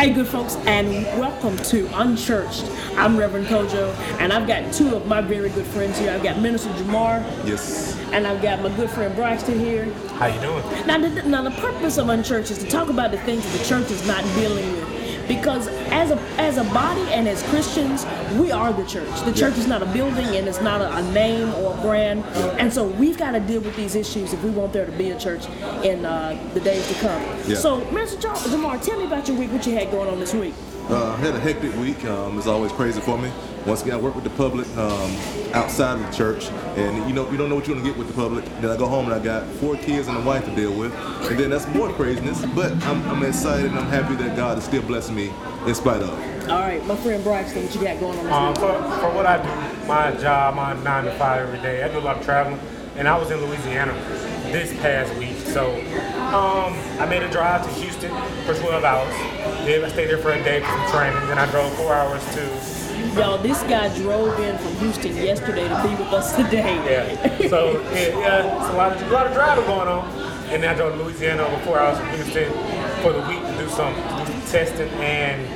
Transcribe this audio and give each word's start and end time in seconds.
Hey, 0.00 0.14
good 0.14 0.28
folks, 0.28 0.56
and 0.64 1.04
welcome 1.20 1.58
to 1.58 1.86
Unchurched. 1.88 2.64
I'm 2.96 3.18
Reverend 3.18 3.48
Kojo, 3.48 3.94
and 4.18 4.32
I've 4.32 4.48
got 4.48 4.72
two 4.72 4.96
of 4.96 5.04
my 5.06 5.20
very 5.20 5.50
good 5.50 5.66
friends 5.66 5.98
here. 5.98 6.10
I've 6.10 6.22
got 6.22 6.38
Minister 6.40 6.70
Jamar, 6.70 7.22
Yes. 7.46 7.98
and 8.10 8.26
I've 8.26 8.40
got 8.40 8.62
my 8.62 8.74
good 8.76 8.88
friend 8.88 9.14
Braxton 9.14 9.60
here. 9.60 9.92
How 10.14 10.28
you 10.28 10.40
doing? 10.40 10.86
Now, 10.86 10.96
the, 10.96 11.22
now 11.24 11.42
the 11.42 11.50
purpose 11.50 11.98
of 11.98 12.08
Unchurched 12.08 12.50
is 12.50 12.56
to 12.60 12.66
talk 12.66 12.88
about 12.88 13.10
the 13.10 13.18
things 13.18 13.44
that 13.44 13.58
the 13.58 13.64
church 13.66 13.90
is 13.90 14.06
not 14.06 14.24
dealing 14.36 14.72
with. 14.72 14.99
Because 15.30 15.68
as 15.92 16.10
a 16.10 16.18
as 16.40 16.56
a 16.56 16.64
body 16.64 17.02
and 17.12 17.28
as 17.28 17.40
Christians, 17.44 18.04
we 18.34 18.50
are 18.50 18.72
the 18.72 18.84
church. 18.84 19.08
The 19.24 19.32
church 19.32 19.56
is 19.58 19.68
not 19.68 19.80
a 19.80 19.86
building 19.86 20.26
and 20.26 20.48
it's 20.48 20.60
not 20.60 20.80
a, 20.80 20.96
a 20.96 21.02
name 21.12 21.54
or 21.54 21.72
a 21.72 21.80
brand. 21.80 22.24
And 22.58 22.72
so 22.72 22.86
we've 22.88 23.16
got 23.16 23.30
to 23.32 23.40
deal 23.40 23.60
with 23.60 23.76
these 23.76 23.94
issues 23.94 24.32
if 24.32 24.42
we 24.42 24.50
want 24.50 24.72
there 24.72 24.86
to 24.86 24.92
be 24.92 25.10
a 25.10 25.18
church 25.18 25.46
in 25.84 26.04
uh, 26.04 26.36
the 26.54 26.60
days 26.60 26.86
to 26.88 26.94
come. 26.94 27.22
Yeah. 27.46 27.56
So, 27.56 27.80
Mr. 27.92 28.20
Jam- 28.20 28.34
Jamar, 28.34 28.84
tell 28.84 28.98
me 28.98 29.04
about 29.06 29.28
your 29.28 29.36
week. 29.36 29.52
What 29.52 29.64
you 29.66 29.74
had 29.74 29.92
going 29.92 30.08
on 30.10 30.18
this 30.18 30.34
week? 30.34 30.54
Uh, 30.88 31.12
I 31.12 31.16
had 31.18 31.36
a 31.36 31.40
hectic 31.40 31.72
week. 31.76 32.04
Um, 32.04 32.36
it's 32.36 32.48
always 32.48 32.72
crazy 32.72 33.00
for 33.00 33.16
me. 33.16 33.30
Once 33.66 33.82
again, 33.82 33.94
I 33.94 33.98
work 33.98 34.14
with 34.14 34.24
the 34.24 34.30
public 34.30 34.66
um, 34.76 35.14
outside 35.52 35.98
of 36.00 36.06
the 36.06 36.12
church, 36.16 36.46
and 36.76 37.06
you 37.06 37.14
know 37.14 37.30
you 37.30 37.36
don't 37.36 37.48
know 37.50 37.56
what 37.56 37.66
you're 37.66 37.76
gonna 37.76 37.86
get 37.86 37.96
with 37.98 38.08
the 38.08 38.14
public. 38.14 38.44
Then 38.60 38.70
I 38.70 38.76
go 38.76 38.86
home 38.86 39.04
and 39.04 39.14
I 39.14 39.22
got 39.22 39.46
four 39.56 39.76
kids 39.76 40.08
and 40.08 40.16
a 40.16 40.20
wife 40.22 40.44
to 40.46 40.54
deal 40.56 40.72
with, 40.72 40.94
and 41.30 41.38
then 41.38 41.50
that's 41.50 41.66
more 41.68 41.92
craziness. 41.92 42.44
But 42.54 42.72
I'm, 42.84 43.06
I'm 43.08 43.22
excited 43.22 43.66
and 43.66 43.78
I'm 43.78 43.86
happy 43.88 44.14
that 44.16 44.34
God 44.34 44.56
is 44.58 44.64
still 44.64 44.82
blessing 44.82 45.14
me 45.14 45.30
in 45.66 45.74
spite 45.74 46.02
of. 46.02 46.10
All 46.48 46.58
right, 46.60 46.84
my 46.86 46.96
friend 46.96 47.22
Braxton, 47.22 47.64
what 47.64 47.74
you 47.74 47.80
got 47.82 48.00
going 48.00 48.18
on 48.18 48.24
this 48.24 48.32
Um, 48.32 48.48
week? 48.48 48.56
for, 48.56 49.00
for 49.00 49.14
what 49.14 49.26
I 49.26 49.36
do, 49.42 49.86
my 49.86 50.10
job, 50.16 50.54
my 50.54 50.72
nine 50.82 51.04
to 51.04 51.12
five 51.18 51.42
every 51.46 51.60
day, 51.60 51.82
I 51.82 51.88
do 51.88 51.98
a 51.98 52.00
lot 52.00 52.16
of 52.16 52.24
traveling, 52.24 52.58
and 52.96 53.06
I 53.06 53.16
was 53.18 53.30
in 53.30 53.38
Louisiana 53.44 53.92
this 54.52 54.72
past 54.80 55.14
week. 55.16 55.36
So 55.36 55.74
um, 56.34 56.72
I 56.98 57.06
made 57.08 57.22
a 57.22 57.30
drive 57.30 57.62
to 57.64 57.70
Houston 57.80 58.10
for 58.46 58.54
12 58.54 58.82
hours. 58.84 59.14
Then 59.66 59.84
I 59.84 59.88
stayed 59.90 60.06
there 60.08 60.18
for 60.18 60.32
a 60.32 60.42
day 60.42 60.60
for 60.60 60.66
some 60.66 60.90
training. 60.90 61.28
Then 61.28 61.38
I 61.38 61.48
drove 61.50 61.72
four 61.74 61.92
hours 61.94 62.24
to 62.34 62.79
Y'all, 63.16 63.38
this 63.38 63.62
guy 63.64 63.94
drove 63.98 64.38
in 64.40 64.56
from 64.58 64.76
Houston 64.76 65.16
yesterday 65.16 65.68
to 65.68 65.82
be 65.82 65.90
with 65.90 66.12
us 66.12 66.36
today. 66.36 66.74
yeah. 66.86 67.48
So 67.48 67.72
yeah, 67.92 68.60
it's 68.60 68.70
a 68.70 68.76
lot 68.76 68.92
of 68.92 69.02
a 69.02 69.10
lot 69.10 69.26
of 69.26 69.32
driving 69.32 69.64
going 69.64 69.88
on. 69.88 70.08
And 70.50 70.62
then 70.62 70.74
I 70.74 70.74
drove 70.74 70.96
to 70.96 71.02
Louisiana 71.02 71.44
over 71.44 71.58
four 71.64 71.78
hours 71.78 71.98
from 71.98 72.08
Houston 72.10 72.52
for 73.02 73.12
the 73.12 73.20
week 73.28 73.40
to 73.40 73.56
do 73.56 73.68
some, 73.68 73.94
to 73.94 74.24
do 74.26 74.32
some 74.32 74.42
testing. 74.50 74.88
And 75.00 75.46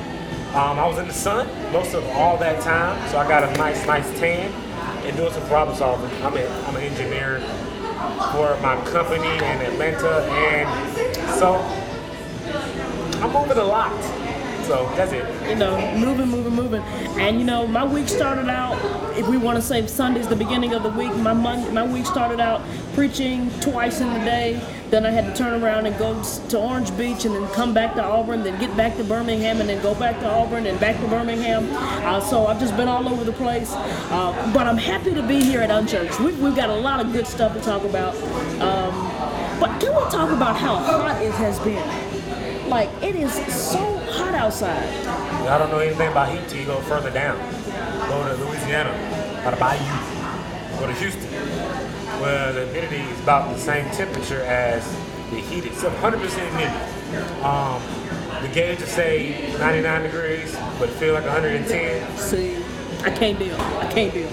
um, 0.55 0.79
I 0.79 0.87
was 0.87 0.97
in 0.97 1.07
the 1.07 1.13
sun 1.13 1.47
most 1.73 1.93
of 1.93 2.05
all 2.09 2.37
that 2.37 2.61
time, 2.63 2.95
so 3.09 3.17
I 3.17 3.27
got 3.27 3.43
a 3.43 3.57
nice, 3.57 3.85
nice 3.85 4.07
tan 4.17 4.51
and 5.05 5.15
doing 5.17 5.33
some 5.33 5.45
problem 5.47 5.77
solving. 5.77 6.09
I'm 6.23 6.35
a, 6.37 6.47
I'm 6.67 6.75
an 6.77 6.83
engineer 6.83 7.39
for 8.31 8.57
my 8.61 8.81
company 8.85 9.27
in 9.27 9.61
Atlanta, 9.61 10.23
and 10.31 11.37
so 11.37 11.55
I'm 13.21 13.33
moving 13.33 13.57
a 13.57 13.63
lot. 13.63 13.91
So 14.65 14.91
that's 14.95 15.11
it. 15.11 15.49
you 15.49 15.55
know, 15.55 15.77
moving, 15.95 16.27
moving, 16.27 16.53
moving. 16.53 16.81
And 17.19 17.37
you 17.37 17.45
know, 17.45 17.67
my 17.67 17.83
week 17.85 18.07
started 18.07 18.49
out. 18.49 18.75
If 19.15 19.27
we 19.27 19.37
want 19.37 19.57
to 19.57 19.61
say 19.61 19.85
Sunday's 19.85 20.27
the 20.27 20.35
beginning 20.35 20.73
of 20.73 20.81
the 20.81 20.89
week, 20.89 21.15
my 21.17 21.33
my 21.33 21.85
week 21.85 22.05
started 22.07 22.39
out 22.39 22.61
preaching 22.95 23.51
twice 23.59 24.01
in 24.01 24.11
the 24.11 24.19
day. 24.19 24.59
Then 24.89 25.05
I 25.05 25.11
had 25.11 25.25
to 25.25 25.35
turn 25.35 25.61
around 25.61 25.85
and 25.85 25.95
go 25.99 26.21
to 26.49 26.59
Orange 26.59 26.95
Beach, 26.97 27.25
and 27.25 27.35
then 27.35 27.47
come 27.49 27.73
back 27.75 27.93
to 27.95 28.03
Auburn, 28.03 28.43
then 28.43 28.59
get 28.59 28.75
back 28.75 28.97
to 28.97 29.03
Birmingham, 29.03 29.59
and 29.61 29.69
then 29.69 29.81
go 29.83 29.93
back 29.93 30.19
to 30.21 30.27
Auburn, 30.27 30.65
and 30.65 30.79
back 30.79 30.99
to 30.99 31.07
Birmingham. 31.07 31.67
Uh, 31.71 32.19
so 32.19 32.47
I've 32.47 32.59
just 32.59 32.75
been 32.75 32.87
all 32.87 33.07
over 33.07 33.23
the 33.23 33.33
place. 33.33 33.71
Uh, 33.73 34.51
but 34.53 34.65
I'm 34.65 34.77
happy 34.77 35.13
to 35.13 35.21
be 35.21 35.43
here 35.43 35.61
at 35.61 35.69
Unchurched. 35.69 36.19
We've, 36.19 36.39
we've 36.39 36.55
got 36.55 36.69
a 36.69 36.75
lot 36.75 36.99
of 36.99 37.13
good 37.13 37.27
stuff 37.27 37.53
to 37.53 37.61
talk 37.61 37.83
about. 37.83 38.15
Um, 38.61 39.59
but 39.59 39.79
can 39.79 39.95
we 39.95 40.01
talk 40.11 40.31
about 40.31 40.55
how 40.55 40.75
hot 40.75 41.21
it 41.21 41.31
has 41.33 41.59
been? 41.59 42.69
Like 42.69 42.89
it 43.01 43.15
is 43.15 43.31
so 43.53 43.94
hot 44.35 44.45
outside. 44.45 45.07
I 45.47 45.57
don't 45.57 45.69
know 45.69 45.79
anything 45.79 46.11
about 46.11 46.29
heat 46.29 46.47
till 46.47 46.59
you 46.59 46.65
go 46.65 46.79
further 46.81 47.09
down. 47.09 47.37
Go 48.09 48.27
to 48.27 48.43
Louisiana, 48.43 48.91
by 49.43 49.51
the 49.51 49.57
bayou. 49.57 50.79
Go 50.79 50.87
to 50.87 50.93
Houston, 50.93 51.21
where 52.21 52.51
the 52.53 52.65
humidity 52.65 52.97
is 52.97 53.19
about 53.21 53.53
the 53.53 53.59
same 53.59 53.89
temperature 53.91 54.41
as 54.41 54.85
the 55.31 55.37
heat 55.37 55.65
itself, 55.65 55.93
100% 56.01 56.19
humidity. 56.19 57.43
Um, 57.43 57.81
the 58.41 58.49
gauge 58.53 58.79
will 58.79 58.87
say 58.87 59.55
99 59.59 60.03
degrees, 60.03 60.55
but 60.79 60.89
feel 60.89 61.13
like 61.13 61.23
110. 61.23 62.17
See, 62.17 62.57
I 63.03 63.09
can't 63.11 63.39
deal. 63.39 63.55
I 63.55 63.91
can't 63.91 64.13
deal. 64.13 64.29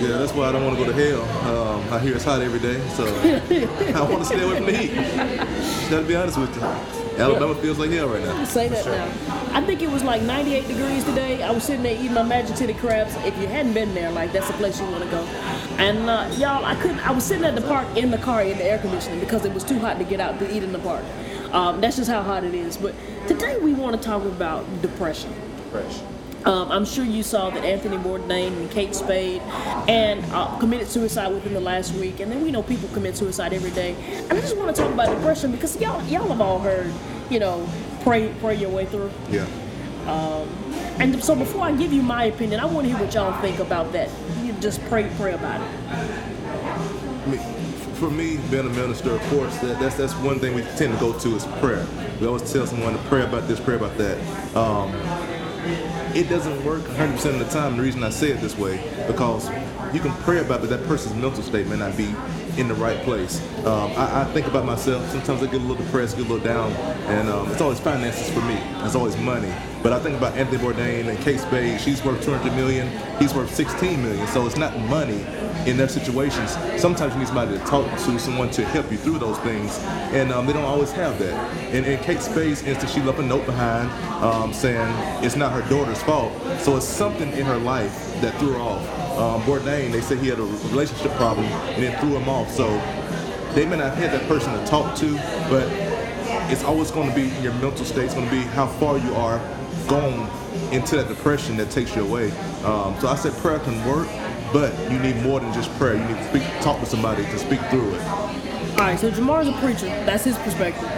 Yeah, 0.00 0.16
that's 0.18 0.32
why 0.32 0.48
I 0.48 0.52
don't 0.52 0.64
want 0.64 0.78
to 0.78 0.84
go 0.84 0.92
to 0.92 0.96
hell. 0.96 1.22
Um, 1.52 1.92
I 1.92 1.98
hear 1.98 2.14
it's 2.14 2.24
hot 2.24 2.40
every 2.40 2.60
day, 2.60 2.80
so 2.90 3.04
I 3.94 4.02
want 4.02 4.20
to 4.20 4.24
stay 4.24 4.42
away 4.42 4.56
from 4.56 4.66
the 4.66 4.72
heat. 4.72 5.90
Gotta 5.90 6.06
be 6.06 6.14
honest 6.14 6.38
with 6.38 6.54
you. 6.54 7.09
Alabama 7.20 7.54
feels 7.56 7.78
like 7.78 7.90
hell 7.90 8.08
right 8.08 8.22
now. 8.22 8.44
Say 8.44 8.68
that 8.68 8.84
now. 8.86 9.56
I 9.56 9.62
think 9.62 9.82
it 9.82 9.90
was 9.90 10.02
like 10.02 10.22
98 10.22 10.66
degrees 10.66 11.04
today. 11.04 11.42
I 11.42 11.50
was 11.50 11.64
sitting 11.64 11.82
there 11.82 11.94
eating 11.94 12.14
my 12.14 12.22
magic 12.22 12.56
titty 12.56 12.74
crabs. 12.74 13.14
If 13.24 13.38
you 13.38 13.46
hadn't 13.46 13.74
been 13.74 13.94
there, 13.94 14.10
like 14.10 14.32
that's 14.32 14.46
the 14.46 14.54
place 14.54 14.80
you 14.80 14.86
want 14.86 15.04
to 15.04 15.10
go. 15.10 15.22
And 15.78 16.08
uh, 16.08 16.30
y'all, 16.36 16.64
I 16.64 16.74
couldn't. 16.76 16.98
I 17.06 17.12
was 17.12 17.24
sitting 17.24 17.44
at 17.44 17.54
the 17.54 17.62
park 17.62 17.86
in 17.96 18.10
the 18.10 18.18
car 18.18 18.42
in 18.42 18.58
the 18.58 18.64
air 18.64 18.78
conditioning 18.78 19.20
because 19.20 19.44
it 19.44 19.52
was 19.52 19.64
too 19.64 19.78
hot 19.78 19.98
to 19.98 20.04
get 20.04 20.20
out 20.20 20.38
to 20.38 20.56
eat 20.56 20.62
in 20.62 20.72
the 20.72 20.78
park. 20.78 21.04
Um, 21.52 21.80
that's 21.80 21.96
just 21.96 22.10
how 22.10 22.22
hot 22.22 22.44
it 22.44 22.54
is. 22.54 22.76
But 22.76 22.94
today 23.26 23.58
we 23.58 23.74
want 23.74 24.00
to 24.00 24.02
talk 24.02 24.24
about 24.24 24.64
depression. 24.82 25.32
Fresh. 25.70 26.00
Um, 26.44 26.72
I'm 26.72 26.84
sure 26.84 27.04
you 27.04 27.22
saw 27.22 27.50
that 27.50 27.64
Anthony 27.64 27.98
Bourdain 27.98 28.48
and 28.48 28.70
Kate 28.70 28.94
Spade 28.94 29.42
and 29.88 30.24
uh, 30.32 30.58
committed 30.58 30.88
suicide 30.88 31.32
within 31.32 31.54
the 31.54 31.60
last 31.60 31.94
week, 31.94 32.20
and 32.20 32.32
then 32.32 32.42
we 32.42 32.50
know 32.50 32.62
people 32.62 32.88
commit 32.90 33.16
suicide 33.16 33.52
every 33.52 33.70
day. 33.72 33.94
And 34.28 34.32
I 34.32 34.40
just 34.40 34.56
want 34.56 34.74
to 34.74 34.82
talk 34.82 34.92
about 34.92 35.14
depression 35.14 35.52
because 35.52 35.80
y'all 35.80 36.02
y'all 36.06 36.28
have 36.28 36.40
all 36.40 36.58
heard, 36.60 36.92
you 37.30 37.40
know, 37.40 37.68
pray 38.02 38.32
pray 38.40 38.56
your 38.56 38.70
way 38.70 38.86
through. 38.86 39.10
Yeah. 39.30 39.46
And 41.00 41.24
so 41.24 41.34
before 41.34 41.62
I 41.62 41.72
give 41.72 41.92
you 41.92 42.02
my 42.02 42.24
opinion, 42.24 42.60
I 42.60 42.66
want 42.66 42.86
to 42.86 42.94
hear 42.94 43.02
what 43.02 43.14
y'all 43.14 43.40
think 43.40 43.58
about 43.58 43.92
that. 43.92 44.10
You 44.42 44.52
just 44.54 44.82
pray 44.86 45.10
pray 45.16 45.32
about 45.32 45.60
it. 45.60 45.68
I 45.88 47.26
mean, 47.26 47.40
for 47.94 48.10
me, 48.10 48.38
being 48.50 48.66
a 48.66 48.70
minister, 48.70 49.12
of 49.12 49.22
course, 49.30 49.56
that, 49.58 49.80
that's 49.80 49.96
that's 49.96 50.14
one 50.16 50.38
thing 50.40 50.54
we 50.54 50.62
tend 50.76 50.94
to 50.94 51.00
go 51.00 51.18
to 51.18 51.36
is 51.36 51.46
prayer. 51.60 51.86
We 52.20 52.26
always 52.26 52.52
tell 52.52 52.66
someone 52.66 52.94
to 52.94 53.02
pray 53.04 53.22
about 53.22 53.48
this, 53.48 53.60
pray 53.60 53.76
about 53.76 53.96
that. 53.98 54.18
Um, 54.56 54.92
it 56.14 56.28
doesn't 56.28 56.64
work 56.64 56.82
100% 56.82 57.14
of 57.26 57.38
the 57.38 57.44
time. 57.46 57.76
The 57.76 57.82
reason 57.82 58.02
I 58.02 58.10
say 58.10 58.30
it 58.30 58.40
this 58.40 58.56
way 58.56 58.76
because 59.06 59.48
you 59.92 60.00
can 60.00 60.12
pray 60.22 60.38
about, 60.38 60.62
it, 60.62 60.68
but 60.68 60.78
that 60.78 60.86
person's 60.86 61.14
mental 61.14 61.42
state 61.42 61.66
may 61.66 61.76
not 61.76 61.96
be 61.96 62.14
in 62.60 62.68
the 62.68 62.74
right 62.74 62.98
place. 63.02 63.40
Um, 63.64 63.90
I, 63.96 64.22
I 64.22 64.24
think 64.32 64.46
about 64.46 64.66
myself. 64.66 65.08
Sometimes 65.10 65.42
I 65.42 65.46
get 65.46 65.54
a 65.54 65.64
little 65.64 65.82
depressed, 65.82 66.16
get 66.16 66.26
a 66.26 66.28
little 66.28 66.44
down, 66.44 66.70
and 67.08 67.28
um, 67.28 67.50
it's 67.50 67.60
always 67.60 67.80
finances 67.80 68.28
for 68.30 68.40
me. 68.42 68.58
It's 68.84 68.94
always 68.94 69.16
money. 69.16 69.52
But 69.82 69.94
I 69.94 69.98
think 69.98 70.18
about 70.18 70.36
Anthony 70.36 70.58
Bourdain 70.58 71.08
and 71.08 71.18
Kate 71.20 71.40
Spade. 71.40 71.80
She's 71.80 72.04
worth 72.04 72.22
200 72.22 72.54
million. 72.54 72.86
He's 73.18 73.32
worth 73.32 73.52
16 73.54 74.02
million. 74.02 74.26
So 74.28 74.46
it's 74.46 74.58
not 74.58 74.78
money 74.78 75.24
in 75.66 75.78
their 75.78 75.88
situations. 75.88 76.50
Sometimes 76.80 77.14
you 77.14 77.20
need 77.20 77.28
somebody 77.28 77.58
to 77.58 77.64
talk 77.64 77.90
to, 77.90 78.18
someone 78.18 78.50
to 78.50 78.64
help 78.66 78.90
you 78.92 78.98
through 78.98 79.18
those 79.18 79.38
things, 79.38 79.78
and 80.12 80.30
um, 80.30 80.46
they 80.46 80.52
don't 80.52 80.64
always 80.64 80.92
have 80.92 81.18
that. 81.18 81.34
And 81.74 81.86
in 81.86 81.98
Kate 82.00 82.20
Spade's 82.20 82.62
instance, 82.62 82.92
she 82.92 83.00
left 83.00 83.18
a 83.18 83.22
note 83.22 83.46
behind 83.46 83.90
um, 84.22 84.52
saying 84.52 84.94
it's 85.24 85.36
not 85.36 85.52
her 85.52 85.66
daughter's 85.70 86.02
fault. 86.02 86.32
So 86.60 86.76
it's 86.76 86.86
something 86.86 87.32
in 87.32 87.46
her 87.46 87.58
life 87.58 88.20
that 88.20 88.34
threw 88.38 88.52
her 88.52 88.60
off. 88.60 88.99
Um, 89.18 89.42
Bourdain, 89.42 89.92
they 89.92 90.00
said 90.00 90.18
he 90.18 90.28
had 90.28 90.38
a 90.38 90.44
relationship 90.44 91.12
problem 91.12 91.46
and 91.46 91.84
it 91.84 91.98
threw 92.00 92.16
him 92.16 92.28
off. 92.28 92.50
So 92.50 92.68
they 93.54 93.66
may 93.66 93.76
not 93.76 93.94
have 93.94 93.98
had 93.98 94.12
that 94.12 94.28
person 94.28 94.52
to 94.52 94.64
talk 94.66 94.96
to, 94.98 95.14
but 95.48 95.66
it's 96.50 96.64
always 96.64 96.90
going 96.90 97.08
to 97.08 97.14
be 97.14 97.28
your 97.42 97.52
mental 97.54 97.84
state. 97.84 98.04
It's 98.04 98.14
going 98.14 98.28
to 98.28 98.32
be 98.32 98.42
how 98.42 98.66
far 98.66 98.98
you 98.98 99.14
are 99.14 99.38
gone 99.88 100.30
into 100.72 100.96
that 100.96 101.08
depression 101.08 101.56
that 101.56 101.70
takes 101.70 101.94
you 101.96 102.02
away. 102.02 102.30
Um, 102.64 102.98
so 103.00 103.08
I 103.08 103.16
said 103.16 103.32
prayer 103.34 103.58
can 103.58 103.84
work, 103.84 104.08
but 104.52 104.72
you 104.90 104.98
need 104.98 105.16
more 105.22 105.40
than 105.40 105.52
just 105.52 105.70
prayer. 105.78 105.94
You 105.94 106.04
need 106.04 106.16
to 106.16 106.28
speak, 106.28 106.42
talk 106.62 106.78
to 106.80 106.86
somebody 106.86 107.24
to 107.24 107.38
speak 107.38 107.60
through 107.70 107.94
it. 107.94 108.02
All 108.72 108.86
right, 108.86 108.98
so 108.98 109.10
Jamar's 109.10 109.48
a 109.48 109.52
preacher. 109.54 109.86
That's 110.06 110.24
his 110.24 110.38
perspective. 110.38 110.88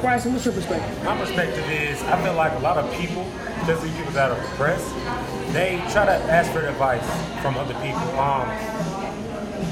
Bryson, 0.00 0.32
what's 0.32 0.44
your 0.44 0.54
perspective? 0.54 1.04
My 1.04 1.16
perspective 1.18 1.68
is, 1.70 2.00
I 2.04 2.22
feel 2.22 2.34
like 2.34 2.52
a 2.52 2.60
lot 2.60 2.76
of 2.78 2.90
people, 2.94 3.22
especially 3.62 3.90
people 3.90 4.12
that 4.12 4.30
are 4.30 4.40
depressed, 4.40 4.94
they 5.52 5.82
try 5.90 6.06
to 6.06 6.14
ask 6.30 6.52
for 6.52 6.60
advice 6.60 7.04
from 7.42 7.56
other 7.56 7.74
people. 7.74 8.00
Um, 8.18 8.48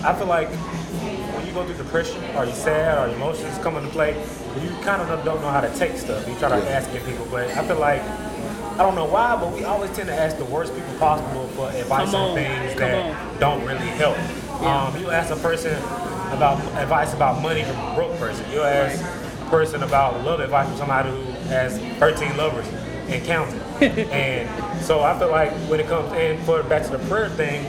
I 0.04 0.14
feel 0.16 0.26
like 0.26 0.48
when 0.48 1.46
you 1.46 1.52
go 1.52 1.64
through 1.64 1.76
depression, 1.76 2.22
or 2.36 2.44
you 2.44 2.52
sad, 2.52 2.98
or 2.98 3.14
emotions 3.14 3.56
come 3.58 3.76
into 3.76 3.90
play, 3.90 4.14
you 4.62 4.70
kind 4.82 5.00
of 5.02 5.24
don't 5.24 5.40
know 5.40 5.50
how 5.50 5.60
to 5.60 5.72
take 5.78 5.96
stuff. 5.96 6.26
You 6.28 6.34
try 6.36 6.48
to 6.48 6.70
ask 6.70 6.90
it 6.90 7.04
people, 7.04 7.26
but 7.30 7.48
I 7.50 7.66
feel 7.66 7.78
like 7.78 8.02
I 8.02 8.78
don't 8.78 8.94
know 8.94 9.06
why, 9.06 9.36
but 9.36 9.52
we 9.52 9.64
always 9.64 9.90
tend 9.92 10.08
to 10.08 10.14
ask 10.14 10.36
the 10.36 10.44
worst 10.44 10.74
people 10.74 10.94
possible 10.98 11.46
for 11.48 11.70
advice 11.70 12.12
on 12.12 12.30
on, 12.30 12.34
things 12.36 12.74
that 12.78 13.14
on. 13.14 13.40
don't 13.40 13.64
really 13.64 13.88
help. 13.96 14.18
Um, 14.60 14.96
you 15.00 15.10
ask 15.10 15.30
a 15.32 15.36
person 15.36 15.76
about 16.32 16.58
advice 16.80 17.14
about 17.14 17.40
money 17.40 17.62
from 17.64 17.76
a 17.76 17.94
broke 17.94 18.18
person. 18.18 18.50
You 18.50 18.62
ask 18.62 19.00
a 19.02 19.25
person 19.46 19.82
about 19.82 20.24
love 20.24 20.40
advice 20.40 20.68
from 20.68 20.76
somebody 20.78 21.10
who 21.10 21.22
has 21.48 21.78
13 21.98 22.36
lovers 22.36 22.66
and 23.08 23.24
counting. 23.24 23.60
and 24.10 24.84
so 24.84 25.00
I 25.02 25.18
feel 25.18 25.30
like 25.30 25.52
when 25.68 25.80
it 25.80 25.86
comes 25.86 26.12
in 26.12 26.42
for 26.44 26.62
back 26.64 26.84
to 26.84 26.90
the 26.90 26.98
prayer 27.08 27.28
thing, 27.30 27.64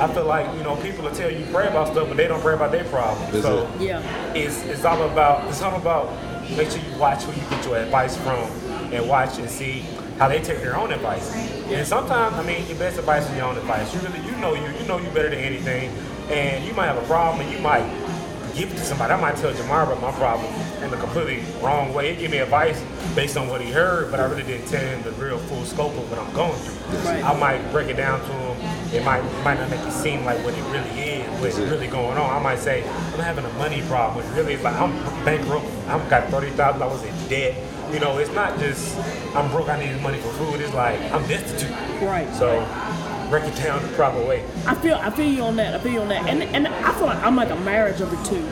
I 0.00 0.12
feel 0.12 0.24
like 0.24 0.46
you 0.56 0.62
know 0.62 0.76
people 0.76 1.04
will 1.04 1.14
tell 1.14 1.30
you 1.30 1.44
pray 1.52 1.68
about 1.68 1.88
stuff, 1.88 2.08
but 2.08 2.16
they 2.16 2.26
don't 2.26 2.40
pray 2.40 2.54
about 2.54 2.72
their 2.72 2.84
problems. 2.84 3.32
That's 3.32 3.44
so 3.44 3.70
it. 3.74 3.80
Yeah. 3.82 4.34
it's 4.34 4.64
it's 4.64 4.84
all 4.84 5.02
about 5.02 5.46
it's 5.48 5.60
all 5.62 5.76
about 5.76 6.10
make 6.56 6.70
sure 6.70 6.80
you 6.80 6.98
watch 6.98 7.22
who 7.24 7.32
you 7.38 7.48
get 7.50 7.64
your 7.64 7.76
advice 7.76 8.16
from 8.16 8.50
and 8.92 9.06
watch 9.08 9.38
and 9.38 9.48
see 9.48 9.80
how 10.18 10.28
they 10.28 10.40
take 10.40 10.58
their 10.58 10.76
own 10.76 10.92
advice. 10.92 11.34
And 11.34 11.86
sometimes, 11.86 12.34
I 12.34 12.42
mean, 12.42 12.66
your 12.66 12.76
best 12.76 12.98
advice 12.98 13.28
is 13.28 13.36
your 13.36 13.46
own 13.46 13.56
advice. 13.56 13.94
You 13.94 14.00
really, 14.00 14.20
you 14.26 14.36
know 14.36 14.54
you, 14.54 14.68
you 14.78 14.86
know 14.86 14.98
you 14.98 15.08
better 15.10 15.30
than 15.30 15.38
anything, 15.38 15.90
and 16.28 16.64
you 16.64 16.72
might 16.74 16.86
have 16.86 16.98
a 16.98 17.06
problem, 17.06 17.46
and 17.46 17.54
you 17.54 17.60
might 17.60 17.86
give 18.54 18.70
it 18.72 18.76
to 18.76 18.84
somebody. 18.84 19.12
I 19.12 19.20
might 19.20 19.36
tell 19.36 19.52
Jamar 19.52 19.84
about 19.84 20.00
my 20.00 20.12
problem 20.12 20.52
in 20.82 20.92
a 20.92 20.96
completely 20.96 21.42
wrong 21.62 21.92
way. 21.92 22.14
He 22.14 22.22
gave 22.22 22.30
me 22.30 22.38
advice 22.38 22.82
based 23.14 23.36
on 23.36 23.48
what 23.48 23.60
he 23.60 23.70
heard, 23.70 24.10
but 24.10 24.20
I 24.20 24.24
really 24.24 24.42
didn't 24.42 24.68
tell 24.68 24.80
him 24.80 25.02
the 25.02 25.12
real 25.12 25.38
full 25.38 25.64
scope 25.64 25.92
of 25.92 26.10
what 26.10 26.18
I'm 26.18 26.32
going 26.34 26.54
through. 26.54 26.98
Right. 27.00 27.24
I 27.24 27.38
might 27.38 27.72
break 27.72 27.88
it 27.88 27.96
down 27.96 28.20
to 28.20 28.26
him. 28.26 28.94
It 28.94 29.04
might 29.04 29.22
might 29.44 29.58
not 29.58 29.70
make 29.70 29.80
it 29.80 29.92
seem 29.92 30.24
like 30.24 30.42
what 30.44 30.54
it 30.54 30.62
really 30.64 31.00
is, 31.00 31.40
what's 31.40 31.58
really 31.58 31.86
going 31.86 32.18
on. 32.18 32.30
I 32.30 32.42
might 32.42 32.58
say 32.58 32.82
I'm 32.88 33.20
having 33.20 33.44
a 33.44 33.52
money 33.54 33.82
problem, 33.82 34.24
which 34.24 34.36
really 34.36 34.54
is 34.54 34.62
like 34.62 34.74
I'm 34.74 34.92
bankrupt. 35.24 35.66
I've 35.88 36.08
got 36.08 36.28
thirty 36.30 36.50
thousand 36.50 36.80
dollars 36.80 37.02
in 37.02 37.28
debt. 37.28 37.54
You 37.92 37.98
know, 38.00 38.18
it's 38.18 38.32
not 38.32 38.58
just 38.58 38.96
I'm 39.34 39.50
broke. 39.50 39.68
I 39.68 39.78
need 39.84 40.00
money 40.02 40.18
for 40.18 40.30
food. 40.32 40.60
It's 40.60 40.74
like 40.74 41.00
I'm 41.12 41.26
destitute. 41.26 41.70
Right. 42.02 42.32
So 42.34 42.66
break 43.28 43.44
it 43.44 43.56
down 43.56 43.80
the 43.82 43.88
proper 43.94 44.20
way. 44.26 44.44
I 44.66 44.74
feel 44.74 44.96
I 44.96 45.10
feel 45.10 45.30
you 45.30 45.42
on 45.42 45.56
that. 45.56 45.74
I 45.74 45.78
feel 45.78 45.92
you 45.92 46.00
on 46.00 46.08
that. 46.08 46.28
And 46.28 46.42
and 46.42 46.68
I 46.68 46.92
feel 46.94 47.06
like 47.06 47.22
I'm 47.22 47.36
like 47.36 47.50
a 47.50 47.56
marriage 47.60 48.00
of 48.00 48.10
the 48.10 48.22
two. 48.28 48.44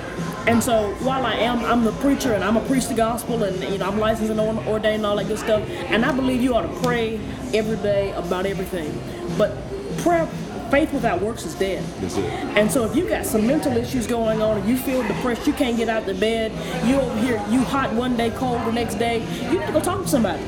And 0.49 0.65
so 0.65 0.95
while 1.01 1.27
I 1.27 1.35
am 1.35 1.63
I'm 1.67 1.85
the 1.85 1.93
preacher 1.93 2.33
and 2.33 2.43
I'm 2.43 2.57
a 2.57 2.65
preach 2.65 2.89
the 2.89 2.95
gospel 2.95 3.45
and 3.45 3.63
you 3.71 3.77
know 3.77 3.87
I'm 3.87 3.99
licensed 3.99 4.31
and 4.31 4.41
ordained 4.41 4.97
and 4.97 5.07
all 5.07 5.17
that 5.17 5.29
good 5.29 5.39
stuff. 5.39 5.63
And 5.69 6.07
I 6.07 6.11
believe 6.11 6.41
you 6.41 6.55
ought 6.55 6.63
to 6.63 6.81
pray 6.81 7.21
every 7.53 7.77
day 7.77 8.13
about 8.13 8.47
everything. 8.47 8.99
But 9.37 9.55
prayer 9.99 10.27
faith 10.71 10.91
without 10.95 11.21
works 11.21 11.45
is 11.45 11.55
dead. 11.55 11.85
That's 12.01 12.17
it. 12.17 12.25
And 12.25 12.73
so 12.73 12.87
if 12.87 12.97
you 12.97 13.07
got 13.07 13.27
some 13.27 13.47
mental 13.47 13.77
issues 13.77 14.07
going 14.07 14.41
on 14.41 14.57
and 14.57 14.69
you 14.69 14.79
feel 14.79 15.07
depressed, 15.07 15.47
you 15.47 15.53
can't 15.53 15.77
get 15.77 15.91
out 15.91 16.07
the 16.07 16.15
bed, 16.15 16.51
you 16.87 16.97
over 16.97 17.21
here, 17.21 17.45
you 17.51 17.61
hot 17.61 17.93
one 17.93 18.17
day, 18.17 18.31
cold 18.31 18.67
the 18.67 18.73
next 18.73 18.95
day, 18.95 19.21
you 19.51 19.61
need 19.61 19.67
to 19.67 19.73
go 19.73 19.81
talk 19.81 20.01
to 20.01 20.09
somebody. 20.09 20.43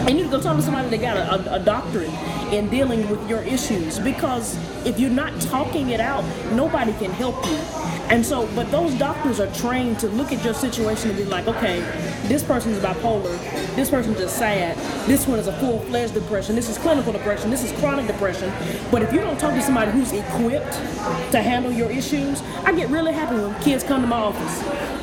And 0.00 0.10
you 0.10 0.14
need 0.14 0.30
to 0.30 0.36
go 0.36 0.40
talk 0.40 0.56
to 0.56 0.62
somebody 0.62 0.90
that 0.90 1.00
got 1.00 1.16
a, 1.16 1.52
a, 1.52 1.56
a 1.56 1.58
doctorate 1.58 2.12
in 2.52 2.68
dealing 2.68 3.08
with 3.10 3.28
your 3.28 3.42
issues 3.42 3.98
because 3.98 4.56
if 4.86 5.00
you're 5.00 5.10
not 5.10 5.40
talking 5.40 5.90
it 5.90 6.00
out, 6.00 6.24
nobody 6.52 6.92
can 6.94 7.10
help 7.10 7.44
you. 7.46 7.87
And 8.10 8.24
so, 8.24 8.48
but 8.54 8.70
those 8.70 8.94
doctors 8.94 9.38
are 9.38 9.52
trained 9.52 9.98
to 10.00 10.08
look 10.08 10.32
at 10.32 10.42
your 10.42 10.54
situation 10.54 11.10
and 11.10 11.18
be 11.18 11.24
like, 11.24 11.46
okay, 11.46 11.80
this 12.26 12.42
person 12.42 12.72
is 12.72 12.82
bipolar, 12.82 13.36
this 13.76 13.90
person's 13.90 14.16
just 14.16 14.38
sad, 14.38 14.76
this 15.06 15.26
one 15.26 15.38
is 15.38 15.46
a 15.46 15.52
full 15.58 15.80
fledged 15.80 16.14
depression, 16.14 16.54
this 16.56 16.70
is 16.70 16.78
clinical 16.78 17.12
depression, 17.12 17.50
this 17.50 17.62
is 17.62 17.78
chronic 17.80 18.06
depression. 18.06 18.50
But 18.90 19.02
if 19.02 19.12
you 19.12 19.20
don't 19.20 19.38
talk 19.38 19.52
to 19.52 19.60
somebody 19.60 19.90
who's 19.90 20.12
equipped 20.12 20.72
to 21.32 21.42
handle 21.42 21.70
your 21.70 21.90
issues, 21.90 22.40
I 22.64 22.72
get 22.72 22.88
really 22.88 23.12
happy 23.12 23.36
when 23.36 23.54
kids 23.60 23.84
come 23.84 24.00
to 24.00 24.06
my 24.06 24.16
office 24.16 24.62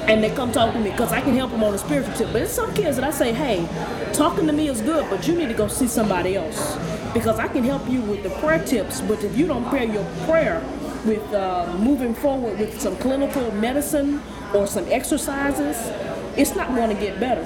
and 0.10 0.24
they 0.24 0.34
come 0.34 0.52
talk 0.52 0.74
to 0.74 0.80
me 0.80 0.90
because 0.90 1.12
I 1.12 1.22
can 1.22 1.36
help 1.36 1.52
them 1.52 1.64
on 1.64 1.76
a 1.76 1.78
spiritual 1.78 2.14
tip. 2.16 2.34
But 2.34 2.42
it's 2.42 2.54
some 2.54 2.74
kids 2.74 2.98
that 2.98 3.06
I 3.06 3.12
say, 3.12 3.34
hey, 3.34 3.68
talking 4.14 4.48
to 4.48 4.54
me 4.54 4.68
is 4.68 4.82
good, 4.82 5.08
but 5.12 5.28
you 5.28 5.36
need 5.36 5.50
to 5.50 5.54
go 5.54 5.68
see 5.68 5.88
somebody 5.88 6.36
else 6.36 6.76
because 7.14 7.40
I 7.40 7.48
can 7.48 7.64
help 7.64 7.88
you 7.88 8.02
with 8.02 8.24
the 8.24 8.30
prayer 8.42 8.64
tips. 8.66 9.02
But 9.02 9.24
if 9.24 9.38
you 9.38 9.46
don't 9.46 9.68
pray 9.70 9.86
your 9.92 10.06
prayer 10.26 10.64
with 11.06 11.34
uh, 11.34 11.74
moving 11.80 12.14
forward 12.14 12.58
with 12.60 12.80
some 12.80 12.96
clinical 12.98 13.52
medicine 13.52 14.22
or 14.54 14.68
some 14.68 14.86
exercises, 14.92 15.78
it's 16.38 16.56
not 16.56 16.76
going 16.76 16.90
to 16.90 17.02
get 17.02 17.20
better 17.20 17.46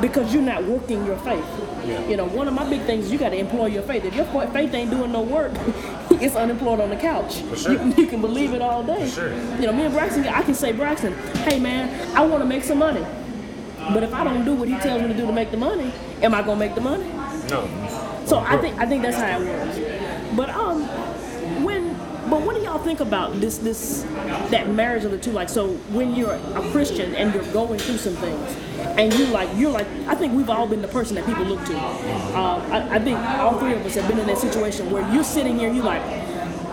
because 0.00 0.32
you're 0.32 0.42
not 0.42 0.64
working 0.64 1.04
your 1.04 1.18
faith. 1.18 1.44
You 2.08 2.16
know, 2.16 2.24
one 2.26 2.48
of 2.48 2.54
my 2.54 2.68
big 2.68 2.82
things 2.82 3.06
is 3.06 3.12
you 3.12 3.18
got 3.18 3.30
to 3.30 3.36
employ 3.36 3.66
your 3.66 3.82
faith. 3.82 4.04
If 4.04 4.14
your 4.14 4.24
faith 4.48 4.72
ain't 4.72 4.90
doing 4.90 5.12
no 5.12 5.22
work, 5.22 5.52
it's 6.10 6.34
unemployed 6.34 6.80
on 6.80 6.90
the 6.90 6.96
couch. 6.96 7.42
sure. 7.58 7.72
You, 7.72 7.94
you 7.94 8.06
can 8.06 8.20
believe 8.20 8.54
it 8.54 8.62
all 8.62 8.82
day. 8.82 9.08
sure. 9.08 9.32
You 9.56 9.66
know, 9.66 9.72
me 9.72 9.84
and 9.84 9.94
Braxton, 9.94 10.26
I 10.26 10.42
can 10.42 10.54
say, 10.54 10.72
Braxton, 10.72 11.12
hey 11.44 11.58
man, 11.58 12.16
I 12.16 12.24
want 12.24 12.42
to 12.42 12.48
make 12.48 12.64
some 12.64 12.78
money. 12.78 13.04
But 13.92 14.02
if 14.02 14.14
I 14.14 14.24
don't 14.24 14.46
do 14.46 14.54
what 14.54 14.68
he 14.68 14.78
tells 14.78 15.02
me 15.02 15.08
to 15.08 15.14
do 15.14 15.26
to 15.26 15.32
make 15.32 15.50
the 15.50 15.58
money, 15.58 15.92
am 16.22 16.34
I 16.34 16.40
gonna 16.40 16.56
make 16.58 16.74
the 16.74 16.80
money? 16.80 17.06
No. 17.50 17.68
So 18.24 18.38
I 18.38 18.56
think 18.56 18.78
I 18.78 18.86
think 18.86 19.02
that's 19.02 19.16
how 19.18 19.40
it 19.40 19.46
works. 19.46 20.34
But 20.34 20.48
um, 20.48 20.82
when 21.62 21.94
but 22.30 22.40
y'all 22.62 22.63
think 22.84 23.00
about 23.00 23.40
this 23.40 23.58
this 23.58 24.02
that 24.50 24.68
marriage 24.68 25.04
of 25.04 25.10
the 25.10 25.18
two? 25.18 25.32
Like, 25.32 25.48
so 25.48 25.68
when 25.92 26.14
you're 26.14 26.34
a 26.34 26.70
Christian 26.70 27.14
and 27.14 27.34
you're 27.34 27.52
going 27.52 27.78
through 27.78 27.98
some 27.98 28.14
things, 28.14 28.56
and 28.98 29.12
you 29.14 29.26
like 29.26 29.48
you're 29.56 29.72
like 29.72 29.86
I 30.06 30.14
think 30.14 30.34
we've 30.34 30.50
all 30.50 30.68
been 30.68 30.82
the 30.82 30.88
person 30.88 31.16
that 31.16 31.26
people 31.26 31.44
look 31.44 31.64
to. 31.64 31.76
Um, 32.36 32.60
I, 32.72 32.96
I 32.96 32.98
think 32.98 33.18
all 33.18 33.58
three 33.58 33.72
of 33.72 33.84
us 33.84 33.94
have 33.94 34.06
been 34.08 34.18
in 34.18 34.26
that 34.26 34.38
situation 34.38 34.90
where 34.90 35.10
you're 35.12 35.24
sitting 35.24 35.58
here, 35.58 35.72
you 35.72 35.82
like 35.82 36.02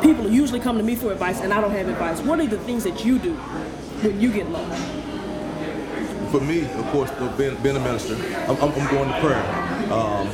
people 0.01 0.29
usually 0.29 0.59
come 0.59 0.77
to 0.77 0.83
me 0.83 0.95
for 0.95 1.11
advice, 1.11 1.41
and 1.41 1.53
I 1.53 1.61
don't 1.61 1.71
have 1.71 1.87
advice. 1.87 2.21
What 2.21 2.39
are 2.39 2.47
the 2.47 2.57
things 2.59 2.83
that 2.83 3.05
you 3.05 3.19
do 3.19 3.33
when 3.33 4.19
you 4.19 4.31
get 4.31 4.49
low? 4.49 4.65
For 6.31 6.41
me, 6.41 6.65
of 6.65 6.85
course, 6.87 7.09
uh, 7.11 7.35
being, 7.37 7.55
being 7.61 7.75
a 7.75 7.79
minister, 7.79 8.15
I'm, 8.47 8.55
I'm, 8.57 8.71
I'm 8.71 8.91
going 8.91 9.09
to 9.09 9.19
prayer. 9.19 9.91
Um, 9.91 10.27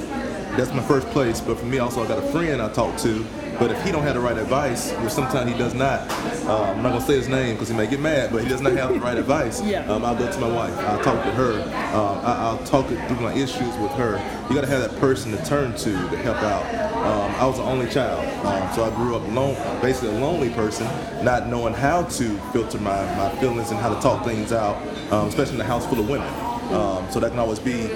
that's 0.55 0.73
my 0.73 0.83
first 0.83 1.07
place. 1.09 1.41
But 1.41 1.57
for 1.57 1.65
me, 1.65 1.79
also, 1.79 2.03
I 2.03 2.07
got 2.07 2.23
a 2.23 2.31
friend 2.31 2.61
I 2.61 2.71
talk 2.71 2.97
to. 2.99 3.25
But 3.59 3.71
if 3.71 3.83
he 3.83 3.91
don't 3.91 4.03
have 4.03 4.13
the 4.13 4.19
right 4.19 4.37
advice, 4.37 4.91
which 4.93 5.11
sometimes 5.11 5.51
he 5.51 5.57
does 5.57 5.73
not, 5.73 6.01
uh, 6.45 6.73
I'm 6.75 6.83
not 6.83 6.93
gonna 6.93 7.01
say 7.01 7.15
his 7.15 7.27
name 7.27 7.55
because 7.55 7.69
he 7.69 7.75
may 7.75 7.87
get 7.87 7.99
mad. 7.99 8.31
But 8.31 8.43
he 8.43 8.49
does 8.49 8.61
not 8.61 8.73
have 8.73 8.93
the 8.93 8.99
right 8.99 9.17
advice. 9.17 9.61
Yeah. 9.63 9.85
Um, 9.91 10.05
I'll 10.05 10.15
go 10.15 10.31
to 10.31 10.39
my 10.39 10.47
wife. 10.47 10.77
I'll 10.79 11.03
talk 11.03 11.23
to 11.23 11.31
her. 11.31 11.53
Um, 11.95 12.19
I, 12.23 12.35
I'll 12.39 12.63
talk 12.65 12.87
through 12.87 13.19
my 13.19 13.33
issues 13.33 13.75
with 13.77 13.91
her. 13.93 14.17
You 14.49 14.55
gotta 14.55 14.67
have 14.67 14.89
that 14.89 14.99
person 14.99 15.31
to 15.31 15.45
turn 15.45 15.73
to 15.73 15.91
to 15.91 16.17
help 16.17 16.37
out. 16.37 16.87
Um, 16.97 17.35
I 17.35 17.45
was 17.45 17.57
the 17.57 17.63
only 17.63 17.87
child, 17.89 18.25
um, 18.45 18.75
so 18.75 18.83
I 18.83 18.89
grew 18.95 19.15
up 19.15 19.21
alone, 19.23 19.55
basically 19.81 20.09
a 20.09 20.19
lonely 20.19 20.49
person, 20.49 20.85
not 21.23 21.47
knowing 21.47 21.73
how 21.73 22.03
to 22.03 22.37
filter 22.51 22.79
my, 22.79 23.05
my 23.15 23.29
feelings 23.39 23.71
and 23.71 23.79
how 23.79 23.93
to 23.93 24.01
talk 24.01 24.25
things 24.25 24.51
out, 24.51 24.75
um, 25.11 25.27
especially 25.27 25.55
in 25.55 25.61
a 25.61 25.63
house 25.63 25.85
full 25.85 25.99
of 25.99 26.09
women. 26.09 26.27
Um, 26.73 27.09
so 27.09 27.19
that 27.21 27.29
can 27.29 27.39
always 27.39 27.59
be 27.59 27.87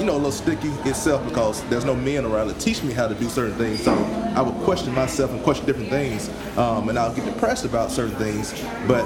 you 0.00 0.06
know, 0.06 0.14
a 0.14 0.16
little 0.16 0.32
sticky 0.32 0.70
itself 0.88 1.22
because 1.28 1.62
there's 1.64 1.84
no 1.84 1.94
men 1.94 2.24
around 2.24 2.48
to 2.48 2.54
teach 2.54 2.82
me 2.82 2.94
how 2.94 3.06
to 3.06 3.14
do 3.14 3.28
certain 3.28 3.54
things. 3.56 3.84
So 3.84 3.92
I 4.34 4.40
would 4.40 4.54
question 4.64 4.94
myself 4.94 5.30
and 5.30 5.42
question 5.42 5.66
different 5.66 5.90
things, 5.90 6.30
um, 6.56 6.88
and 6.88 6.98
I'll 6.98 7.14
get 7.14 7.26
depressed 7.26 7.66
about 7.66 7.90
certain 7.90 8.16
things. 8.16 8.54
But 8.88 9.04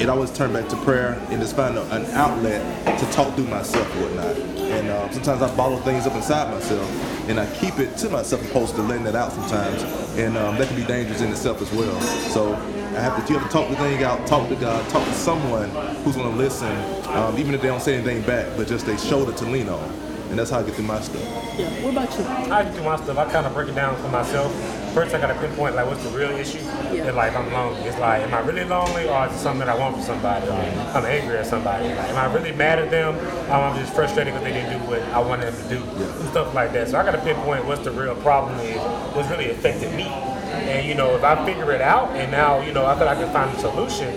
it 0.00 0.08
always 0.08 0.32
turned 0.32 0.52
back 0.52 0.68
to 0.70 0.76
prayer 0.78 1.12
and 1.30 1.40
just 1.40 1.54
find 1.54 1.78
an 1.78 2.04
outlet 2.06 2.98
to 2.98 3.06
talk 3.12 3.32
through 3.36 3.46
myself 3.46 3.88
and 3.94 4.02
whatnot. 4.02 4.36
And 4.74 4.88
uh, 4.88 5.08
sometimes 5.12 5.40
I 5.40 5.56
bottle 5.56 5.78
things 5.78 6.04
up 6.04 6.14
inside 6.14 6.52
myself, 6.52 7.28
and 7.28 7.38
I 7.38 7.46
keep 7.54 7.78
it 7.78 7.96
to 7.98 8.10
myself 8.10 8.44
opposed 8.50 8.74
to 8.74 8.82
letting 8.82 9.06
it 9.06 9.14
out 9.14 9.30
sometimes, 9.30 9.84
and 10.18 10.36
um, 10.36 10.58
that 10.58 10.66
can 10.66 10.76
be 10.76 10.84
dangerous 10.84 11.20
in 11.20 11.30
itself 11.30 11.62
as 11.62 11.72
well. 11.72 12.00
So 12.32 12.54
I 12.54 13.00
have 13.00 13.24
to, 13.24 13.32
you 13.32 13.38
have 13.38 13.48
to 13.48 13.52
talk 13.52 13.68
the 13.70 13.76
thing 13.76 14.02
out, 14.02 14.26
talk 14.26 14.48
to 14.48 14.56
God, 14.56 14.88
talk 14.90 15.06
to 15.06 15.14
someone 15.14 15.70
who's 16.02 16.16
going 16.16 16.28
to 16.28 16.36
listen, 16.36 16.76
um, 17.14 17.38
even 17.38 17.54
if 17.54 17.62
they 17.62 17.68
don't 17.68 17.80
say 17.80 17.94
anything 17.94 18.22
back, 18.22 18.48
but 18.56 18.66
just 18.66 18.88
a 18.88 18.98
shoulder 18.98 19.32
to 19.32 19.44
lean 19.44 19.68
on. 19.68 20.03
And 20.30 20.38
that's 20.38 20.50
how 20.50 20.60
I 20.60 20.62
get 20.62 20.74
through 20.74 20.86
my 20.86 21.00
stuff. 21.00 21.22
Yeah. 21.58 21.68
What 21.84 21.92
about 21.92 22.18
you? 22.18 22.24
I 22.52 22.64
do 22.64 22.82
my 22.82 22.96
stuff. 22.96 23.18
I 23.18 23.30
kind 23.30 23.46
of 23.46 23.54
break 23.54 23.68
it 23.68 23.74
down 23.74 23.94
for 23.96 24.08
myself. 24.08 24.52
First, 24.94 25.14
I 25.14 25.20
gotta 25.20 25.34
pinpoint 25.34 25.74
like 25.74 25.86
what's 25.86 26.02
the 26.02 26.10
real 26.10 26.30
issue. 26.30 26.58
Yeah. 26.58 27.06
And 27.06 27.16
like 27.16 27.36
I'm 27.36 27.52
lonely. 27.52 27.80
It's 27.82 27.98
like, 27.98 28.22
am 28.22 28.34
I 28.34 28.40
really 28.40 28.64
lonely, 28.64 29.08
or 29.08 29.26
is 29.26 29.34
it 29.34 29.38
something 29.38 29.66
that 29.66 29.68
I 29.68 29.78
want 29.78 29.96
from 29.96 30.04
somebody? 30.04 30.46
Or 30.48 30.52
I'm 30.52 31.04
angry 31.04 31.36
at 31.36 31.46
somebody. 31.46 31.88
Like, 31.88 32.08
am 32.08 32.16
I 32.16 32.32
really 32.32 32.52
mad 32.52 32.78
at 32.78 32.90
them? 32.90 33.16
Or 33.48 33.54
I'm 33.54 33.78
just 33.78 33.94
frustrated 33.94 34.32
because 34.32 34.44
they 34.44 34.52
didn't 34.52 34.80
do 34.80 34.86
what 34.88 35.02
I 35.02 35.20
wanted 35.20 35.52
them 35.52 35.68
to 35.68 35.76
do. 35.76 36.04
And 36.04 36.28
stuff 36.30 36.54
like 36.54 36.72
that. 36.72 36.88
So 36.88 36.98
I 36.98 37.04
gotta 37.04 37.20
pinpoint 37.20 37.64
what's 37.66 37.82
the 37.82 37.92
real 37.92 38.16
problem 38.16 38.58
is, 38.60 38.78
what's 39.14 39.28
really 39.30 39.50
affecting 39.50 39.94
me. 39.96 40.04
And 40.04 40.86
you 40.86 40.94
know, 40.94 41.14
if 41.14 41.22
I 41.22 41.44
figure 41.44 41.72
it 41.72 41.80
out, 41.80 42.10
and 42.10 42.30
now 42.30 42.60
you 42.60 42.72
know, 42.72 42.86
I 42.86 42.98
feel 42.98 43.08
I 43.08 43.14
can 43.14 43.32
find 43.32 43.54
a 43.54 43.60
solution, 43.60 44.08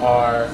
or 0.00 0.50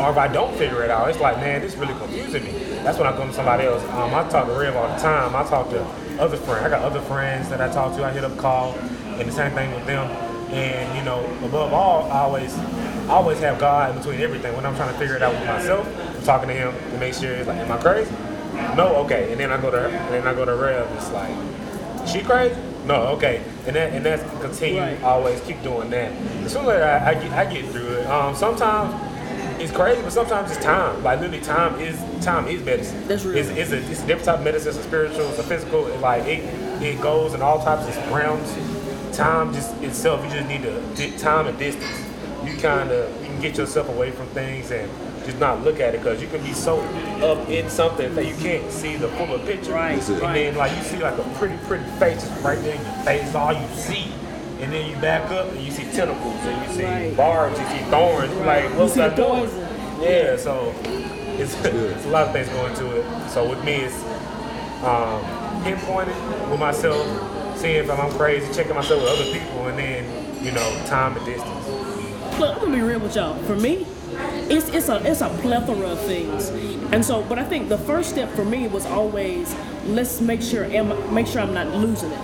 or 0.00 0.10
if 0.10 0.16
I 0.16 0.28
don't 0.28 0.54
figure 0.56 0.82
it 0.82 0.90
out, 0.90 1.08
it's 1.10 1.20
like, 1.20 1.36
man, 1.36 1.60
this 1.60 1.74
is 1.74 1.78
really 1.78 1.94
confusing 1.94 2.44
me. 2.44 2.71
That's 2.82 2.98
when 2.98 3.06
I 3.06 3.16
go 3.16 3.26
to 3.26 3.32
somebody 3.32 3.64
else. 3.64 3.82
Um, 3.84 4.14
I 4.14 4.28
talk 4.28 4.46
to 4.46 4.52
Rev 4.52 4.74
all 4.74 4.88
the 4.88 4.96
time. 4.96 5.36
I 5.36 5.44
talk 5.48 5.70
to 5.70 5.84
other 6.18 6.36
friends. 6.36 6.64
I 6.64 6.68
got 6.68 6.82
other 6.82 7.00
friends 7.00 7.48
that 7.48 7.60
I 7.60 7.72
talk 7.72 7.96
to. 7.96 8.04
I 8.04 8.12
hit 8.12 8.24
up 8.24 8.36
call, 8.36 8.72
and 8.74 9.28
the 9.28 9.32
same 9.32 9.52
thing 9.52 9.72
with 9.74 9.86
them. 9.86 10.10
And 10.52 10.98
you 10.98 11.04
know, 11.04 11.24
above 11.44 11.72
all, 11.72 12.10
I 12.10 12.20
always, 12.20 12.56
I 12.58 13.10
always 13.10 13.38
have 13.38 13.58
God 13.58 13.90
in 13.90 13.98
between 13.98 14.20
everything. 14.20 14.54
When 14.56 14.66
I'm 14.66 14.74
trying 14.74 14.92
to 14.92 14.98
figure 14.98 15.16
it 15.16 15.22
out 15.22 15.32
with 15.32 15.46
myself, 15.46 15.86
I'm 16.16 16.22
talking 16.24 16.48
to 16.48 16.54
Him 16.54 16.74
to 16.90 16.98
make 16.98 17.14
sure 17.14 17.32
it's 17.32 17.48
like, 17.48 17.58
am 17.58 17.70
I 17.70 17.78
crazy? 17.78 18.12
No, 18.76 18.96
okay. 19.04 19.30
And 19.32 19.40
then 19.40 19.50
I 19.50 19.60
go 19.60 19.70
to 19.70 19.78
her, 19.78 19.88
and 19.88 20.14
then 20.14 20.26
I 20.26 20.34
go 20.34 20.44
to 20.44 20.54
Rev. 20.54 20.90
It's 20.96 21.10
like, 21.12 21.34
she 22.06 22.20
crazy? 22.20 22.60
No, 22.84 22.96
okay. 23.14 23.42
And 23.66 23.76
that 23.76 23.92
and 23.92 24.04
that's 24.04 24.22
continue. 24.40 24.80
Right. 24.80 25.02
Always 25.02 25.40
keep 25.42 25.62
doing 25.62 25.88
that. 25.90 26.12
As 26.44 26.52
soon 26.52 26.66
as 26.66 26.82
I, 26.82 27.10
I 27.10 27.14
get 27.14 27.32
I 27.32 27.44
get 27.52 27.64
through 27.70 27.92
it. 27.92 28.06
Um, 28.06 28.34
sometimes 28.34 28.92
it's 29.62 29.72
crazy, 29.72 30.02
but 30.02 30.12
sometimes 30.12 30.50
it's 30.50 30.64
time. 30.64 31.02
Like 31.04 31.20
literally, 31.20 31.42
time 31.42 31.78
is 31.78 31.96
time 32.24 32.48
is 32.48 32.62
medicine. 32.64 33.06
That's 33.06 33.24
real. 33.24 33.36
It's, 33.36 33.48
it's 33.50 33.72
a 33.72 33.90
it's 33.90 34.02
a 34.02 34.06
different 34.06 34.24
type 34.24 34.38
of 34.38 34.44
medicine. 34.44 34.70
It's 34.70 34.78
a 34.78 34.82
spiritual. 34.82 35.28
It's 35.28 35.38
a 35.38 35.42
physical. 35.44 35.86
It, 35.86 36.00
like 36.00 36.24
it 36.24 36.42
it 36.82 37.00
goes 37.00 37.34
in 37.34 37.42
all 37.42 37.62
types 37.62 37.86
of 37.86 38.12
realms. 38.12 38.52
Time 39.16 39.52
just 39.52 39.74
itself. 39.82 40.24
You 40.24 40.30
just 40.30 40.48
need 40.48 40.62
to 40.62 41.18
time 41.18 41.46
and 41.46 41.58
distance. 41.58 41.86
You 42.44 42.56
kind 42.58 42.90
of 42.90 43.20
you 43.22 43.28
can 43.28 43.40
get 43.40 43.56
yourself 43.56 43.88
away 43.88 44.10
from 44.10 44.26
things 44.28 44.70
and 44.72 44.90
just 45.24 45.38
not 45.38 45.62
look 45.62 45.78
at 45.78 45.94
it 45.94 45.98
because 45.98 46.20
you 46.20 46.26
can 46.26 46.42
be 46.42 46.52
so 46.52 46.80
up 47.22 47.48
in 47.48 47.70
something 47.70 48.12
that 48.16 48.26
you 48.26 48.34
can't 48.36 48.68
see 48.72 48.96
the 48.96 49.08
fuller 49.10 49.38
picture. 49.46 49.72
Right, 49.72 49.94
That's 49.94 50.08
it. 50.08 50.22
And 50.22 50.34
then 50.34 50.56
like 50.56 50.76
you 50.76 50.82
see 50.82 50.98
like 50.98 51.18
a 51.18 51.34
pretty 51.38 51.56
pretty 51.66 51.84
face 52.00 52.26
just 52.26 52.42
right 52.42 52.58
there 52.62 52.74
in 52.74 52.82
your 52.82 53.04
face. 53.04 53.34
All 53.34 53.52
you 53.52 53.68
see. 53.68 54.12
And 54.62 54.72
then 54.72 54.88
you 54.88 54.96
back 54.96 55.30
up 55.32 55.50
and 55.50 55.60
you 55.60 55.72
see 55.72 55.84
tentacles 55.92 56.40
and 56.44 56.68
you 56.68 56.76
see 56.76 56.84
Right. 56.84 57.16
barbs, 57.16 57.58
you 57.58 57.66
see 57.66 57.82
thorns. 57.90 58.32
You're 58.32 58.46
Like, 58.46 58.64
what's 58.78 58.94
that 58.94 59.16
doing? 59.16 59.50
Yeah, 60.00 60.36
so 60.36 60.72
it's, 61.38 61.54
it's 61.64 62.06
a 62.06 62.08
lot 62.08 62.28
of 62.28 62.32
things 62.32 62.48
going 62.48 62.74
to 62.76 62.96
it. 63.00 63.28
So 63.30 63.48
with 63.50 63.62
me, 63.64 63.74
it's 63.86 63.96
um, 64.84 65.20
pinpointing 65.64 66.50
with 66.50 66.60
myself, 66.60 67.04
seeing 67.58 67.76
if 67.76 67.90
I'm 67.90 68.10
crazy, 68.12 68.52
checking 68.54 68.74
myself 68.74 69.02
with 69.02 69.10
other 69.10 69.32
people, 69.32 69.66
and 69.66 69.78
then 69.78 70.44
you 70.44 70.52
know, 70.52 70.84
time 70.86 71.16
and 71.16 71.26
distance. 71.26 71.68
Look, 72.38 72.54
I'm 72.56 72.60
gonna 72.62 72.72
be 72.76 72.82
real 72.82 72.98
with 73.00 73.14
y'all. 73.14 73.34
For 73.44 73.54
me, 73.54 73.86
it's 74.48 74.68
it's 74.70 74.88
a 74.88 74.96
it's 75.08 75.20
a 75.20 75.28
plethora 75.40 75.90
of 75.90 76.00
things, 76.00 76.48
and 76.92 77.04
so. 77.04 77.22
But 77.22 77.38
I 77.38 77.44
think 77.44 77.68
the 77.68 77.78
first 77.78 78.10
step 78.10 78.28
for 78.30 78.44
me 78.44 78.66
was 78.68 78.86
always 78.86 79.54
let's 79.86 80.20
make 80.20 80.42
sure 80.42 80.64
am, 80.64 81.14
make 81.14 81.26
sure 81.28 81.40
I'm 81.42 81.54
not 81.54 81.68
losing 81.68 82.10
it, 82.10 82.18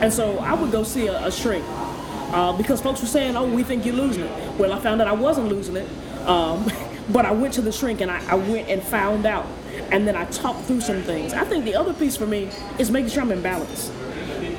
and 0.00 0.12
so 0.12 0.38
I 0.38 0.54
would 0.54 0.70
go 0.70 0.82
see 0.82 1.06
a, 1.08 1.26
a 1.26 1.32
shrink 1.32 1.64
uh, 1.68 2.56
because 2.56 2.80
folks 2.80 3.00
were 3.00 3.06
saying, 3.06 3.36
"Oh, 3.36 3.46
we 3.46 3.62
think 3.62 3.84
you're 3.86 3.94
losing 3.94 4.24
it." 4.24 4.58
Well, 4.58 4.72
I 4.72 4.80
found 4.80 5.00
out 5.00 5.08
I 5.08 5.12
wasn't 5.12 5.48
losing 5.48 5.76
it, 5.76 5.88
um, 6.26 6.70
but 7.10 7.24
I 7.24 7.32
went 7.32 7.54
to 7.54 7.62
the 7.62 7.72
shrink 7.72 8.00
and 8.00 8.10
I, 8.10 8.24
I 8.30 8.34
went 8.34 8.68
and 8.68 8.82
found 8.82 9.26
out, 9.26 9.46
and 9.90 10.06
then 10.06 10.16
I 10.16 10.24
talked 10.26 10.64
through 10.66 10.80
some 10.80 11.02
things. 11.02 11.32
I 11.32 11.44
think 11.44 11.64
the 11.64 11.74
other 11.74 11.94
piece 11.94 12.16
for 12.16 12.26
me 12.26 12.50
is 12.78 12.90
making 12.90 13.10
sure 13.10 13.22
I'm 13.22 13.32
in 13.32 13.42
balance 13.42 13.90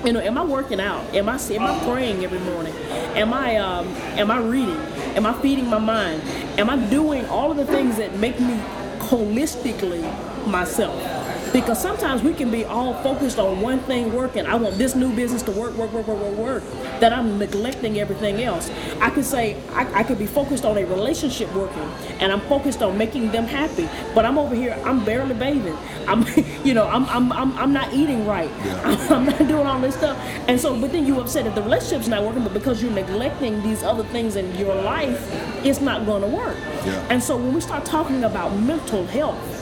you 0.06 0.14
know, 0.14 0.22
am 0.22 0.38
I 0.38 0.46
working 0.46 0.80
out? 0.80 1.14
Am 1.14 1.28
I 1.28 1.38
am 1.38 1.64
I 1.64 1.84
praying 1.84 2.24
every 2.24 2.40
morning? 2.40 2.74
Am 3.16 3.34
I 3.34 3.58
um, 3.58 3.88
am 4.18 4.32
I 4.32 4.40
reading? 4.40 4.78
Am 5.16 5.26
I 5.26 5.34
feeding 5.42 5.68
my 5.68 5.80
mind? 5.80 6.22
Am 6.58 6.70
I 6.70 6.78
doing 6.90 7.26
all 7.26 7.52
of 7.52 7.58
the 7.58 7.66
things 7.66 7.98
that 7.98 8.16
make 8.18 8.40
me 8.40 8.60
holistically 9.00 10.02
myself? 10.48 11.19
Because 11.52 11.82
sometimes 11.82 12.22
we 12.22 12.34
can 12.34 12.52
be 12.52 12.64
all 12.64 12.94
focused 13.02 13.40
on 13.40 13.62
one 13.62 13.80
thing 13.80 14.14
working. 14.14 14.46
I 14.46 14.56
want 14.56 14.78
this 14.78 14.96
new 14.96 15.14
business 15.16 15.42
to 15.44 15.52
work, 15.52 15.76
work, 15.76 15.92
work, 15.92 16.08
work, 16.08 16.20
work, 16.20 16.38
work. 16.38 16.64
That 17.00 17.12
I'm 17.12 17.40
neglecting 17.40 18.00
everything 18.00 18.44
else. 18.44 18.70
I 19.02 19.10
could 19.10 19.26
say 19.26 19.58
I, 19.72 20.02
I 20.02 20.04
could 20.04 20.20
be 20.20 20.28
focused 20.28 20.64
on 20.64 20.78
a 20.78 20.86
relationship 20.86 21.52
working, 21.54 21.90
and 22.20 22.32
I'm 22.32 22.42
focused 22.42 22.84
on 22.84 22.98
making 22.98 23.32
them 23.32 23.46
happy. 23.46 23.90
But 24.14 24.26
I'm 24.26 24.38
over 24.38 24.54
here. 24.54 24.80
I'm 24.86 25.04
barely 25.04 25.34
bathing. 25.34 25.78
I'm, 26.08 26.26
you 26.64 26.74
know, 26.74 26.88
I'm 26.88 27.06
I'm 27.06 27.32
I'm, 27.32 27.58
I'm 27.58 27.74
not 27.74 27.94
eating 27.94 28.28
right. 28.28 28.52
Yeah. 28.64 29.08
I'm, 29.10 29.26
not 29.26 29.40
doing 29.40 29.66
all 29.66 29.80
this 29.80 29.96
stuff. 29.96 30.18
And 30.48 30.60
so, 30.60 30.80
but 30.80 30.92
then 30.92 31.06
you 31.08 31.20
upset 31.20 31.48
if 31.48 31.56
the 31.56 31.64
relationship's 31.64 32.08
not 32.08 32.24
working, 32.24 32.44
but 32.44 32.54
because 32.54 32.82
you're 32.82 32.92
neglecting 32.92 33.62
these 33.64 33.82
other 33.82 34.04
things 34.06 34.36
in 34.36 34.56
your 34.56 34.76
life, 34.76 35.20
it's 35.66 35.82
not 35.82 36.06
going 36.06 36.22
to 36.22 36.28
work. 36.28 36.58
Yeah. 36.86 37.08
And 37.10 37.24
so 37.24 37.38
when 37.38 37.54
we 37.54 37.62
start 37.62 37.86
talking 37.86 38.24
about 38.24 38.56
mental 38.56 39.06
health, 39.08 39.59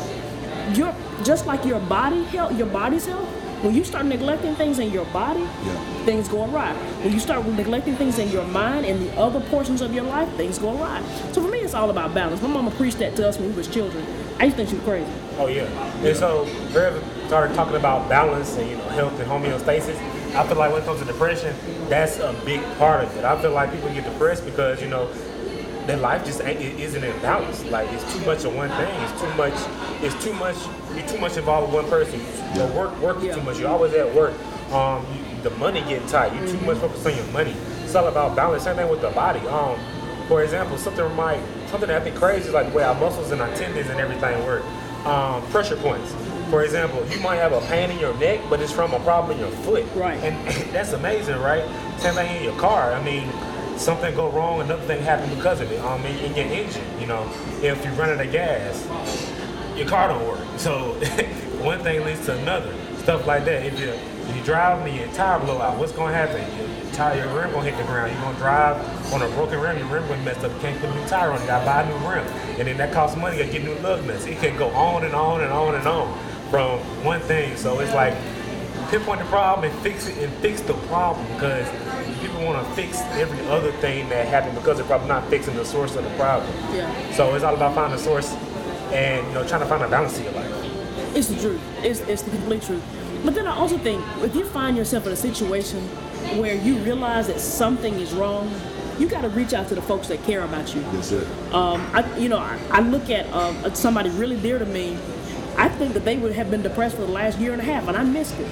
your 0.74 0.94
just 1.24 1.46
like 1.46 1.66
your 1.66 1.80
body 1.80 2.24
health, 2.26 2.58
your 2.58 2.68
body's 2.68 3.06
health. 3.06 3.28
When 3.64 3.74
you 3.74 3.84
start 3.84 4.06
neglecting 4.06 4.54
things 4.54 4.78
in 4.78 4.92
your 4.92 5.06
body, 5.06 5.40
Yeah. 5.40 5.74
things 6.06 6.28
go 6.28 6.44
awry. 6.46 6.74
When 7.02 7.12
you 7.12 7.20
start 7.20 7.44
neglecting 7.48 7.96
things 7.96 8.20
in 8.20 8.30
your 8.30 8.44
mind 8.46 8.86
and 8.86 9.02
the 9.10 9.20
other 9.20 9.40
portions 9.40 9.82
of 9.82 9.96
your 9.96 10.04
life, 10.04 10.30
things 10.38 10.60
go 10.60 10.78
awry. 10.78 11.02
So 11.32 11.42
for 11.42 11.48
me, 11.48 11.60
it's 11.60 11.74
all 11.74 11.90
about 11.90 12.14
balance. 12.14 12.40
My 12.44 12.50
mama 12.50 12.70
preached 12.72 13.00
that 13.00 13.16
to 13.16 13.28
us 13.28 13.40
when 13.40 13.50
we 13.50 13.56
was 13.56 13.68
children. 13.68 14.06
I 14.40 14.44
used 14.46 14.58
to 14.58 14.66
think 14.66 14.70
she 14.70 14.76
was 14.76 14.86
crazy. 14.86 15.12
Oh 15.40 15.48
yeah. 15.48 15.64
And 16.04 16.16
so 16.16 16.48
Rev 16.72 17.04
started 17.26 17.56
talking 17.56 17.76
about 17.76 18.08
balance 18.08 18.56
and 18.58 18.70
you 18.70 18.78
know 18.78 18.84
health 18.90 19.20
and 19.20 19.28
homeostasis. 19.30 19.98
I 20.36 20.46
feel 20.46 20.58
like 20.58 20.72
when 20.72 20.84
it 20.84 20.86
comes 20.86 21.00
to 21.00 21.06
depression, 21.06 21.56
that's 21.90 22.20
a 22.20 22.36
big 22.46 22.62
part 22.78 23.06
of 23.06 23.18
it. 23.18 23.26
I 23.26 23.42
feel 23.42 23.52
like 23.54 23.72
people 23.74 23.90
get 23.90 24.04
depressed 24.04 24.46
because 24.46 24.84
you 24.84 24.88
know 24.88 25.08
their 25.88 25.98
life 25.98 26.24
just 26.26 26.42
ain't, 26.44 26.60
it 26.62 26.80
isn't 26.80 27.04
in 27.04 27.18
balance. 27.22 27.64
Like 27.72 27.92
it's 27.92 28.04
too 28.14 28.24
much 28.24 28.44
of 28.44 28.54
one 28.56 28.70
thing. 28.70 28.94
It's 29.02 29.20
too 29.20 29.34
much. 29.34 29.54
It's 30.02 30.24
too 30.24 30.34
much. 30.34 30.56
You're 30.96 31.08
too 31.08 31.18
much 31.20 31.38
involved 31.38 31.74
with 31.74 31.84
one 31.84 31.90
person. 31.92 32.20
Your 32.56 32.68
work 32.68 32.98
work 33.02 33.18
Yeah. 33.22 33.36
too 33.36 33.42
much. 33.42 33.60
You're 33.60 33.70
always 33.70 33.94
at 33.94 34.14
work. 34.14 34.34
Um, 34.72 35.06
you, 35.14 35.42
the 35.44 35.50
money 35.52 35.82
getting 35.82 36.08
tight. 36.08 36.34
You're 36.36 36.48
too 36.48 36.60
much 36.66 36.78
focused 36.78 37.06
on 37.06 37.16
your 37.16 37.26
money. 37.28 37.56
It's 37.84 37.96
all 37.96 38.08
about 38.08 38.36
balance. 38.36 38.64
Same 38.64 38.76
thing 38.76 38.90
with 38.90 39.02
the 39.02 39.10
body. 39.12 39.40
Um, 39.48 39.76
for 40.28 40.44
example, 40.44 40.78
something 40.78 41.16
might 41.16 41.40
something 41.70 41.88
that 41.90 42.02
I 42.02 42.04
think 42.04 42.16
crazy 42.16 42.48
is 42.48 42.54
like 42.54 42.70
the 42.72 42.78
way 42.78 42.84
our 42.84 42.96
muscles 42.96 43.32
and 43.32 43.42
our 43.42 43.54
tendons 43.56 43.90
and 43.90 44.00
everything 44.00 44.44
work. 44.46 44.64
Um, 45.06 45.42
pressure 45.52 45.78
points. 45.78 46.14
For 46.50 46.64
example, 46.64 47.06
you 47.08 47.20
might 47.20 47.38
have 47.38 47.52
a 47.54 47.62
pain 47.68 47.92
in 47.92 48.00
your 48.00 48.14
neck, 48.18 48.40
but 48.50 48.60
it's 48.62 48.72
from 48.72 48.94
a 48.94 49.00
problem 49.02 49.32
in 49.38 49.40
your 49.40 49.52
foot. 49.64 49.86
Right. 49.96 50.18
And 50.24 50.36
that's 50.74 50.94
amazing, 50.94 51.38
right? 51.40 51.64
Same 52.00 52.14
thing 52.14 52.38
in 52.38 52.44
your 52.44 52.58
car. 52.60 52.94
I 52.94 53.04
mean, 53.04 53.30
something 53.78 54.14
go 54.16 54.30
wrong, 54.30 54.62
another 54.62 54.82
thing 54.84 55.02
happen 55.02 55.30
because 55.36 55.62
of 55.62 55.72
it. 55.72 55.80
Um, 55.82 56.04
in, 56.06 56.16
in 56.18 56.36
your 56.36 56.46
engine, 56.46 56.84
you 57.00 57.08
know, 57.08 57.30
if 57.62 57.84
you're 57.84 57.94
running 57.94 58.20
out 58.20 58.26
of 58.26 58.32
gas, 58.32 58.86
your 59.78 59.88
car 59.88 60.08
don't 60.08 60.28
work. 60.28 60.40
So 60.58 60.94
one 61.64 61.80
thing 61.80 62.04
leads 62.04 62.26
to 62.26 62.38
another. 62.38 62.74
Stuff 62.98 63.28
like 63.28 63.46
that. 63.46 63.66
If 63.66 63.80
you 63.80 63.90
if 63.90 64.36
you 64.36 64.44
drive 64.44 64.86
and 64.86 64.96
your 64.96 65.08
tire 65.14 65.40
blow 65.40 65.62
out, 65.62 65.78
what's 65.78 65.94
gonna 65.94 66.14
happen? 66.14 66.42
Your, 66.58 66.94
tire, 66.94 67.16
your 67.16 67.28
rim 67.28 67.52
gonna 67.52 67.70
hit 67.70 67.78
the 67.78 67.84
ground. 67.84 68.12
You're 68.12 68.22
gonna 68.22 68.38
drive 68.38 69.14
on 69.14 69.22
a 69.22 69.30
broken 69.30 69.60
rim. 69.60 69.78
Your 69.78 69.88
rim 69.88 70.08
gonna 70.08 70.22
mess 70.24 70.44
up. 70.44 70.52
You 70.52 70.60
can't 70.60 70.80
put 70.82 70.90
a 70.90 70.96
new 70.96 71.08
tire 71.08 71.32
on. 71.32 71.40
You 71.40 71.48
gotta 71.48 71.66
buy 71.66 71.84
a 71.84 71.88
new 71.88 72.10
rim, 72.10 72.28
and 72.60 72.68
then 72.68 72.78
that 72.78 72.92
costs 72.92 73.16
money. 73.16 73.38
You 73.38 73.44
gotta 73.44 73.58
get 73.58 73.64
new 73.64 73.76
lug 73.82 74.06
nuts. 74.06 74.26
It 74.26 74.40
can 74.40 74.58
go 74.58 74.70
on 74.72 75.06
and 75.06 75.14
on 75.14 75.42
and 75.42 75.54
on 75.54 75.76
and 75.76 75.88
on 75.88 76.20
from 76.50 76.80
one 77.06 77.22
thing. 77.22 77.56
So 77.56 77.80
it's 77.80 77.94
like 77.94 78.14
pinpoint 78.90 79.20
the 79.20 79.26
problem 79.28 79.70
and 79.70 79.82
fix 79.82 80.08
it 80.08 80.18
and 80.18 80.34
fix 80.38 80.62
the 80.62 80.74
problem 80.74 81.26
because 81.34 81.68
people 82.20 82.44
want 82.44 82.66
to 82.66 82.74
fix 82.74 83.02
every 83.20 83.46
other 83.48 83.72
thing 83.74 84.10
that 84.10 84.28
happened 84.28 84.56
because 84.56 84.78
they're 84.78 84.86
probably 84.86 85.08
not 85.08 85.28
fixing 85.30 85.56
the 85.56 85.66
source 85.66 85.96
of 85.96 86.04
the 86.04 86.10
problem. 86.12 86.52
Yeah. 86.74 87.14
So 87.14 87.34
it's 87.36 87.44
all 87.44 87.56
about 87.56 87.76
finding 87.76 87.98
the 87.98 88.04
source 88.04 88.36
and 88.94 89.26
you 89.28 89.34
know 89.34 89.48
trying 89.48 89.62
to 89.62 89.68
find 89.68 89.84
a 89.84 89.90
balance 89.90 90.18
in 90.18 90.26
your 90.26 90.34
life. 90.34 90.52
It's 91.16 91.28
the 91.28 91.40
truth. 91.40 91.62
It's, 91.84 92.00
it's 92.02 92.22
the 92.22 92.32
complete 92.32 92.62
truth. 92.62 92.84
But 93.26 93.34
then 93.34 93.48
I 93.48 93.56
also 93.56 93.78
think 93.78 94.04
if 94.20 94.36
you 94.36 94.46
find 94.46 94.78
yourself 94.78 95.08
in 95.08 95.14
a 95.14 95.16
situation 95.16 95.82
where 96.40 96.56
you 96.56 96.78
realize 96.78 97.28
that 97.28 97.40
something 97.40 97.94
is 97.96 98.14
wrong, 98.14 98.54
you 99.00 99.08
got 99.08 99.22
to 99.22 99.30
reach 99.30 99.54
out 99.54 99.68
to 99.70 99.76
the 99.76 99.82
folks 99.82 100.08
that 100.08 100.24
care 100.24 100.42
about 100.42 100.74
you. 100.76 100.82
That's 100.92 101.12
it. 101.12 101.28
Um, 101.54 101.90
I, 101.94 102.18
you 102.18 102.30
know, 102.30 102.40
I, 102.40 102.60
I 102.72 102.82
look 102.82 103.10
at 103.10 103.32
um, 103.34 103.74
somebody 103.74 104.10
really 104.12 104.40
dear 104.40 104.60
to 104.60 104.66
me. 104.66 104.98
I 105.58 105.70
think 105.70 105.94
that 105.94 106.06
they 106.06 106.18
would 106.18 106.34
have 106.34 106.52
been 106.52 106.62
depressed 106.62 106.96
for 106.96 107.02
the 107.02 107.12
last 107.12 107.40
year 107.40 107.52
and 107.52 107.62
a 107.62 107.66
half, 107.66 107.88
and 107.88 107.98
I 107.98 108.04
missed 108.04 108.38
it. 108.40 108.48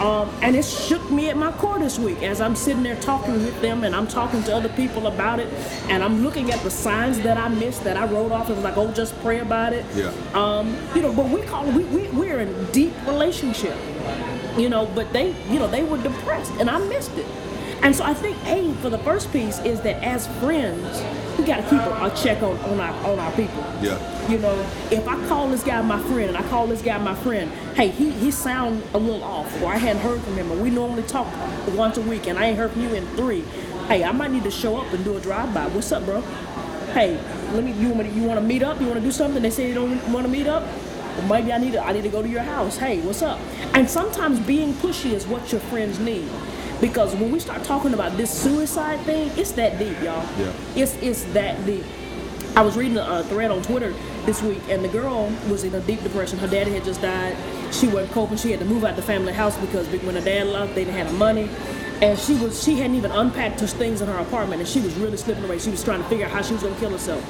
Um, 0.00 0.30
and 0.40 0.56
it 0.56 0.64
shook 0.64 1.10
me 1.10 1.28
at 1.28 1.36
my 1.36 1.52
core 1.52 1.78
this 1.78 1.98
week 1.98 2.22
as 2.22 2.40
I'm 2.40 2.56
sitting 2.56 2.82
there 2.82 2.96
talking 2.96 3.34
with 3.34 3.60
them 3.60 3.84
and 3.84 3.94
I'm 3.94 4.06
talking 4.06 4.42
to 4.44 4.56
other 4.56 4.70
people 4.70 5.06
about 5.08 5.40
it 5.40 5.52
and 5.90 6.02
I'm 6.02 6.24
looking 6.24 6.50
at 6.50 6.58
the 6.60 6.70
signs 6.70 7.20
that 7.20 7.36
I 7.36 7.48
missed 7.48 7.84
that 7.84 7.98
I 7.98 8.06
wrote 8.06 8.32
off 8.32 8.46
and 8.46 8.56
was 8.56 8.64
like, 8.64 8.78
oh, 8.78 8.90
just 8.92 9.18
pray 9.20 9.40
about 9.40 9.74
it. 9.74 9.84
Yeah. 9.94 10.10
Um, 10.32 10.74
you 10.94 11.02
know, 11.02 11.12
but 11.12 11.28
we 11.28 11.42
call 11.42 11.66
we, 11.66 11.84
we 11.84 12.08
we're 12.08 12.40
in 12.40 12.64
deep 12.72 12.94
relationship. 13.06 13.76
You 14.56 14.70
know, 14.70 14.86
but 14.94 15.12
they 15.12 15.34
you 15.50 15.58
know 15.58 15.68
they 15.68 15.84
were 15.84 16.02
depressed 16.02 16.52
and 16.52 16.70
I 16.70 16.78
missed 16.88 17.12
it. 17.18 17.26
And 17.82 17.94
so 17.94 18.04
I 18.04 18.14
think 18.14 18.36
A 18.46 18.72
for 18.80 18.88
the 18.88 18.98
first 18.98 19.30
piece 19.32 19.58
is 19.60 19.82
that 19.82 20.02
as 20.02 20.26
friends, 20.38 21.02
we 21.40 21.46
got 21.46 21.56
to 21.56 21.62
keep 21.62 21.80
a, 21.80 22.22
check 22.22 22.42
on, 22.42 22.56
on 22.58 22.80
our 22.80 23.10
on 23.10 23.18
our 23.18 23.32
people. 23.32 23.64
Yeah. 23.80 24.28
You 24.28 24.38
know, 24.38 24.54
if 24.90 25.08
I 25.08 25.26
call 25.26 25.48
this 25.48 25.62
guy 25.64 25.80
my 25.82 26.00
friend 26.02 26.28
and 26.28 26.36
I 26.36 26.42
call 26.48 26.66
this 26.66 26.82
guy 26.82 26.98
my 26.98 27.14
friend, 27.14 27.50
hey, 27.74 27.88
he 27.88 28.10
he 28.10 28.30
sound 28.30 28.82
a 28.94 28.98
little 28.98 29.24
off, 29.24 29.62
or 29.62 29.72
I 29.72 29.76
hadn't 29.76 30.02
heard 30.02 30.20
from 30.20 30.34
him, 30.34 30.52
or 30.52 30.56
we 30.56 30.70
normally 30.70 31.02
talk 31.04 31.26
once 31.74 31.96
a 31.96 32.02
week 32.02 32.26
and 32.26 32.38
I 32.38 32.46
ain't 32.46 32.58
heard 32.58 32.72
from 32.72 32.82
you 32.82 32.94
in 32.94 33.06
three. 33.16 33.40
Hey, 33.88 34.04
I 34.04 34.12
might 34.12 34.30
need 34.30 34.44
to 34.44 34.50
show 34.50 34.76
up 34.76 34.92
and 34.92 35.02
do 35.02 35.16
a 35.16 35.20
drive 35.20 35.52
by. 35.54 35.66
What's 35.68 35.90
up, 35.92 36.04
bro? 36.04 36.20
Hey, 36.92 37.18
let 37.52 37.64
me. 37.64 37.72
You 37.72 37.88
want 37.88 38.08
to, 38.08 38.14
You 38.14 38.22
want 38.24 38.38
to 38.38 38.46
meet 38.46 38.62
up? 38.62 38.80
You 38.80 38.86
want 38.86 38.98
to 39.00 39.04
do 39.04 39.12
something? 39.12 39.42
They 39.42 39.50
say 39.50 39.68
you 39.68 39.74
don't 39.74 40.12
want 40.12 40.26
to 40.26 40.30
meet 40.32 40.46
up. 40.46 40.62
Well, 40.62 41.26
maybe 41.28 41.52
I 41.52 41.58
need 41.58 41.72
to. 41.72 41.84
I 41.84 41.92
need 41.92 42.02
to 42.02 42.08
go 42.10 42.22
to 42.22 42.28
your 42.28 42.42
house. 42.42 42.76
Hey, 42.76 43.00
what's 43.00 43.22
up? 43.22 43.40
And 43.74 43.88
sometimes 43.88 44.38
being 44.40 44.74
pushy 44.74 45.12
is 45.12 45.26
what 45.26 45.50
your 45.52 45.60
friends 45.62 45.98
need. 45.98 46.28
Because 46.80 47.14
when 47.14 47.30
we 47.30 47.40
start 47.40 47.62
talking 47.64 47.92
about 47.92 48.16
this 48.16 48.30
suicide 48.30 49.00
thing, 49.00 49.30
it's 49.36 49.52
that 49.52 49.78
deep, 49.78 50.00
y'all. 50.02 50.26
Yeah. 50.38 50.52
It's 50.74 50.94
it's 50.96 51.24
that 51.32 51.64
deep. 51.66 51.84
I 52.56 52.62
was 52.62 52.76
reading 52.76 52.98
a 52.98 53.22
thread 53.24 53.50
on 53.50 53.62
Twitter 53.62 53.94
this 54.24 54.42
week, 54.42 54.60
and 54.68 54.84
the 54.84 54.88
girl 54.88 55.32
was 55.48 55.62
in 55.62 55.74
a 55.74 55.80
deep 55.80 56.02
depression. 56.02 56.38
Her 56.38 56.48
daddy 56.48 56.72
had 56.72 56.84
just 56.84 57.00
died. 57.00 57.36
She 57.72 57.86
wasn't 57.86 58.10
coping. 58.12 58.38
She 58.38 58.50
had 58.50 58.58
to 58.60 58.66
move 58.66 58.84
out 58.84 58.96
the 58.96 59.02
family 59.02 59.32
house 59.32 59.56
because 59.58 59.86
when 59.88 60.16
her 60.16 60.20
dad 60.20 60.48
left, 60.48 60.74
they 60.74 60.84
didn't 60.84 60.96
have 60.96 61.12
the 61.12 61.18
money. 61.18 61.48
And 62.02 62.18
she 62.18 62.34
was 62.36 62.62
she 62.62 62.76
hadn't 62.76 62.96
even 62.96 63.10
unpacked 63.10 63.60
her 63.60 63.66
things 63.66 64.00
in 64.00 64.08
her 64.08 64.18
apartment, 64.18 64.60
and 64.60 64.68
she 64.68 64.80
was 64.80 64.94
really 64.94 65.18
slipping 65.18 65.44
away. 65.44 65.58
She 65.58 65.70
was 65.70 65.84
trying 65.84 66.02
to 66.02 66.08
figure 66.08 66.24
out 66.24 66.32
how 66.32 66.42
she 66.42 66.54
was 66.54 66.62
gonna 66.62 66.76
kill 66.76 66.90
herself. 66.90 67.22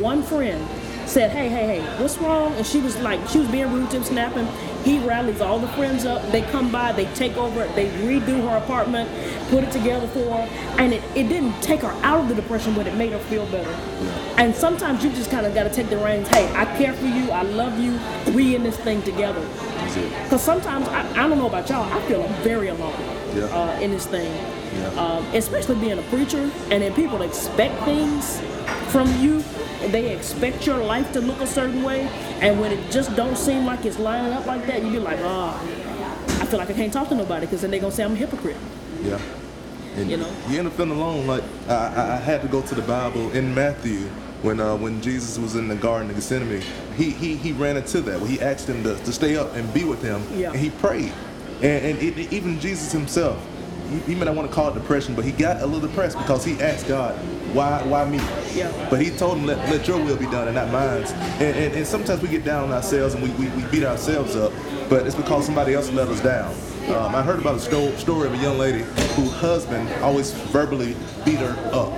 One 0.00 0.22
friend 0.22 0.66
said, 1.06 1.30
"Hey, 1.30 1.48
hey, 1.48 1.80
hey, 1.80 2.02
what's 2.02 2.18
wrong?" 2.18 2.52
And 2.54 2.66
she 2.66 2.80
was 2.80 2.98
like, 2.98 3.26
she 3.28 3.38
was 3.38 3.48
being 3.48 3.72
rude 3.72 3.90
to 3.92 3.98
him, 3.98 4.02
snapping. 4.04 4.46
He 4.86 5.00
rallies 5.00 5.40
all 5.40 5.58
the 5.58 5.66
friends 5.68 6.04
up. 6.04 6.22
They 6.30 6.42
come 6.42 6.70
by, 6.70 6.92
they 6.92 7.06
take 7.14 7.36
over, 7.36 7.66
they 7.74 7.88
redo 8.06 8.40
her 8.48 8.56
apartment, 8.56 9.10
put 9.50 9.64
it 9.64 9.72
together 9.72 10.06
for 10.06 10.20
her, 10.32 10.48
and 10.78 10.94
it, 10.94 11.02
it 11.16 11.24
didn't 11.28 11.60
take 11.60 11.80
her 11.80 11.90
out 12.04 12.20
of 12.20 12.28
the 12.28 12.36
depression, 12.36 12.72
but 12.72 12.86
it 12.86 12.94
made 12.94 13.10
her 13.10 13.18
feel 13.18 13.46
better. 13.46 13.68
And 14.38 14.54
sometimes 14.54 15.02
you 15.02 15.10
just 15.10 15.28
kind 15.28 15.44
of 15.44 15.54
got 15.54 15.64
to 15.64 15.70
take 15.70 15.88
the 15.90 15.96
reins. 15.98 16.28
Hey, 16.28 16.46
I 16.54 16.66
care 16.78 16.92
for 16.92 17.06
you. 17.06 17.32
I 17.32 17.42
love 17.42 17.80
you. 17.80 17.98
We 18.32 18.54
in 18.54 18.62
this 18.62 18.76
thing 18.76 19.02
together. 19.02 19.40
Because 20.22 20.42
sometimes 20.42 20.86
I, 20.86 21.00
I 21.24 21.28
don't 21.28 21.38
know 21.38 21.48
about 21.48 21.68
y'all, 21.68 21.92
I 21.92 22.00
feel 22.06 22.22
very 22.44 22.68
alone 22.68 22.94
Yeah. 23.34 23.46
uh, 23.46 23.80
in 23.80 23.90
this 23.90 24.06
thing. 24.06 24.32
Yeah. 24.76 24.88
Um, 24.90 25.26
especially 25.34 25.80
being 25.80 25.98
a 25.98 26.02
preacher, 26.02 26.48
and 26.70 26.80
then 26.80 26.94
people 26.94 27.22
expect 27.22 27.82
things 27.82 28.40
from 28.92 29.08
you. 29.20 29.42
They 29.90 30.14
expect 30.14 30.66
your 30.66 30.78
life 30.78 31.12
to 31.12 31.20
look 31.20 31.40
a 31.40 31.46
certain 31.46 31.82
way, 31.82 32.02
and 32.40 32.60
when 32.60 32.72
it 32.72 32.90
just 32.90 33.14
don't 33.14 33.36
seem 33.36 33.64
like 33.66 33.84
it's 33.84 33.98
lining 33.98 34.32
up 34.32 34.46
like 34.46 34.66
that, 34.66 34.82
you 34.82 34.90
be 34.90 34.98
like, 34.98 35.18
oh, 35.20 35.50
I 36.40 36.46
feel 36.46 36.58
like 36.58 36.70
I 36.70 36.74
can't 36.74 36.92
talk 36.92 37.08
to 37.10 37.14
nobody 37.14 37.46
because 37.46 37.62
then 37.62 37.70
they're 37.70 37.80
gonna 37.80 37.92
say 37.92 38.04
I'm 38.04 38.12
a 38.12 38.16
hypocrite. 38.16 38.56
Yeah. 39.02 39.20
And 39.96 40.10
You 40.10 40.18
know? 40.18 40.30
you 40.48 40.58
end 40.58 40.66
up 40.66 40.74
feeling 40.74 40.92
alone. 40.92 41.26
Like 41.26 41.42
I, 41.68 42.14
I, 42.14 42.16
had 42.16 42.42
to 42.42 42.48
go 42.48 42.60
to 42.62 42.74
the 42.74 42.82
Bible 42.82 43.30
in 43.32 43.54
Matthew 43.54 44.00
when 44.42 44.60
uh, 44.60 44.76
when 44.76 45.00
Jesus 45.00 45.38
was 45.38 45.56
in 45.56 45.68
the 45.68 45.74
Garden 45.76 46.10
of 46.10 46.16
Gethsemane, 46.16 46.62
he 46.96 47.10
he, 47.10 47.36
he 47.36 47.52
ran 47.52 47.76
into 47.76 48.00
that. 48.02 48.20
Where 48.20 48.28
he 48.28 48.40
asked 48.40 48.68
him 48.68 48.82
to, 48.84 48.94
to 48.96 49.12
stay 49.12 49.36
up 49.36 49.54
and 49.54 49.72
be 49.72 49.84
with 49.84 50.02
him, 50.02 50.22
Yeah. 50.34 50.50
and 50.50 50.58
he 50.60 50.70
prayed. 50.70 51.12
And, 51.62 51.84
and 51.86 51.98
it, 52.02 52.32
even 52.32 52.60
Jesus 52.60 52.92
himself, 52.92 53.42
he, 53.88 53.98
he 54.00 54.14
may 54.14 54.26
not 54.26 54.34
want 54.34 54.48
to 54.48 54.54
call 54.54 54.68
it 54.70 54.74
depression, 54.74 55.14
but 55.14 55.24
he 55.24 55.32
got 55.32 55.62
a 55.62 55.66
little 55.66 55.88
depressed 55.88 56.18
because 56.18 56.44
he 56.44 56.60
asked 56.60 56.86
God, 56.86 57.18
why 57.52 57.82
why 57.84 58.04
me? 58.08 58.18
Yeah. 58.54 58.70
But 58.90 59.00
he 59.00 59.10
told 59.10 59.38
him, 59.38 59.46
let, 59.46 59.58
let 59.70 59.86
your 59.86 60.02
will 60.02 60.16
be 60.16 60.26
done 60.26 60.48
and 60.48 60.54
not 60.54 60.70
mine. 60.70 61.04
And, 61.40 61.56
and, 61.56 61.74
and 61.74 61.86
sometimes 61.86 62.22
we 62.22 62.28
get 62.28 62.44
down 62.44 62.64
on 62.64 62.72
ourselves 62.72 63.14
and 63.14 63.22
we, 63.22 63.30
we, 63.30 63.48
we 63.56 63.62
beat 63.70 63.84
ourselves 63.84 64.34
up, 64.36 64.52
but 64.88 65.06
it's 65.06 65.14
because 65.16 65.46
somebody 65.46 65.74
else 65.74 65.90
let 65.92 66.08
us 66.08 66.20
down. 66.22 66.54
Um, 66.94 67.14
I 67.14 67.22
heard 67.22 67.38
about 67.40 67.56
a 67.56 67.60
sto- 67.60 67.94
story 67.96 68.26
of 68.28 68.34
a 68.34 68.38
young 68.38 68.58
lady 68.58 68.84
whose 69.14 69.32
husband 69.32 69.88
always 70.02 70.32
verbally 70.52 70.94
beat 71.24 71.38
her 71.38 71.70
up, 71.72 71.92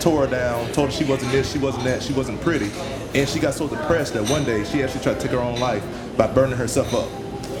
tore 0.00 0.26
her 0.26 0.30
down, 0.30 0.70
told 0.72 0.88
her 0.90 0.92
she 0.94 1.04
wasn't 1.04 1.30
this, 1.32 1.52
she 1.52 1.58
wasn't 1.58 1.84
that, 1.84 2.02
she 2.02 2.12
wasn't 2.12 2.40
pretty. 2.40 2.70
And 3.14 3.28
she 3.28 3.38
got 3.38 3.54
so 3.54 3.68
depressed 3.68 4.14
that 4.14 4.28
one 4.28 4.44
day 4.44 4.64
she 4.64 4.82
actually 4.82 5.02
tried 5.02 5.14
to 5.14 5.20
take 5.20 5.30
her 5.30 5.38
own 5.38 5.60
life 5.60 5.84
by 6.16 6.26
burning 6.26 6.56
herself 6.58 6.92
up. 6.92 7.08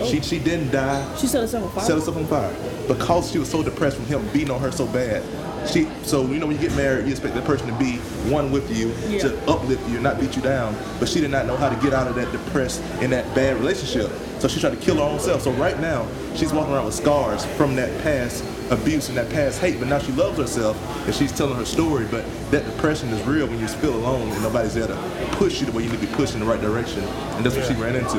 She, 0.08 0.20
she 0.20 0.40
didn't 0.40 0.72
die, 0.72 1.16
She 1.16 1.28
set 1.28 1.42
herself 1.42 1.64
on 1.64 1.70
fire. 1.70 1.84
set 1.84 1.94
herself 1.94 2.16
on 2.16 2.26
fire 2.26 2.54
because 2.88 3.30
she 3.30 3.38
was 3.38 3.48
so 3.48 3.62
depressed 3.62 3.96
from 3.96 4.06
him 4.06 4.26
beating 4.32 4.50
on 4.50 4.60
her 4.60 4.72
so 4.72 4.86
bad. 4.86 5.22
She 5.66 5.88
so 6.02 6.26
you 6.26 6.38
know 6.38 6.46
when 6.46 6.56
you 6.56 6.62
get 6.68 6.76
married, 6.76 7.06
you 7.06 7.10
expect 7.12 7.34
that 7.34 7.44
person 7.44 7.66
to 7.66 7.74
be 7.78 7.96
one 8.30 8.50
with 8.52 8.70
you 8.76 8.92
Yeah. 9.08 9.20
to 9.22 9.50
uplift 9.50 9.88
you, 9.88 9.98
not 10.00 10.20
beat 10.20 10.36
you 10.36 10.42
down. 10.42 10.76
But 10.98 11.08
she 11.08 11.20
did 11.20 11.30
not 11.30 11.46
know 11.46 11.56
how 11.56 11.68
to 11.68 11.76
get 11.82 11.92
out 11.94 12.06
of 12.06 12.14
that 12.16 12.30
depressed 12.32 12.82
in 13.00 13.10
that 13.10 13.32
bad 13.34 13.56
relationship. 13.58 14.10
So 14.40 14.48
she 14.48 14.60
tried 14.60 14.70
to 14.70 14.76
kill 14.76 14.96
her 14.96 15.02
own 15.02 15.20
self. 15.20 15.42
So 15.42 15.50
right 15.52 15.78
now 15.80 16.06
she's 16.34 16.52
walking 16.52 16.74
around 16.74 16.84
with 16.86 16.94
scars 16.94 17.44
from 17.56 17.76
that 17.76 17.90
past 18.02 18.44
abuse 18.70 19.08
and 19.08 19.16
that 19.16 19.30
past 19.30 19.58
hate. 19.60 19.78
But 19.78 19.88
now 19.88 19.98
she 19.98 20.12
loves 20.12 20.38
herself 20.38 20.76
and 21.06 21.14
she's 21.14 21.32
telling 21.32 21.56
her 21.56 21.64
story. 21.64 22.06
But 22.10 22.24
that 22.50 22.64
depression 22.66 23.08
is 23.10 23.26
real 23.26 23.46
when 23.46 23.58
you 23.58 23.68
feel 23.68 23.94
alone 23.94 24.28
and 24.30 24.42
nobody's 24.42 24.74
there 24.74 24.86
to 24.86 24.96
push 25.32 25.60
you 25.60 25.66
the 25.66 25.72
way 25.72 25.84
you 25.84 25.90
need 25.90 26.00
to 26.00 26.06
be 26.06 26.12
pushed 26.14 26.34
in 26.34 26.40
the 26.40 26.46
right 26.46 26.60
direction. 26.60 27.02
And 27.36 27.44
that's 27.44 27.56
what 27.56 27.66
she 27.66 27.74
ran 27.74 27.96
into. 27.96 28.18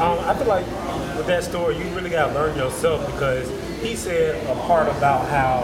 Um, 0.00 0.18
I 0.20 0.34
feel 0.34 0.46
like 0.46 0.66
with 1.16 1.26
that 1.26 1.44
story, 1.44 1.76
you 1.76 1.84
really 1.94 2.10
got 2.10 2.28
to 2.28 2.34
learn 2.34 2.56
yourself 2.56 3.04
because 3.12 3.48
he 3.82 3.94
said 3.96 4.34
a 4.46 4.54
part 4.62 4.88
about 4.88 5.28
how 5.28 5.62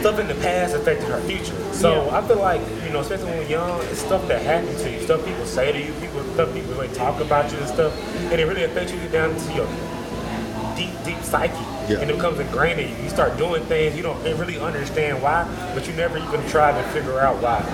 stuff 0.00 0.18
in 0.18 0.28
the 0.28 0.34
past 0.36 0.74
affected 0.74 1.08
her 1.08 1.20
future. 1.22 1.56
So 1.72 2.06
Yeah. 2.06 2.18
I 2.18 2.26
feel 2.26 2.38
like, 2.38 2.60
you 2.84 2.90
know, 2.90 3.00
especially 3.00 3.26
when 3.26 3.38
we're 3.38 3.48
young, 3.48 3.80
it's 3.82 4.00
stuff 4.00 4.26
that 4.28 4.42
happens 4.42 4.82
to 4.82 4.90
you, 4.90 5.00
stuff 5.00 5.24
people 5.24 5.44
say 5.46 5.72
to 5.72 5.78
you, 5.78 5.92
people, 6.00 6.22
stuff 6.34 6.52
people 6.54 6.74
like 6.74 6.92
talk 6.94 7.20
about 7.20 7.50
you 7.52 7.58
and 7.58 7.68
stuff, 7.68 7.92
and 8.30 8.40
it 8.40 8.44
really 8.46 8.64
affects 8.64 8.92
you 8.92 9.00
down 9.08 9.30
into 9.30 9.52
your 9.54 9.66
deep, 10.76 10.90
deep 11.04 11.20
psyche. 11.22 11.54
Yeah. 11.88 12.00
And 12.00 12.10
it 12.10 12.16
becomes 12.16 12.38
ingrained 12.38 12.78
in 12.80 12.90
you. 12.90 13.02
You 13.02 13.08
start 13.08 13.36
doing 13.38 13.62
things 13.64 13.96
you 13.96 14.02
don't 14.02 14.22
really 14.38 14.58
understand 14.60 15.22
why, 15.22 15.46
but 15.74 15.88
you 15.88 15.94
never 15.94 16.18
even 16.18 16.46
try 16.48 16.70
to 16.70 16.82
figure 16.90 17.18
out 17.18 17.42
why. 17.42 17.64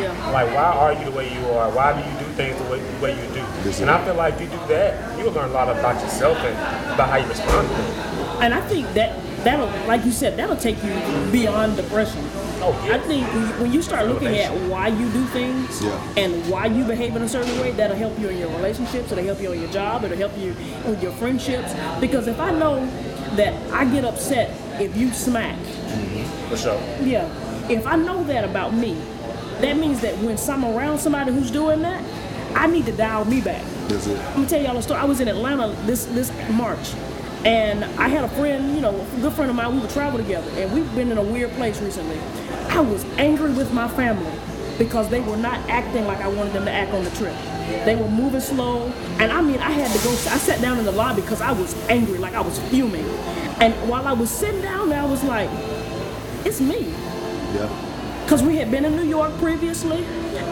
Yeah. 0.00 0.12
Like, 0.30 0.48
why 0.54 0.64
are 0.64 0.92
you 0.92 1.06
the 1.06 1.10
way 1.10 1.32
you 1.32 1.46
are? 1.50 1.70
Why 1.70 1.92
do 1.92 2.00
you 2.08 2.18
do 2.18 2.26
things 2.34 2.56
the 2.58 2.64
way, 2.70 2.78
the 2.80 3.02
way 3.02 3.10
you 3.12 3.26
do? 3.34 3.40
Yes, 3.64 3.80
and. 3.80 3.90
I 3.90 4.04
feel 4.04 4.14
like 4.14 4.34
if 4.34 4.42
you 4.42 4.46
do 4.48 4.66
that, 4.68 5.18
you'll 5.18 5.32
learn 5.32 5.50
a 5.50 5.52
lot 5.52 5.68
about 5.68 6.00
yourself 6.02 6.36
and 6.38 6.54
about 6.92 7.08
how 7.08 7.16
you 7.16 7.26
respond 7.26 7.66
to 7.68 7.74
things. 7.74 7.96
And 8.42 8.52
I 8.54 8.60
think 8.68 8.92
that 8.94 9.16
that'll, 9.44 9.66
like 9.86 10.04
you 10.04 10.12
said, 10.12 10.36
that'll 10.36 10.56
take 10.56 10.82
you 10.84 10.90
beyond 11.32 11.76
depression. 11.76 12.22
Oh, 12.64 12.72
yeah. 12.86 12.94
I 12.94 12.98
think 13.00 13.26
when- 13.34 13.60
when 13.62 13.72
you 13.72 13.82
start 13.82 14.06
looking 14.08 14.36
at 14.38 14.50
why 14.68 14.88
you 14.88 15.08
do 15.10 15.24
things 15.26 15.82
Yeah. 15.82 15.90
and 16.16 16.46
why 16.48 16.66
you 16.66 16.84
behave 16.84 17.16
in 17.16 17.22
a 17.22 17.28
certain 17.28 17.58
way, 17.60 17.72
that'll 17.72 17.96
help 17.96 18.18
you 18.20 18.28
in 18.28 18.38
your 18.38 18.48
relationships. 18.50 19.10
It'll 19.10 19.24
help 19.24 19.40
you 19.42 19.50
on 19.50 19.60
your 19.60 19.70
job. 19.70 20.04
It'll 20.04 20.16
help 20.16 20.32
you 20.38 20.54
with 20.86 21.02
your 21.02 21.12
friendships. 21.12 21.72
Because 22.00 22.28
if 22.28 22.38
I 22.40 22.52
know 22.52 22.86
that 23.36 23.52
I 23.72 23.84
get 23.86 24.04
upset 24.04 24.50
if 24.78 24.96
you 24.96 25.10
smack, 25.12 25.56
mm-hmm. 25.56 26.48
For 26.50 26.56
sure. 26.56 26.78
yeah, 27.02 27.24
if 27.68 27.86
I 27.86 27.96
know 27.96 28.22
that 28.24 28.44
about 28.44 28.74
me, 28.74 28.96
that 29.60 29.76
means 29.76 30.00
that 30.00 30.16
when 30.18 30.36
I'm 30.48 30.64
around 30.64 30.98
somebody 30.98 31.32
who's 31.32 31.50
doing 31.50 31.82
that, 31.82 32.02
I 32.54 32.66
need 32.66 32.86
to 32.86 32.92
dial 32.92 33.24
me 33.24 33.40
back. 33.40 33.62
Is 33.88 34.06
it? 34.06 34.18
I'm 34.30 34.34
gonna 34.36 34.48
tell 34.48 34.62
y'all 34.62 34.76
a 34.76 34.82
story. 34.82 35.00
I 35.00 35.04
was 35.04 35.20
in 35.20 35.28
Atlanta 35.28 35.74
this 35.86 36.04
this 36.06 36.30
March, 36.50 36.92
and 37.44 37.84
I 38.00 38.08
had 38.08 38.24
a 38.24 38.28
friend, 38.28 38.74
you 38.74 38.80
know, 38.80 38.90
a 38.90 39.20
good 39.20 39.32
friend 39.32 39.50
of 39.50 39.56
mine. 39.56 39.74
We 39.74 39.80
would 39.80 39.90
travel 39.90 40.18
together, 40.18 40.48
and 40.56 40.72
we've 40.72 40.94
been 40.94 41.10
in 41.10 41.18
a 41.18 41.22
weird 41.22 41.50
place 41.52 41.80
recently. 41.80 42.18
I 42.70 42.80
was 42.80 43.04
angry 43.18 43.52
with 43.52 43.72
my 43.72 43.88
family 43.88 44.32
because 44.78 45.08
they 45.08 45.20
were 45.20 45.36
not 45.36 45.58
acting 45.68 46.06
like 46.06 46.18
I 46.20 46.28
wanted 46.28 46.52
them 46.52 46.64
to 46.64 46.70
act 46.72 46.92
on 46.92 47.04
the 47.04 47.10
trip. 47.10 47.34
They 47.84 47.96
were 47.96 48.08
moving 48.08 48.40
slow, 48.40 48.92
and 49.18 49.32
I 49.32 49.40
mean, 49.40 49.58
I 49.58 49.70
had 49.70 49.90
to 49.90 50.04
go. 50.04 50.10
I 50.10 50.38
sat 50.38 50.60
down 50.60 50.78
in 50.78 50.84
the 50.84 50.92
lobby 50.92 51.22
because 51.22 51.40
I 51.40 51.52
was 51.52 51.74
angry, 51.88 52.18
like 52.18 52.34
I 52.34 52.40
was 52.40 52.58
fuming. 52.70 53.04
And 53.60 53.74
while 53.88 54.06
I 54.06 54.12
was 54.12 54.30
sitting 54.30 54.62
down 54.62 54.88
there, 54.88 55.00
I 55.00 55.06
was 55.06 55.22
like, 55.24 55.50
"It's 56.44 56.60
me." 56.60 56.92
Yeah. 57.54 57.68
because 58.24 58.42
we 58.42 58.56
had 58.56 58.70
been 58.70 58.84
in 58.84 58.96
New 58.96 59.04
York 59.04 59.36
previously, 59.38 60.04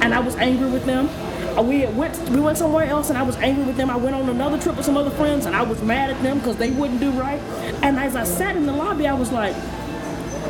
and 0.03 0.13
I 0.15 0.21
was 0.21 0.37
angry 0.37 0.69
with 0.71 0.85
them. 0.85 1.09
Uh, 1.57 1.63
We 1.63 1.87
went 1.87 2.19
we 2.31 2.41
went 2.41 2.59
somewhere 2.59 2.87
else, 2.87 3.11
and 3.11 3.19
I 3.19 3.23
was 3.23 3.37
angry 3.37 3.65
with 3.65 3.77
them. 3.77 3.91
I 3.91 3.97
went 3.97 4.15
on 4.15 4.29
another 4.29 4.59
trip 4.59 4.77
with 4.77 4.87
some 4.87 4.97
other 4.97 5.11
friends, 5.11 5.47
and 5.47 5.55
I 5.57 5.63
was 5.63 5.83
mad 5.83 6.11
at 6.11 6.23
them 6.23 6.39
because 6.39 6.57
they 6.57 6.71
wouldn't 6.71 7.01
do 7.01 7.11
right. 7.13 7.41
And 7.83 7.99
as 7.99 8.17
I 8.17 8.25
sat 8.25 8.57
in 8.57 8.67
the 8.67 8.73
lobby, 8.73 9.07
I 9.07 9.15
was 9.15 9.33
like, 9.33 9.55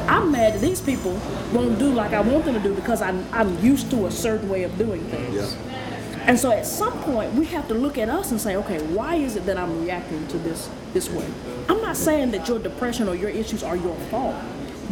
I'm 0.08 0.30
mad 0.32 0.54
that 0.54 0.60
these 0.60 0.80
people 0.80 1.18
won't 1.52 1.78
do 1.78 1.92
like 1.92 2.12
I 2.12 2.20
want 2.20 2.44
them 2.44 2.54
to 2.54 2.60
do 2.60 2.74
because 2.74 3.00
I'm 3.02 3.24
I'm 3.32 3.58
used 3.64 3.90
to 3.90 4.06
a 4.06 4.10
certain 4.10 4.48
way 4.48 4.64
of 4.64 4.76
doing 4.78 5.02
things. 5.04 5.34
Yeah. 5.34 6.26
And 6.26 6.38
so 6.38 6.52
at 6.52 6.66
some 6.66 6.92
point 7.02 7.32
we 7.32 7.46
have 7.46 7.66
to 7.68 7.74
look 7.74 7.96
at 7.96 8.08
us 8.08 8.30
and 8.30 8.40
say, 8.40 8.54
okay, 8.56 8.78
why 8.94 9.14
is 9.16 9.36
it 9.36 9.46
that 9.46 9.56
I'm 9.56 9.82
reacting 9.82 10.26
to 10.28 10.38
this 10.38 10.68
this 10.92 11.08
way? 11.10 11.26
I'm 11.68 11.80
not 11.80 11.96
saying 11.96 12.32
that 12.32 12.46
your 12.46 12.58
depression 12.58 13.08
or 13.08 13.14
your 13.14 13.30
issues 13.30 13.62
are 13.62 13.76
your 13.76 13.94
fault, 14.10 14.36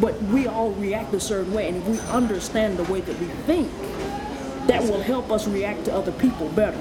but 0.00 0.20
we 0.24 0.46
all 0.46 0.70
react 0.72 1.12
a 1.14 1.20
certain 1.20 1.52
way, 1.52 1.68
and 1.68 1.76
if 1.76 1.86
we 1.86 1.98
understand 2.10 2.78
the 2.78 2.84
way 2.92 3.00
that 3.02 3.18
we 3.20 3.26
think, 3.46 3.68
that 4.68 4.82
will 4.82 5.00
help 5.02 5.30
us 5.32 5.48
react 5.48 5.84
to 5.86 5.94
other 5.94 6.12
people 6.12 6.48
better. 6.50 6.78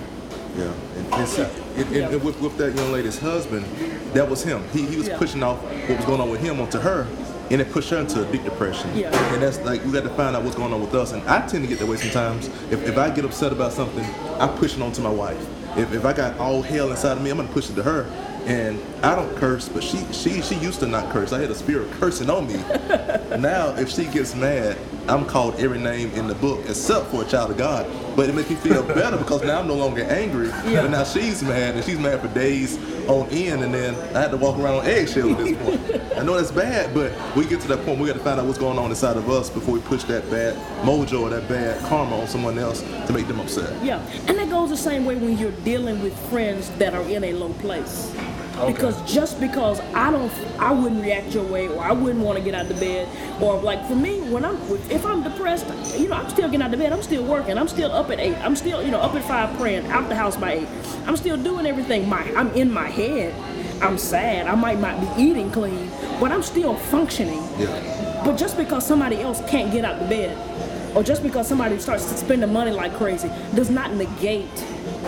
Yeah, 0.57 0.71
and, 0.95 1.13
and, 1.13 1.27
see, 1.27 1.41
and, 1.41 1.51
and, 1.77 1.91
Yeah. 1.95 2.09
and 2.09 2.23
with, 2.23 2.39
with 2.41 2.57
that 2.57 2.75
young 2.75 2.91
lady's 2.91 3.17
husband, 3.19 3.65
that 4.13 4.29
was 4.29 4.43
him. 4.43 4.63
He, 4.73 4.85
he 4.85 4.97
was 4.97 5.07
Yeah. 5.07 5.17
pushing 5.17 5.41
off 5.43 5.61
what 5.63 5.97
was 5.97 6.05
going 6.05 6.21
on 6.21 6.29
with 6.29 6.41
him 6.41 6.59
onto 6.59 6.79
her, 6.79 7.07
and 7.49 7.61
it 7.61 7.71
pushed 7.71 7.89
her 7.91 7.97
into 7.97 8.27
a 8.27 8.31
deep 8.31 8.43
depression. 8.43 8.89
Yeah. 8.95 9.07
And 9.33 9.41
that's 9.41 9.59
like 9.61 9.83
we 9.85 9.91
got 9.91 10.03
to 10.03 10.09
find 10.09 10.35
out 10.35 10.43
what's 10.43 10.55
going 10.55 10.73
on 10.73 10.81
with 10.81 10.93
us. 10.95 11.13
And 11.13 11.21
I 11.29 11.47
tend 11.47 11.63
to 11.63 11.67
get 11.69 11.79
that 11.79 11.85
way 11.87 11.97
sometimes. 11.97 12.47
If, 12.71 12.85
if 12.87 12.97
I 12.97 13.09
get 13.09 13.23
upset 13.23 13.51
about 13.51 13.71
something, 13.71 14.03
I 14.39 14.47
push 14.47 14.75
it 14.75 14.81
onto 14.81 15.01
my 15.01 15.09
wife. 15.11 15.39
If, 15.77 15.93
if 15.93 16.03
I 16.05 16.11
got 16.13 16.37
all 16.39 16.61
hell 16.61 16.89
inside 16.89 17.13
of 17.17 17.21
me, 17.23 17.29
I'm 17.29 17.37
gonna 17.37 17.49
push 17.49 17.69
it 17.69 17.75
to 17.75 17.83
her. 17.83 18.05
And 18.47 18.79
I 19.03 19.13
don't 19.13 19.35
curse, 19.35 19.67
but 19.67 19.83
she 19.83 19.97
she 20.13 20.41
she 20.41 20.55
used 20.55 20.79
to 20.79 20.87
not 20.87 21.11
curse. 21.11 21.33
I 21.33 21.39
had 21.41 21.51
a 21.51 21.55
spirit 21.55 21.91
cursing 21.91 22.29
on 22.29 22.47
me. 22.47 22.53
now, 23.37 23.75
if 23.75 23.89
she 23.89 24.05
gets 24.05 24.35
mad, 24.35 24.77
I'm 25.09 25.25
called 25.25 25.55
every 25.55 25.79
name 25.79 26.11
in 26.11 26.27
the 26.27 26.35
book 26.35 26.61
except 26.65 27.07
for 27.07 27.23
a 27.23 27.25
child 27.25 27.51
of 27.51 27.57
God. 27.57 27.85
But 28.15 28.29
it 28.29 28.35
makes 28.35 28.49
me 28.49 28.55
feel 28.55 28.83
better 28.95 29.17
because 29.17 29.43
now 29.43 29.59
I'm 29.59 29.67
no 29.67 29.75
longer 29.75 30.03
angry. 30.03 30.47
Yeah. 30.47 30.83
But 30.83 30.91
now 30.91 31.03
she's 31.03 31.43
mad, 31.43 31.75
and 31.75 31.83
she's 31.83 31.99
mad 31.99 32.21
for 32.21 32.29
days 32.29 32.77
on 33.09 33.27
end, 33.29 33.63
and 33.63 33.73
then 33.73 33.95
I 34.15 34.21
had 34.21 34.31
to 34.31 34.37
walk 34.37 34.57
around 34.57 34.75
on 34.75 34.85
eggshells 34.85 35.33
at 35.33 35.37
this 35.39 35.57
point. 35.63 36.17
I 36.17 36.23
know 36.23 36.35
that's 36.35 36.51
bad, 36.51 36.93
but 36.93 37.13
we 37.35 37.45
get 37.45 37.59
to 37.61 37.67
that 37.67 37.85
point. 37.85 37.99
We 37.99 38.07
got 38.07 38.13
to 38.13 38.23
find 38.23 38.39
out 38.39 38.45
what's 38.45 38.57
going 38.57 38.79
on 38.79 38.89
inside 38.89 39.17
of 39.17 39.29
us 39.29 39.49
before 39.49 39.73
we 39.73 39.81
push 39.81 40.03
that 40.05 40.29
bad 40.31 40.55
mojo 40.85 41.21
or 41.21 41.29
that 41.29 41.47
bad 41.49 41.83
karma 41.85 42.17
on 42.17 42.27
someone 42.27 42.57
else 42.57 42.81
to 42.81 43.13
make 43.13 43.27
them 43.27 43.41
upset. 43.41 43.83
Yeah, 43.83 43.99
and 44.27 44.37
that 44.37 44.49
goes 44.49 44.69
the 44.69 44.77
same 44.77 45.05
way 45.05 45.15
when 45.15 45.37
you're 45.37 45.51
dealing 45.63 46.01
with 46.01 46.17
friends 46.29 46.69
that 46.71 46.93
are 46.93 47.03
in 47.03 47.25
a 47.25 47.33
low 47.33 47.53
place. 47.53 48.13
Because 48.65 48.99
just 49.11 49.39
because 49.39 49.79
I 49.93 50.09
don't, 50.11 50.31
I 50.59 50.71
wouldn't 50.71 51.03
react 51.03 51.33
your 51.33 51.43
way, 51.43 51.67
or 51.67 51.81
I 51.83 51.91
wouldn't 51.91 52.23
want 52.25 52.37
to 52.37 52.43
get 52.43 52.55
out 52.55 52.69
of 52.69 52.79
bed, 52.79 53.07
or 53.41 53.61
like 53.61 53.85
for 53.87 53.95
me, 53.95 54.21
when 54.31 54.43
I'm, 54.43 54.57
if 54.89 55.05
I'm 55.05 55.21
depressed, 55.21 55.67
you 55.99 56.07
know, 56.07 56.15
I'm 56.15 56.29
still 56.29 56.47
getting 56.47 56.63
out 56.63 56.73
of 56.73 56.79
bed. 56.79 56.91
I'm 56.91 57.03
still 57.03 57.23
working. 57.23 57.57
I'm 57.57 57.67
still 57.67 57.91
up 57.91 58.09
at 58.09 58.19
eight. 58.19 58.35
I'm 58.37 58.55
still, 58.55 58.81
you 58.81 58.89
know, 58.89 58.99
up 58.99 59.13
at 59.13 59.23
five 59.23 59.55
praying, 59.57 59.85
out 59.87 60.09
the 60.09 60.15
house 60.15 60.35
by 60.35 60.53
eight. 60.53 60.67
I'm 61.05 61.15
still 61.17 61.37
doing 61.37 61.65
everything. 61.65 62.09
My, 62.09 62.23
I'm 62.35 62.49
in 62.53 62.71
my 62.71 62.89
head. 62.89 63.33
I'm 63.81 63.97
sad. 63.97 64.47
I 64.47 64.55
might 64.55 64.79
not 64.79 64.99
be 64.99 65.21
eating 65.21 65.51
clean, 65.51 65.89
but 66.19 66.31
I'm 66.31 66.41
still 66.41 66.75
functioning. 66.75 67.43
Yeah. 67.57 68.21
But 68.25 68.37
just 68.37 68.57
because 68.57 68.85
somebody 68.85 69.21
else 69.21 69.41
can't 69.49 69.71
get 69.71 69.85
out 69.85 70.01
of 70.01 70.09
bed, 70.09 70.35
or 70.95 71.03
just 71.03 71.21
because 71.21 71.47
somebody 71.47 71.77
starts 71.77 72.03
spending 72.05 72.51
money 72.51 72.71
like 72.71 72.95
crazy, 72.95 73.29
does 73.53 73.69
not 73.69 73.93
negate 73.93 74.49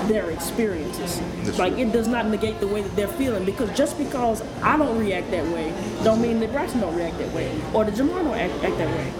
their 0.07 0.31
experiences. 0.31 1.21
That's 1.43 1.59
like 1.59 1.73
true. 1.73 1.83
it 1.83 1.91
does 1.91 2.07
not 2.07 2.27
negate 2.27 2.59
the 2.59 2.67
way 2.67 2.81
that 2.81 2.95
they're 2.95 3.07
feeling. 3.07 3.45
Because 3.45 3.75
just 3.77 3.97
because 3.97 4.41
I 4.61 4.77
don't 4.77 4.97
react 4.97 5.31
that 5.31 5.45
way, 5.53 5.73
don't 6.03 6.21
mean 6.21 6.39
that 6.39 6.51
Braxton 6.51 6.81
don't 6.81 6.95
react 6.95 7.17
that 7.17 7.33
way, 7.33 7.49
or 7.73 7.85
that 7.85 7.93
Jamar 7.93 8.23
don't 8.23 8.35
act, 8.35 8.53
act 8.63 8.77
that 8.77 8.87
way. 8.89 9.13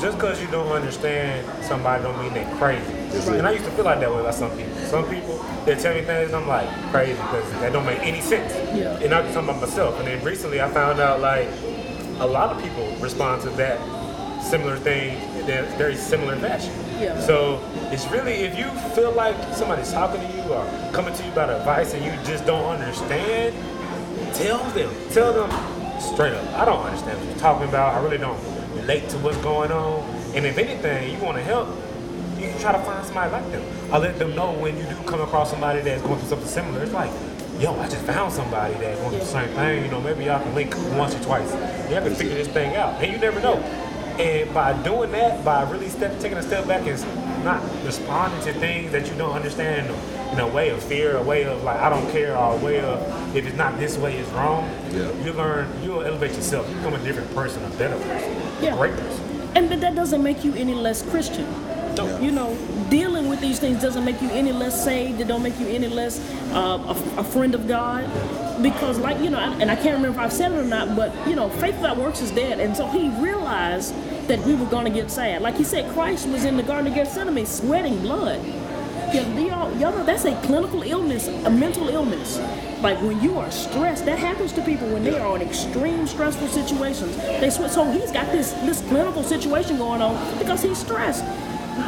Just 0.00 0.18
because 0.18 0.40
you 0.42 0.48
don't 0.48 0.70
understand 0.70 1.64
somebody 1.64 2.02
don't 2.02 2.20
mean 2.20 2.34
they're 2.34 2.54
crazy. 2.58 2.84
That's 3.10 3.26
And. 3.28 3.46
I 3.46 3.52
used 3.52 3.64
to 3.64 3.70
feel 3.70 3.86
like 3.86 4.00
that 4.00 4.10
way 4.10 4.20
about 4.20 4.34
some 4.34 4.50
people. 4.54 4.76
Some 4.76 5.08
people, 5.08 5.42
they 5.64 5.74
tell 5.74 5.94
me 5.94 6.02
things, 6.02 6.34
I'm 6.34 6.46
like, 6.46 6.68
crazy 6.90 7.12
because 7.14 7.50
that 7.52 7.72
don't 7.72 7.86
make 7.86 8.00
any 8.00 8.20
sense. 8.20 8.52
Yeah. 8.76 8.98
And 8.98 9.14
I'm 9.14 9.24
talking 9.32 9.48
about 9.48 9.60
myself. 9.62 9.98
And 9.98 10.06
then 10.06 10.22
recently 10.22 10.60
I 10.60 10.68
found 10.70 11.00
out 11.00 11.20
like 11.20 11.48
a 12.18 12.26
lot 12.26 12.54
of 12.54 12.62
people 12.62 12.94
respond 12.96 13.40
to 13.42 13.50
that 13.50 13.78
similar 14.42 14.76
thing 14.76 15.16
in 15.40 15.50
a 15.50 15.62
very 15.76 15.96
similar 15.96 16.36
fashion. 16.36 16.72
Yeah. 16.98 17.20
So 17.20 17.60
it's 17.92 18.06
really, 18.10 18.32
if 18.32 18.58
you 18.58 18.68
feel 18.94 19.12
like 19.12 19.36
somebody's 19.54 19.92
talking 19.92 20.20
to 20.20 20.36
you 20.36 20.42
or 20.52 20.64
coming 20.92 21.14
to 21.14 21.24
you 21.24 21.30
about 21.32 21.50
advice 21.50 21.94
and 21.94 22.04
you 22.04 22.10
just 22.24 22.46
don't 22.46 22.64
understand, 22.64 23.54
tell 24.34 24.62
them. 24.70 24.90
Tell 25.12 25.32
them 25.32 25.50
straight 26.00 26.32
up. 26.32 26.46
I 26.54 26.64
don't 26.64 26.84
understand 26.84 27.18
what 27.18 27.28
you're 27.28 27.38
talking 27.38 27.68
about. 27.68 27.94
I 27.94 28.02
really 28.02 28.18
don't 28.18 28.40
relate 28.76 29.08
to 29.10 29.18
what's 29.18 29.36
going 29.38 29.72
on. 29.72 30.02
And 30.34 30.46
if 30.46 30.58
anything, 30.58 31.14
you 31.14 31.22
want 31.24 31.36
to 31.36 31.42
help, 31.42 31.68
you 32.38 32.48
can 32.48 32.58
try 32.60 32.72
to 32.72 32.78
find 32.78 33.04
somebody 33.04 33.32
like 33.32 33.50
them. 33.50 33.62
I 33.92 33.98
let 33.98 34.18
them 34.18 34.34
know 34.34 34.52
when 34.52 34.76
you 34.76 34.84
do 34.84 34.96
come 35.06 35.20
across 35.20 35.50
somebody 35.50 35.80
that's 35.80 36.02
going 36.02 36.18
through 36.18 36.28
something 36.28 36.48
similar. 36.48 36.82
It's 36.82 36.92
like, 36.92 37.10
yo, 37.58 37.74
I 37.80 37.88
just 37.88 38.04
found 38.04 38.32
somebody 38.32 38.74
that's 38.74 39.00
going 39.00 39.10
through 39.10 39.20
the 39.20 39.24
same 39.24 39.48
thing. 39.50 39.84
You 39.84 39.90
know, 39.90 40.00
maybe 40.00 40.24
y'all 40.24 40.42
can 40.42 40.54
link 40.54 40.74
once 40.98 41.14
or 41.14 41.22
twice. 41.22 41.50
Y'all 41.90 42.02
can 42.02 42.14
figure 42.14 42.34
this 42.34 42.48
thing 42.48 42.76
out, 42.76 43.02
and 43.02 43.12
you 43.12 43.18
never 43.18 43.40
know. 43.40 43.56
And 44.18 44.52
by 44.54 44.72
doing 44.82 45.12
that, 45.12 45.44
by 45.44 45.62
really 45.70 45.88
step, 45.88 46.18
taking 46.20 46.38
a 46.38 46.42
step 46.42 46.66
back 46.66 46.86
and 46.86 47.44
not 47.44 47.62
responding 47.84 48.40
to 48.42 48.52
things 48.58 48.92
that 48.92 49.06
you 49.08 49.14
don't 49.16 49.32
understand 49.34 49.88
in 50.32 50.40
a 50.40 50.48
way 50.48 50.70
of 50.70 50.82
fear, 50.82 51.16
a 51.16 51.22
way 51.22 51.44
of 51.44 51.62
like 51.64 51.78
I 51.78 51.90
don't 51.90 52.10
care, 52.10 52.36
or 52.36 52.54
a 52.54 52.64
way 52.64 52.80
of 52.80 53.36
if 53.36 53.46
it's 53.46 53.56
not 53.56 53.78
this 53.78 53.96
way, 53.98 54.16
it's 54.16 54.28
wrong. 54.30 54.68
Yeah. 54.90 55.12
You 55.22 55.32
learn, 55.32 55.68
you'll 55.82 56.02
elevate 56.02 56.32
yourself. 56.32 56.68
You 56.70 56.76
become 56.76 56.94
a 56.94 56.98
different 57.04 57.32
person, 57.34 57.62
a 57.64 57.68
better 57.76 57.96
person, 57.98 58.34
Yeah. 58.62 58.72
a 58.74 58.76
great 58.76 58.96
person. 58.96 59.22
And 59.54 59.68
but 59.68 59.80
that 59.80 59.94
doesn't 59.94 60.22
make 60.22 60.44
you 60.44 60.54
any 60.54 60.74
less 60.74 61.02
Christian. 61.02 61.46
Don't- 61.94 62.22
You 62.22 62.30
know, 62.32 62.56
dealing 62.90 63.28
with 63.28 63.40
these 63.40 63.58
things 63.58 63.80
doesn't 63.80 64.04
make 64.04 64.20
you 64.22 64.30
any 64.30 64.52
less 64.52 64.82
saved. 64.82 65.20
It 65.20 65.28
don't 65.28 65.42
make 65.42 65.58
you 65.58 65.66
any 65.68 65.88
less 65.88 66.20
uh, 66.52 66.94
a, 67.16 67.20
a 67.20 67.24
friend 67.24 67.54
of 67.54 67.68
God. 67.68 68.04
Because, 68.62 68.98
like 68.98 69.20
you 69.20 69.30
know, 69.30 69.38
and 69.38 69.70
I 69.70 69.76
can't 69.76 69.96
remember 69.96 70.18
if 70.18 70.18
I've 70.18 70.32
said 70.32 70.52
it 70.52 70.58
or 70.58 70.64
not, 70.64 70.96
but 70.96 71.12
you 71.28 71.36
know, 71.36 71.48
faith 71.48 71.74
without 71.76 71.96
works 71.98 72.20
is 72.20 72.30
dead. 72.30 72.58
And 72.58 72.76
so 72.76 72.86
he 72.86 73.08
realized 73.20 73.94
that 74.28 74.40
we 74.46 74.54
were 74.54 74.66
going 74.66 74.84
to 74.84 74.90
get 74.90 75.10
sad. 75.10 75.42
Like 75.42 75.56
he 75.56 75.64
said, 75.64 75.92
Christ 75.92 76.28
was 76.28 76.44
in 76.44 76.56
the 76.56 76.62
Garden 76.62 76.88
of 76.88 76.94
Gethsemane 76.94 77.46
sweating 77.46 78.00
blood. 78.00 78.44
Yeah, 79.14 79.38
y'all, 79.38 79.70
y'all 79.78 79.92
know 79.92 80.04
that's 80.04 80.24
a 80.24 80.34
clinical 80.42 80.82
illness, 80.82 81.28
a 81.28 81.50
mental 81.50 81.88
illness. 81.88 82.38
Like 82.82 83.00
when 83.02 83.20
you 83.22 83.38
are 83.38 83.50
stressed, 83.50 84.04
that 84.06 84.18
happens 84.18 84.52
to 84.54 84.62
people 84.62 84.88
when 84.88 85.04
they 85.04 85.16
are 85.16 85.36
in 85.36 85.42
extreme 85.42 86.06
stressful 86.06 86.48
situations. 86.48 87.16
They 87.16 87.50
sweat. 87.50 87.70
So 87.70 87.90
he's 87.90 88.10
got 88.10 88.26
this 88.32 88.52
this 88.64 88.80
clinical 88.82 89.22
situation 89.22 89.78
going 89.78 90.02
on 90.02 90.38
because 90.38 90.62
he's 90.62 90.78
stressed. 90.78 91.24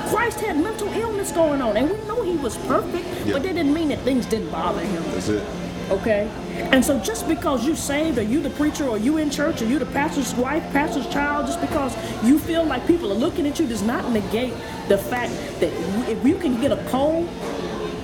Christ 0.09 0.41
had 0.41 0.57
mental 0.57 0.89
illness 0.89 1.33
going 1.33 1.63
on, 1.63 1.77
and 1.77 1.91
we 1.91 1.97
know 2.07 2.23
he 2.23 2.37
was 2.37 2.57
perfect, 2.59 3.07
Yeah. 3.25 3.35
but 3.35 3.43
that 3.43 3.55
didn't 3.55 3.73
mean 3.73 3.89
that 3.89 4.01
things 4.01 4.27
didn't 4.27 4.51
bother 4.51 4.81
him. 4.81 5.03
That's 5.13 5.29
it. 5.29 5.43
Okay? 5.91 6.29
And 6.73 6.85
so 6.85 6.99
just 6.99 7.27
because 7.27 7.65
you 7.67 7.75
saved 7.75 8.19
or 8.19 8.23
you 8.23 8.41
the 8.43 8.51
preacher 8.51 8.87
or 8.87 8.99
you 8.99 9.17
in 9.17 9.31
church 9.31 9.63
or 9.63 9.65
you 9.65 9.79
the 9.79 9.87
pastor's 9.87 10.35
wife, 10.35 10.63
pastor's 10.73 11.07
child, 11.09 11.47
just 11.47 11.61
because 11.63 11.97
you 12.23 12.39
feel 12.39 12.65
like 12.65 12.87
people 12.87 13.11
are 13.11 13.15
looking 13.17 13.47
at 13.47 13.59
you 13.59 13.67
does 13.67 13.83
not 13.83 14.11
negate 14.13 14.53
the 14.89 14.99
fact 14.99 15.33
that 15.61 15.73
if 16.11 16.23
you 16.27 16.35
can 16.37 16.61
get 16.61 16.73
a 16.73 16.77
cold, 16.91 17.27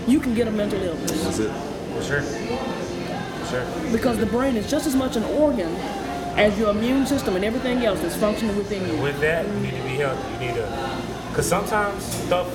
you 0.07 0.18
can 0.18 0.35
get 0.35 0.49
a 0.49 0.51
mental 0.51 0.83
illness. 0.83 1.25
That's 1.25 1.38
it. 1.40 1.51
For 1.97 2.03
sure. 2.03 2.23
For 2.23 3.47
sure. 3.51 3.92
Because 3.92 4.16
the 4.18 4.27
brain 4.27 4.57
is 4.57 4.70
just 4.70 4.87
as 4.87 4.94
much 4.97 5.16
an 5.16 5.25
organ 5.25 5.75
as 6.37 6.59
your 6.59 6.70
immune 6.70 7.07
system 7.07 7.37
and 7.37 7.44
everything 7.44 7.85
else 7.85 8.01
that's 8.01 8.16
functioning 8.16 8.57
within 8.57 8.87
you. 8.88 9.03
With 9.03 9.20
that, 9.20 9.47
you 9.47 9.61
need 9.61 9.77
to 9.77 9.83
be 9.83 9.97
healthy. 9.97 10.33
You 10.33 10.38
need 10.53 10.55
to, 10.55 10.66
because 11.35 11.49
sometimes 11.49 12.05
stuff 12.05 12.47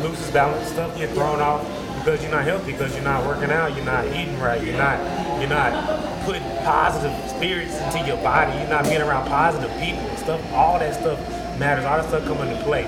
loses 0.00 0.30
balance, 0.30 0.68
stuff 0.68 0.96
get 0.96 1.10
thrown 1.10 1.40
off 1.40 1.66
because 1.98 2.22
you're 2.22 2.30
not 2.30 2.44
healthy, 2.44 2.70
because 2.70 2.94
you're 2.94 3.02
not 3.02 3.26
working 3.26 3.50
out, 3.50 3.74
you're 3.74 3.84
not 3.84 4.06
eating 4.14 4.38
right, 4.38 4.62
you're 4.62 4.76
not, 4.76 4.96
you're 5.40 5.50
not 5.50 6.22
putting 6.22 6.44
positive 6.62 7.10
spirits 7.28 7.74
into 7.80 8.06
your 8.06 8.16
body, 8.18 8.56
you're 8.56 8.70
not 8.70 8.84
being 8.84 9.00
around 9.00 9.26
positive 9.26 9.68
people, 9.80 10.08
stuff. 10.16 10.40
All 10.52 10.78
that 10.78 10.94
stuff 10.94 11.18
matters. 11.58 11.84
All 11.84 11.96
that 11.96 12.06
stuff 12.06 12.24
come 12.26 12.38
into 12.46 12.62
play. 12.62 12.84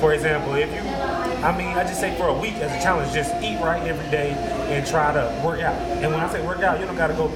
For 0.00 0.14
example, 0.14 0.54
if 0.54 0.72
you, 0.72 0.80
I 0.80 1.54
mean, 1.54 1.76
I 1.76 1.84
just 1.84 2.00
say 2.00 2.16
for 2.16 2.28
a 2.28 2.38
week 2.38 2.54
as 2.54 2.72
a 2.72 2.82
challenge, 2.82 3.12
just 3.12 3.34
eat 3.44 3.60
right 3.60 3.86
every 3.86 4.10
day 4.10 4.30
and 4.72 4.86
try 4.86 5.12
to 5.12 5.42
work 5.44 5.60
out. 5.60 5.76
And 6.00 6.10
when 6.10 6.20
I 6.20 6.32
say 6.32 6.40
work 6.46 6.60
out, 6.60 6.80
you 6.80 6.86
don't 6.86 6.96
gotta 6.96 7.12
go 7.12 7.28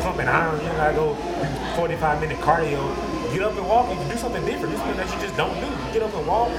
pumping 0.00 0.26
iron, 0.26 0.60
you 0.60 0.66
don't 0.66 0.76
gotta 0.76 0.96
go 0.96 1.14
do 1.14 1.76
45 1.76 2.20
minute 2.20 2.38
cardio. 2.38 3.12
Get 3.32 3.42
up 3.42 3.56
and 3.56 3.66
walk. 3.66 3.88
You 3.90 3.96
can 3.96 4.10
do 4.10 4.16
something 4.16 4.44
different. 4.44 4.74
Do 4.74 4.78
something 4.78 4.96
that 4.96 5.14
you 5.14 5.20
just 5.22 5.36
don't 5.36 5.54
do. 5.54 5.92
Get 5.94 6.02
up 6.02 6.12
and 6.14 6.26
walk. 6.26 6.50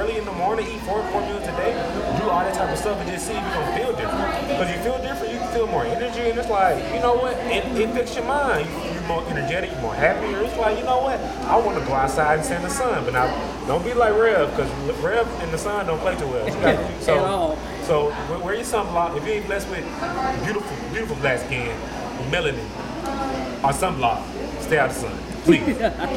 Early 0.00 0.16
in 0.16 0.24
the 0.24 0.32
morning. 0.32 0.66
Eat 0.66 0.80
four 0.80 0.98
or 1.00 1.06
four 1.10 1.20
meals 1.20 1.42
a 1.42 1.52
day. 1.60 1.72
Do 2.16 2.30
all 2.30 2.40
that 2.40 2.54
type 2.54 2.70
of 2.70 2.78
stuff 2.78 2.96
and 3.00 3.10
just 3.10 3.26
see 3.26 3.34
if 3.34 3.42
you're 3.44 3.52
gonna 3.52 3.76
feel 3.76 3.92
different. 3.92 4.48
Because 4.48 4.70
you 4.74 4.82
feel 4.82 4.96
different, 5.02 5.30
you 5.30 5.38
can 5.38 5.52
feel 5.52 5.66
more 5.66 5.84
energy, 5.84 6.20
and 6.30 6.38
it's 6.38 6.48
like, 6.48 6.82
you 6.94 7.00
know 7.00 7.16
what? 7.16 7.36
It, 7.52 7.66
it 7.78 7.92
fixes 7.92 8.16
your 8.16 8.24
mind. 8.24 8.66
You're 8.94 9.02
more 9.02 9.22
energetic. 9.28 9.70
You're 9.70 9.82
more 9.82 9.94
happier. 9.94 10.40
It's 10.40 10.56
like, 10.56 10.78
you 10.78 10.84
know 10.84 11.02
what? 11.02 11.20
I 11.20 11.58
want 11.58 11.78
to 11.78 11.84
go 11.84 11.92
outside 11.92 12.36
and 12.36 12.44
stand 12.46 12.62
in 12.64 12.70
the 12.70 12.74
sun, 12.74 13.04
but 13.04 13.12
now 13.12 13.28
don't 13.66 13.84
be 13.84 13.92
like 13.92 14.14
Rev, 14.14 14.48
because 14.56 14.70
Rev 15.02 15.26
and 15.42 15.52
the 15.52 15.58
sun 15.58 15.84
don't 15.84 16.00
play 16.00 16.16
too 16.16 16.28
well. 16.28 16.46
You 16.48 16.54
so, 17.02 17.18
At 17.18 17.24
all. 17.24 17.58
so 17.82 18.08
wear 18.42 18.54
your 18.54 18.64
sunblock. 18.64 19.18
If 19.18 19.26
you 19.26 19.32
ain't 19.34 19.46
blessed 19.46 19.68
with 19.68 19.84
beautiful, 20.44 20.76
beautiful 20.92 21.16
black 21.16 21.40
skin, 21.40 21.76
melanin, 22.32 22.64
or 23.62 23.72
sunblock, 23.76 24.24
stay 24.62 24.78
out 24.78 24.88
of 24.88 24.94
the 24.94 25.00
sun. 25.08 25.29
Please, 25.44 25.64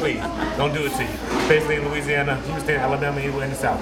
please, 0.00 0.20
don't 0.56 0.72
do 0.74 0.84
it 0.86 0.92
to 0.92 1.02
you. 1.02 1.08
Especially 1.40 1.76
in 1.76 1.88
Louisiana, 1.88 2.36
Houston, 2.42 2.76
Alabama, 2.76 3.20
anywhere 3.20 3.44
in 3.44 3.50
the 3.50 3.56
South. 3.56 3.80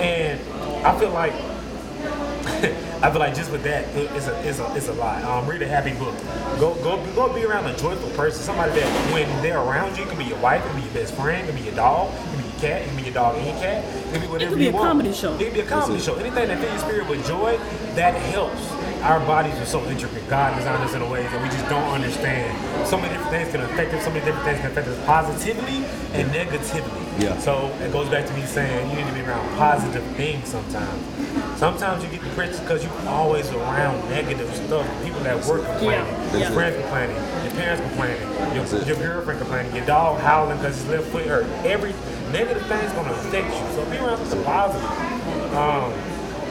And 0.00 0.40
I 0.86 0.98
feel 0.98 1.10
like, 1.10 1.32
I 3.02 3.10
feel 3.10 3.18
like 3.20 3.34
just 3.34 3.50
with 3.50 3.62
that, 3.64 3.84
it- 3.96 4.10
it's 4.12 4.26
a, 4.28 4.48
it's 4.48 4.58
a, 4.60 4.74
it's 4.76 4.88
a 4.88 4.92
lot. 4.94 5.22
Um, 5.24 5.46
read 5.48 5.60
a 5.62 5.66
happy 5.68 5.92
book. 5.94 6.14
Go, 6.60 6.74
go, 6.82 7.04
go 7.14 7.32
be 7.34 7.44
around 7.44 7.66
a 7.66 7.76
joyful 7.76 8.08
person. 8.10 8.42
Somebody 8.42 8.72
that 8.80 9.12
when 9.12 9.28
they're 9.42 9.58
around 9.60 9.96
you, 9.96 10.04
it 10.04 10.08
can 10.08 10.18
be 10.18 10.24
your 10.24 10.38
wife, 10.38 10.64
it 10.64 10.68
can 10.68 10.76
be 10.76 10.82
your 10.84 10.94
best 10.94 11.14
friend, 11.14 11.42
it 11.48 11.50
can 11.52 11.56
be 11.60 11.66
your 11.66 11.74
dog, 11.74 12.14
it 12.14 12.18
can 12.22 12.36
be 12.38 12.44
your 12.44 12.60
cat, 12.60 12.82
it 12.82 12.86
can 12.86 12.96
be 12.96 13.02
your 13.02 13.14
dog 13.14 13.36
and 13.36 13.46
your 13.46 13.56
cat. 13.56 13.84
It 13.84 14.12
can 14.12 14.20
be 14.20 14.26
whatever 14.28 14.56
be 14.56 14.64
you 14.64 14.70
a 14.70 14.72
want. 14.72 14.88
comedy 14.88 15.12
show. 15.12 15.34
It 15.34 15.44
can 15.44 15.52
be 15.54 15.60
a 15.60 15.66
comedy 15.66 16.00
show. 16.00 16.14
Anything 16.14 16.48
that 16.48 16.58
fills 16.60 16.72
your 16.72 16.80
spirit 16.80 17.08
with 17.08 17.26
joy, 17.26 17.58
that 17.96 18.14
helps. 18.14 18.62
Our 19.06 19.20
bodies 19.20 19.54
are 19.60 19.66
so 19.66 19.84
intricate. 19.86 20.28
God 20.28 20.56
designed 20.58 20.82
us 20.82 20.92
in 20.94 21.00
a 21.00 21.08
way 21.08 21.22
that 21.22 21.40
we 21.40 21.48
just 21.48 21.68
don't 21.68 21.88
understand. 21.92 22.50
So 22.88 22.96
many 22.96 23.10
different 23.14 23.30
things 23.30 23.50
can 23.52 23.60
affect 23.60 23.94
us. 23.94 24.02
So 24.02 24.10
many 24.10 24.24
different 24.24 24.44
things 24.44 24.60
can 24.60 24.72
affect 24.72 24.88
us 24.88 25.06
positively 25.06 25.84
and 26.12 26.26
negatively. 26.32 27.02
Yeah. 27.24 27.38
So 27.38 27.68
it 27.80 27.92
goes 27.92 28.08
back 28.08 28.26
to 28.26 28.34
me 28.34 28.42
saying 28.42 28.90
you 28.90 28.96
need 28.96 29.06
to 29.06 29.14
be 29.14 29.20
around 29.20 29.46
positive 29.56 30.02
things 30.16 30.48
sometimes. 30.48 31.00
Sometimes 31.56 32.02
you 32.02 32.10
get 32.10 32.20
depressed 32.24 32.60
because 32.62 32.82
you're 32.82 33.08
always 33.08 33.48
around 33.52 34.10
negative 34.10 34.52
stuff. 34.56 34.84
People 35.04 35.20
that 35.20 35.36
work 35.46 35.64
complaining, 35.64 36.04
Yeah, 36.04 36.32
your 36.32 36.40
yeah. 36.40 36.50
friends 36.50 36.76
complaining, 36.76 37.16
your 37.44 37.52
parents 37.54 37.82
complaining, 37.86 38.22
your, 38.56 38.84
your 38.84 38.96
girlfriend 38.96 39.38
complaining, 39.38 39.74
your 39.76 39.86
dog 39.86 40.20
howling 40.20 40.56
because 40.58 40.76
his 40.78 40.88
left 40.88 41.06
foot 41.08 41.26
hurt. 41.26 41.46
Every 41.64 41.94
negative 42.32 42.66
thing's 42.66 42.92
gonna 42.92 43.12
affect 43.12 43.54
you. 43.54 43.74
So 43.76 43.88
be 43.88 43.98
around 43.98 44.18
something 44.26 44.42
positive. 44.44 45.54
Um, 45.54 45.92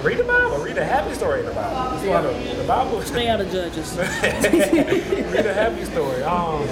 read 0.05 0.19
the 0.19 0.23
Bible. 0.23 0.53
Or 0.53 0.65
read 0.65 0.77
a 0.77 0.85
happy 0.85 1.13
story 1.15 1.39
in 1.39 1.45
the 1.47 1.51
Bible. 1.53 1.97
That's 1.97 2.07
why 2.07 2.21
the, 2.21 2.55
the 2.55 2.67
Bible. 2.67 3.01
Stay 3.01 3.27
out 3.27 3.41
of 3.41 3.51
judges. 3.51 3.97
read 3.97 5.45
a 5.45 5.53
happy 5.53 5.85
story. 5.85 6.23
Um, 6.23 6.67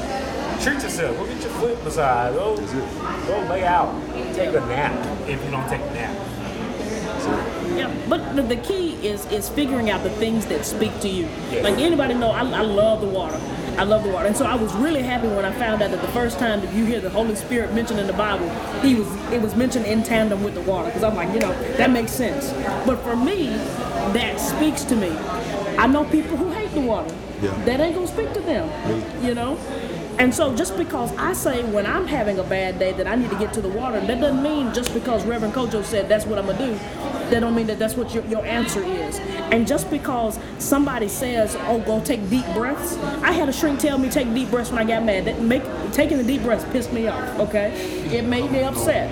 treat 0.61 0.81
yourself. 0.81 1.17
Go 1.17 1.25
get 1.25 1.41
your 1.41 1.51
foot 1.51 1.83
massage. 1.83 2.33
Go, 2.33 2.55
go 2.55 3.49
lay 3.49 3.65
out. 3.65 3.93
Take 4.33 4.49
a 4.49 4.61
nap 4.61 4.93
if 5.27 5.43
you 5.43 5.51
don't 5.51 5.67
take 5.67 5.81
a 5.81 5.93
nap. 5.93 7.52
Yeah, 7.75 7.93
but 8.07 8.35
the, 8.35 8.41
the 8.43 8.57
key 8.57 8.93
is 9.05 9.25
is 9.31 9.49
figuring 9.49 9.89
out 9.89 10.03
the 10.03 10.09
things 10.11 10.45
that 10.47 10.65
speak 10.65 10.97
to 11.01 11.09
you. 11.09 11.27
Yeah. 11.51 11.61
Like 11.61 11.77
anybody 11.79 12.13
know, 12.13 12.31
I, 12.31 12.41
I 12.41 12.61
love 12.61 13.01
the 13.01 13.07
water. 13.07 13.39
I 13.75 13.83
love 13.83 14.03
the 14.03 14.11
water, 14.11 14.27
and 14.27 14.37
so 14.37 14.45
I 14.45 14.53
was 14.53 14.71
really 14.75 15.01
happy 15.01 15.27
when 15.27 15.45
I 15.45 15.51
found 15.51 15.81
out 15.81 15.89
that 15.89 16.01
the 16.01 16.07
first 16.09 16.37
time 16.37 16.61
that 16.61 16.71
you 16.75 16.85
hear 16.85 17.01
the 17.01 17.09
Holy 17.09 17.33
Spirit 17.33 17.73
mentioned 17.73 17.99
in 17.99 18.05
the 18.05 18.13
Bible, 18.13 18.47
he 18.81 18.93
was 18.93 19.07
it 19.31 19.41
was 19.41 19.55
mentioned 19.55 19.87
in 19.87 20.03
tandem 20.03 20.43
with 20.43 20.53
the 20.53 20.61
water. 20.61 20.89
Because 20.89 21.03
I'm 21.03 21.15
like, 21.15 21.33
you 21.33 21.39
know, 21.39 21.51
that 21.77 21.89
makes 21.89 22.11
sense. 22.11 22.51
But 22.85 22.97
for 22.99 23.15
me, 23.15 23.47
that 24.13 24.39
speaks 24.39 24.83
to 24.85 24.95
me. 24.95 25.09
I 25.77 25.87
know 25.87 26.03
people 26.05 26.37
who 26.37 26.51
hate 26.51 26.71
the 26.71 26.81
water. 26.81 27.13
Yeah. 27.41 27.51
That 27.65 27.79
ain't 27.79 27.95
gonna 27.95 28.07
speak 28.07 28.31
to 28.33 28.41
them. 28.41 28.69
Me. 28.87 29.27
You 29.27 29.33
know. 29.33 29.57
And 30.19 30.33
so 30.33 30.55
just 30.55 30.77
because 30.77 31.15
I 31.17 31.33
say 31.33 31.63
when 31.63 31.85
I'm 31.85 32.05
having 32.05 32.39
a 32.39 32.43
bad 32.43 32.79
day 32.79 32.93
that 32.93 33.07
I 33.07 33.15
need 33.15 33.29
to 33.31 33.37
get 33.37 33.53
to 33.53 33.61
the 33.61 33.69
water, 33.69 33.99
that 33.99 34.19
doesn't 34.19 34.43
mean 34.43 34.73
just 34.73 34.93
because 34.93 35.25
Reverend 35.25 35.53
Kojo 35.53 35.83
said 35.83 36.07
that's 36.07 36.25
what 36.25 36.37
I'm 36.37 36.45
gonna 36.45 36.59
do, 36.59 36.73
that 37.29 37.39
don't 37.39 37.55
mean 37.55 37.67
that 37.67 37.79
that's 37.79 37.95
what 37.95 38.13
your, 38.13 38.23
your 38.25 38.45
answer 38.45 38.83
is. 38.83 39.19
And 39.51 39.67
just 39.67 39.89
because 39.89 40.39
somebody 40.59 41.07
says, 41.07 41.55
oh, 41.61 41.79
go 41.79 41.99
take 42.03 42.29
deep 42.29 42.45
breaths, 42.53 42.97
I 43.23 43.31
had 43.31 43.49
a 43.49 43.53
shrink 43.53 43.79
tell 43.79 43.97
me 43.97 44.09
take 44.09 44.31
deep 44.33 44.49
breaths 44.49 44.71
when 44.71 44.79
I 44.79 44.85
got 44.85 45.03
mad. 45.03 45.25
That 45.25 45.41
make 45.41 45.63
taking 45.91 46.17
the 46.17 46.23
deep 46.23 46.43
breaths 46.43 46.65
pissed 46.71 46.93
me 46.93 47.07
off. 47.07 47.39
Okay, 47.39 47.71
it 48.15 48.25
made 48.25 48.51
me 48.51 48.61
upset 48.61 49.11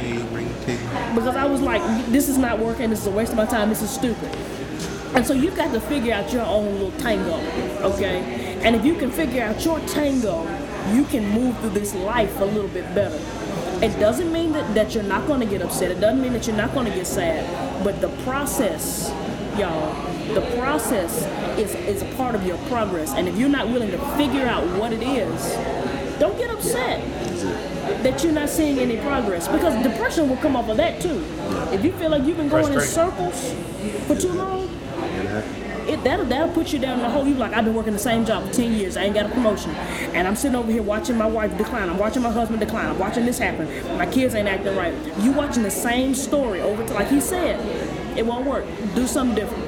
because 1.16 1.36
I 1.36 1.46
was 1.46 1.62
like, 1.62 1.82
this 2.08 2.30
is 2.30 2.38
not 2.38 2.60
working. 2.60 2.90
This 2.90 3.02
is 3.02 3.08
a 3.08 3.12
waste 3.12 3.32
of 3.32 3.38
my 3.38 3.46
time. 3.46 3.70
This 3.70 3.82
is 3.82 3.90
stupid. 3.90 4.34
And 5.14 5.26
so 5.26 5.34
you've 5.34 5.58
got 5.58 5.74
to 5.74 5.82
figure 5.82 6.14
out 6.14 6.32
your 6.32 6.46
own 6.46 6.72
little 6.74 6.92
tango, 7.00 7.36
okay? 7.82 8.60
And 8.64 8.76
if 8.76 8.86
you 8.86 8.96
can 8.96 9.12
figure 9.12 9.44
out 9.44 9.64
your 9.66 9.80
tango, 9.82 10.46
you 10.90 11.04
can 11.06 11.28
move 11.30 11.58
through 11.60 11.72
this 11.72 11.94
life 11.96 12.40
a 12.40 12.46
little 12.46 12.70
bit 12.70 12.84
better. 12.96 13.20
It 13.84 14.00
doesn't 14.00 14.32
mean 14.32 14.52
that, 14.54 14.76
that 14.76 14.94
you're 14.94 15.04
not 15.04 15.28
going 15.28 15.40
to 15.40 15.46
get 15.46 15.62
upset. 15.62 15.92
It 15.92 16.00
doesn't 16.00 16.22
mean 16.22 16.34
that 16.34 16.46
you're 16.46 16.56
not 16.56 16.74
going 16.74 16.86
to 16.86 16.94
get 16.94 17.08
sad. 17.08 17.84
But 17.84 18.00
the 18.00 18.10
process, 18.24 19.10
y'all, 19.58 19.94
the 20.34 20.42
process 20.58 21.26
is, 21.58 21.74
is 21.76 22.02
a 22.02 22.16
part 22.16 22.36
of 22.36 22.46
your 22.46 22.58
progress. 22.68 23.14
And 23.14 23.28
if 23.28 23.38
you're 23.38 23.50
not 23.50 23.68
willing 23.68 23.92
to 23.92 23.98
figure 24.18 24.46
out 24.46 24.66
what 24.78 24.94
it 24.94 25.02
is, 25.02 26.20
don't 26.20 26.38
get 26.38 26.52
upset 26.52 27.02
that 28.04 28.24
you're 28.24 28.34
not 28.34 28.50
seeing 28.50 28.78
any 28.78 28.98
progress 28.98 29.48
because 29.48 29.82
depression 29.84 30.30
will 30.30 30.38
come 30.38 30.56
off 30.56 30.70
of 30.70 30.78
that 30.78 31.02
too. 31.02 31.24
If 31.72 31.84
you 31.84 31.92
feel 31.94 32.12
like 32.12 32.24
you've 32.24 32.38
been 32.38 32.50
going 32.50 32.72
in 32.72 32.82
circles 32.82 33.54
for 34.08 34.16
too 34.16 34.32
long, 34.34 34.71
that'll 36.04 36.26
that'll 36.26 36.54
put 36.54 36.74
you 36.74 36.80
down 36.80 37.00
in 37.00 37.04
the 37.04 37.10
hole. 37.10 37.28
You 37.28 37.36
like 37.36 37.54
I've 37.54 37.66
been 37.66 37.74
working 37.74 37.94
the 37.94 38.00
same 38.00 38.26
job 38.26 38.48
for 38.48 38.54
ten 38.54 38.74
years. 38.74 38.98
I 38.98 39.04
ain't 39.04 39.14
got 39.14 39.26
a 39.26 39.30
promotion, 39.30 39.72
and 39.72 40.28
I'm 40.28 40.36
sitting 40.36 40.56
over 40.56 40.72
here 40.72 40.84
watching 40.84 41.18
my 41.18 41.26
wife 41.26 41.56
decline. 41.58 41.90
I'm 41.90 41.98
watching 41.98 42.22
my 42.22 42.32
husband 42.32 42.60
decline. 42.60 42.88
I'm 42.88 43.00
watching 43.00 43.26
this 43.26 43.38
happen. 43.40 43.68
My 43.98 44.06
kids 44.06 44.36
ain't 44.36 44.48
acting 44.48 44.76
right. 44.76 44.94
You 45.20 45.32
watching 45.32 45.64
the 45.64 45.72
same 45.72 46.14
story 46.16 46.62
over 46.62 46.86
to 46.86 46.94
like 46.94 47.08
he 47.08 47.22
said. 47.22 47.60
It 48.18 48.26
won't 48.26 48.46
work. 48.46 48.66
Do 48.94 49.08
something 49.08 49.36
different. 49.36 49.64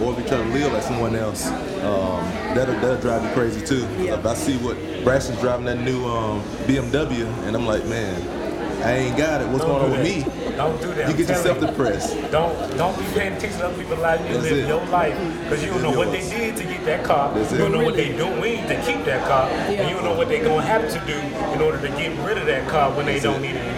Or 0.00 0.12
if 0.12 0.18
you 0.18 0.26
try 0.26 0.38
to 0.38 0.44
live 0.44 0.72
like 0.72 0.82
someone 0.82 1.14
else, 1.14 1.46
um, 1.46 2.24
that'll, 2.54 2.74
that'll 2.76 3.00
drive 3.00 3.22
you 3.22 3.30
crazy 3.30 3.64
too. 3.64 3.86
Yeah. 4.02 4.18
If 4.18 4.24
I 4.24 4.34
see 4.34 4.56
what 4.58 4.76
Braxton's 5.04 5.40
driving 5.40 5.66
that 5.66 5.80
new 5.80 6.06
um, 6.06 6.40
BMW, 6.66 7.26
and 7.46 7.54
I'm 7.54 7.66
like, 7.66 7.84
man, 7.86 8.41
I 8.84 8.92
ain't 8.94 9.16
got 9.16 9.40
it. 9.40 9.48
What's 9.48 9.64
Don't 9.64 9.78
going 9.80 9.84
on 9.84 9.90
with 9.92 10.02
me? 10.02 10.22
Don't 10.56 10.80
do 10.80 10.88
that. 10.88 10.96
You 10.96 11.02
I'm 11.04 11.16
get 11.16 11.28
yourself 11.28 11.44
telling 11.58 11.62
you. 11.62 11.66
depressed. 11.68 12.30
Don't 12.32 12.76
don't 12.76 12.98
be 12.98 13.04
paying 13.14 13.32
attention 13.34 13.58
to 13.60 13.66
other 13.66 13.78
people's 13.78 14.00
lives. 14.00 14.22
You 14.26 14.34
That's 14.34 14.42
live 14.50 14.58
it. 14.58 14.68
your 14.68 14.84
life 14.86 15.16
because 15.44 15.62
you 15.64 15.70
don't 15.70 15.82
Live 15.82 15.92
know 15.92 15.98
what 15.98 16.10
they 16.12 16.28
did 16.28 16.56
to 16.56 16.64
get 16.64 16.84
that 16.84 17.04
car. 17.04 17.32
That's 17.34 17.52
you 17.52 17.58
don't 17.58 17.72
know 17.72 17.78
what 17.84 17.94
Really? 17.94 18.12
they 18.12 18.16
doing 18.16 18.66
to 18.68 18.74
keep 18.82 19.04
that 19.06 19.26
car, 19.28 19.48
Yeah. 19.50 19.80
and 19.80 19.88
you 19.88 19.94
don't 19.96 20.04
know 20.04 20.14
what 20.16 20.28
they're 20.28 20.44
gonna 20.44 20.62
have 20.62 20.90
to 20.90 20.98
do 21.06 21.18
in 21.54 21.60
order 21.60 21.78
to 21.80 21.88
get 21.96 22.10
rid 22.26 22.38
of 22.38 22.46
that 22.46 22.68
car 22.68 22.90
when 22.90 23.06
they 23.06 23.20
don't 23.20 23.36
it. 23.36 23.40
need 23.42 23.56
it 23.56 23.62
anymore. 23.62 23.71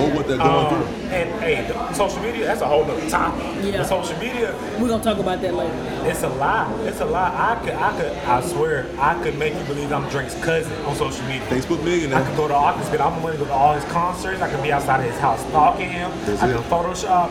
Or 0.00 0.08
what 0.16 0.26
they're 0.28 0.38
going 0.38 0.50
Um, 0.66 0.68
through. 0.68 0.86
and 1.16 1.40
hey, 1.42 1.92
social 1.94 2.20
media, 2.22 2.46
that's 2.46 2.62
a 2.62 2.66
whole 2.66 2.84
other 2.84 3.08
topic. 3.10 3.42
Yeah. 3.62 3.78
But 3.78 3.86
social 3.88 4.16
media, 4.18 4.54
We're 4.78 4.88
gonna 4.88 5.04
talk 5.04 5.18
about 5.18 5.40
that 5.42 5.54
later. 5.54 5.72
it's 6.04 6.22
a 6.22 6.28
lie. 6.28 6.72
It's 6.84 7.00
a 7.00 7.04
lie. 7.04 7.32
I 7.34 7.64
could, 7.64 7.74
I 7.74 7.92
could, 8.00 8.12
I 8.26 8.40
swear, 8.40 8.86
I 8.98 9.22
could 9.22 9.36
make 9.38 9.54
you 9.54 9.64
believe 9.64 9.92
I'm 9.92 10.08
Drake's 10.08 10.34
cousin 10.42 10.72
on 10.86 10.96
social 10.96 11.24
media. 11.26 11.46
Facebook 11.48 11.80
I 12.14 12.22
could 12.22 12.36
go 12.36 12.48
to 12.48 12.54
all, 12.54 12.72
spend 12.82 13.00
all 13.02 13.10
my 13.10 13.20
money, 13.20 13.36
go 13.38 13.44
to 13.44 13.52
all 13.52 13.74
his 13.74 13.84
concerts. 13.92 14.40
I 14.40 14.50
could 14.50 14.62
be 14.62 14.72
outside 14.72 15.00
of 15.04 15.10
his 15.10 15.18
house 15.20 15.40
stalking 15.48 15.90
him. 15.90 16.10
That's 16.24 16.42
I 16.42 16.48
it. 16.50 16.56
could 16.56 16.64
Photoshop. 16.64 17.30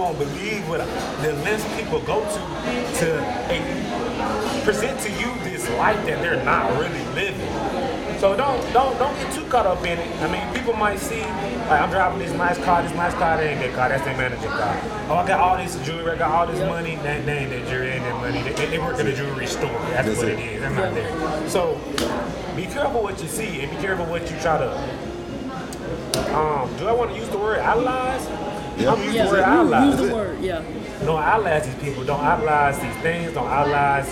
Won't 0.00 0.18
believe 0.18 0.66
what 0.66 0.78
the 1.20 1.34
lengths 1.44 1.76
people 1.76 2.00
go 2.00 2.24
to 2.24 2.40
to 3.00 4.64
present 4.64 4.98
to 5.00 5.10
you 5.10 5.28
this 5.44 5.68
life 5.76 6.06
that 6.06 6.22
they're 6.22 6.42
not 6.42 6.70
really 6.80 7.04
living. 7.14 8.18
So 8.18 8.34
don't 8.34 8.60
don't 8.72 8.98
don't 8.98 9.14
get 9.16 9.30
too 9.34 9.44
caught 9.50 9.66
up 9.66 9.84
in 9.84 9.98
it. 9.98 10.22
I 10.22 10.32
mean, 10.32 10.54
people 10.54 10.72
might 10.72 10.98
see 11.00 11.20
like 11.20 11.82
I'm 11.82 11.90
driving 11.90 12.18
this 12.18 12.32
nice 12.32 12.56
car, 12.64 12.82
this 12.82 12.94
nice 12.94 13.12
car, 13.12 13.36
that 13.36 13.44
ain't 13.44 13.60
that 13.60 13.74
car, 13.74 13.90
that's 13.90 14.02
their 14.04 14.16
manager 14.16 14.48
car. 14.48 14.80
Oh, 15.10 15.16
I 15.16 15.28
got 15.28 15.38
all 15.38 15.58
this 15.58 15.76
jewelry, 15.86 16.12
I 16.12 16.16
got 16.16 16.30
all 16.30 16.46
this 16.46 16.60
money, 16.60 16.96
that, 16.96 17.26
that 17.26 17.36
ain't 17.36 17.50
that 17.50 17.68
jewelry, 17.68 17.90
that 17.90 18.14
money. 18.14 18.42
They, 18.42 18.66
they 18.66 18.78
work 18.78 18.98
at 18.98 19.06
a 19.06 19.14
jewelry 19.14 19.46
store. 19.46 19.68
That's, 19.68 20.08
That's 20.08 20.18
what 20.18 20.28
it. 20.28 20.38
it 20.38 20.52
is. 20.54 20.60
They're 20.62 20.70
not 20.70 20.94
there. 20.94 21.48
So 21.50 21.78
be 22.56 22.64
careful 22.64 23.02
what 23.02 23.20
you 23.20 23.28
see 23.28 23.60
and 23.60 23.70
be 23.70 23.76
careful 23.76 24.06
what 24.06 24.22
you 24.30 24.38
try 24.40 24.56
to. 24.56 24.70
Um, 26.34 26.74
do 26.78 26.86
I 26.86 26.92
want 26.92 27.10
to 27.10 27.16
use 27.18 27.28
the 27.28 27.38
word 27.38 27.58
idolize? 27.58 28.26
Yeah. 28.80 28.92
I'm 28.92 28.98
using 29.02 29.14
Yeah, 29.14 29.24
the 29.24 29.30
word 29.30 29.38
use 29.38 29.46
idolize. 29.46 29.96
the 30.08 30.14
word. 30.14 30.40
Yeah. 30.40 30.62
Don't 31.04 31.18
idolize 31.22 31.66
these 31.66 31.74
people. 31.82 32.04
Don't 32.04 32.20
idolize 32.20 32.78
these 32.80 32.96
things. 32.96 33.32
Don't 33.32 33.46
idolize. 33.48 34.08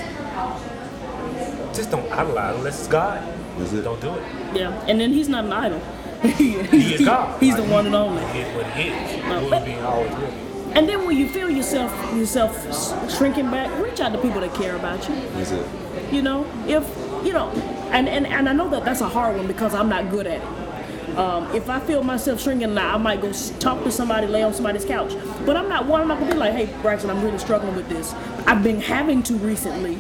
Just 1.77 1.91
don't 1.91 2.11
idolize 2.13 2.57
unless 2.57 2.79
it's 2.81 2.89
God. 2.89 3.23
That's 3.59 3.73
it. 3.73 3.83
Don't 3.83 4.01
do 4.01 4.15
it. 4.15 4.23
Yeah. 4.55 4.73
And 4.89 5.01
then 5.01 5.13
he's 5.13 5.29
not 5.29 5.45
an 5.45 5.53
idol. 5.53 5.81
He 6.37 6.55
is 6.57 7.05
God. 7.05 7.39
He's 7.41 7.55
Like, 7.55 7.63
the 7.65 7.73
one 7.73 7.87
and 7.87 7.95
only. 7.95 8.25
He 8.33 8.41
is 8.41 8.57
what 8.57 8.67
he 8.73 8.89
is. 8.89 9.25
No, 9.25 9.41
Will 9.43 9.51
but- 9.51 9.65
be 9.65 9.73
and 9.73 9.87
always 9.87 10.11
will 10.13 10.27
be. 10.27 10.73
And 10.75 10.89
then 10.89 11.07
when 11.07 11.17
you 11.17 11.29
feel 11.29 11.49
yourself 11.49 11.91
yourself 12.15 12.53
shrinking 13.17 13.51
back, 13.51 13.71
reach 13.83 14.01
out 14.01 14.13
to 14.13 14.19
people 14.19 14.41
that 14.43 14.53
care 14.55 14.77
about 14.77 15.09
you. 15.09 15.15
That's 15.35 15.51
it. 15.53 15.67
You 16.13 16.23
know, 16.23 16.45
if 16.67 16.85
you 17.25 17.33
know, 17.33 17.49
and 17.91 18.09
and, 18.09 18.27
and 18.27 18.49
I 18.49 18.53
know 18.53 18.69
that 18.71 18.85
that's 18.85 19.01
a 19.01 19.09
hard 19.09 19.37
one 19.37 19.47
because 19.47 19.75
I'm 19.75 19.89
not 19.89 20.11
good 20.11 20.27
at 20.27 20.43
it. 20.43 20.68
Um, 21.17 21.53
if 21.55 21.69
I 21.69 21.81
feel 21.81 22.03
myself 22.03 22.43
shrinking, 22.43 22.75
now 22.75 22.95
I 22.95 22.99
might 22.99 23.21
go 23.21 23.33
talk 23.59 23.83
to 23.85 23.91
somebody, 23.91 24.27
lay 24.27 24.43
on 24.43 24.53
somebody's 24.55 24.85
couch. 24.85 25.15
But 25.47 25.57
I'm 25.57 25.69
not 25.69 25.87
one. 25.87 26.03
I'm 26.03 26.09
not 26.09 26.19
gonna 26.19 26.33
be 26.33 26.39
like, 26.39 26.53
"Hey, 26.53 26.69
Braxton, 26.83 27.11
I'm 27.11 27.23
really 27.23 27.39
struggling 27.39 27.75
with 27.75 27.89
this." 27.89 28.15
I've 28.47 28.63
been 28.63 28.81
having 28.81 29.23
to 29.25 29.35
recently, 29.35 29.99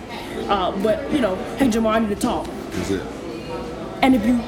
uh, 0.49 0.73
but 0.83 1.11
you 1.13 1.21
know, 1.21 1.37
"Hey, 1.57 1.69
Jamal, 1.69 1.93
I 1.93 1.99
need 2.01 2.11
to 2.11 2.15
talk." 2.17 2.47
That's 2.73 2.91
it. 2.91 3.03
And 4.03 4.15
if 4.15 4.25
you, 4.27 4.41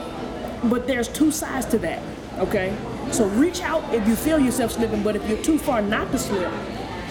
but 0.64 0.87
there's 0.87 1.09
two 1.09 1.31
sides 1.31 1.66
to 1.66 1.79
that, 1.79 2.03
okay? 2.38 2.73
So 3.11 3.27
reach 3.27 3.62
out 3.62 3.83
if 3.92 4.07
you 4.07 4.14
feel 4.14 4.38
yourself 4.38 4.73
slipping, 4.73 5.03
but 5.03 5.16
if 5.16 5.29
you're 5.29 5.42
too 5.42 5.59
far 5.59 5.83
not 5.83 6.12
to 6.12 6.18
slip, 6.18 6.53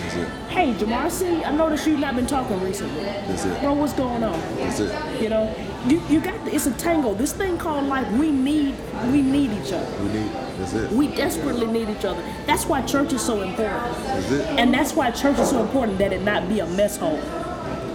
That's 0.10 0.28
it. 0.28 0.50
hey, 0.50 0.74
Jamar, 0.74 1.46
I 1.46 1.52
noticed 1.52 1.86
you've 1.86 2.00
not 2.00 2.16
been 2.16 2.26
talking 2.26 2.60
recently. 2.64 3.04
That's 3.04 3.46
it. 3.46 3.62
Bro, 3.62 3.74
what's 3.74 3.94
going 3.94 4.24
on? 4.24 4.40
That's 4.58 4.80
it. 4.80 5.22
You 5.22 5.30
know, 5.30 5.54
you, 5.88 6.02
you 6.10 6.20
got, 6.20 6.36
it's 6.48 6.66
a 6.66 6.72
tango. 6.72 7.14
This 7.14 7.32
thing 7.32 7.58
called 7.58 7.86
life, 7.86 8.10
we 8.14 8.32
need, 8.32 8.76
we 9.12 9.22
need 9.22 9.52
each 9.52 9.72
other. 9.72 10.04
We 10.04 10.14
need. 10.14 10.32
That's 10.32 10.74
it. 10.74 10.92
We 10.92 11.08
desperately 11.10 11.68
need 11.68 11.90
each 11.90 12.06
other. 12.06 12.22
That's 12.48 12.66
why 12.66 12.82
church 12.82 13.14
is 13.14 13.22
so 13.22 13.42
important. 13.42 13.96
That's 14.06 14.32
it. 14.32 14.46
And 14.60 14.74
that's 14.74 14.94
why 14.94 15.12
church 15.12 15.38
is 15.38 15.50
so 15.52 15.62
important 15.62 16.00
that 16.00 16.12
it 16.12 16.24
not 16.24 16.50
be 16.50 16.60
a 16.60 16.66
mess 16.66 16.98
hole. 16.98 17.22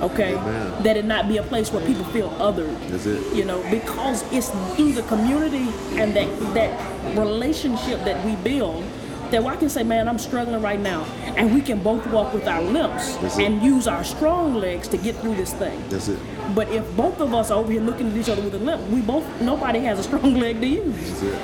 Okay? 0.00 0.36
Amen. 0.36 0.82
That 0.84 0.96
it 0.96 1.04
not 1.04 1.28
be 1.28 1.38
a 1.38 1.42
place 1.42 1.72
where 1.72 1.84
people 1.84 2.04
feel 2.06 2.30
othered. 2.30 2.78
That's 2.90 3.06
it. 3.06 3.34
You 3.34 3.44
know, 3.44 3.60
because 3.70 4.22
it's 4.32 4.50
through 4.76 4.92
the 4.92 5.02
community 5.02 5.68
and 5.98 6.14
that 6.14 6.54
that 6.54 7.18
relationship 7.18 8.04
that 8.04 8.24
we 8.24 8.36
build 8.36 8.84
that 9.34 9.44
I 9.44 9.56
can 9.56 9.68
say, 9.68 9.82
man, 9.82 10.08
I'm 10.08 10.18
struggling 10.18 10.62
right 10.62 10.78
now. 10.78 11.02
And 11.36 11.52
we 11.52 11.60
can 11.60 11.82
both 11.82 12.06
walk 12.06 12.32
with 12.32 12.46
our 12.46 12.62
limps 12.62 13.16
That's 13.16 13.36
it. 13.38 13.46
and 13.46 13.62
use 13.62 13.88
our 13.88 14.04
strong 14.04 14.54
legs 14.54 14.86
to 14.88 14.96
get 14.96 15.16
through 15.16 15.34
this 15.34 15.52
thing. 15.52 15.82
That's 15.88 16.08
it. 16.08 16.20
But 16.54 16.68
if 16.68 16.88
both 16.96 17.20
of 17.20 17.34
us 17.34 17.50
are 17.50 17.58
over 17.58 17.72
here 17.72 17.80
looking 17.80 18.10
at 18.10 18.16
each 18.16 18.28
other 18.28 18.42
with 18.42 18.54
a 18.54 18.58
limp, 18.58 18.88
we 18.90 19.00
both 19.00 19.24
nobody 19.40 19.80
has 19.80 19.98
a 19.98 20.02
strong 20.04 20.34
leg 20.44 20.60
to 20.60 20.66
use. 20.66 20.94
That's 20.94 21.22
it. 21.22 21.34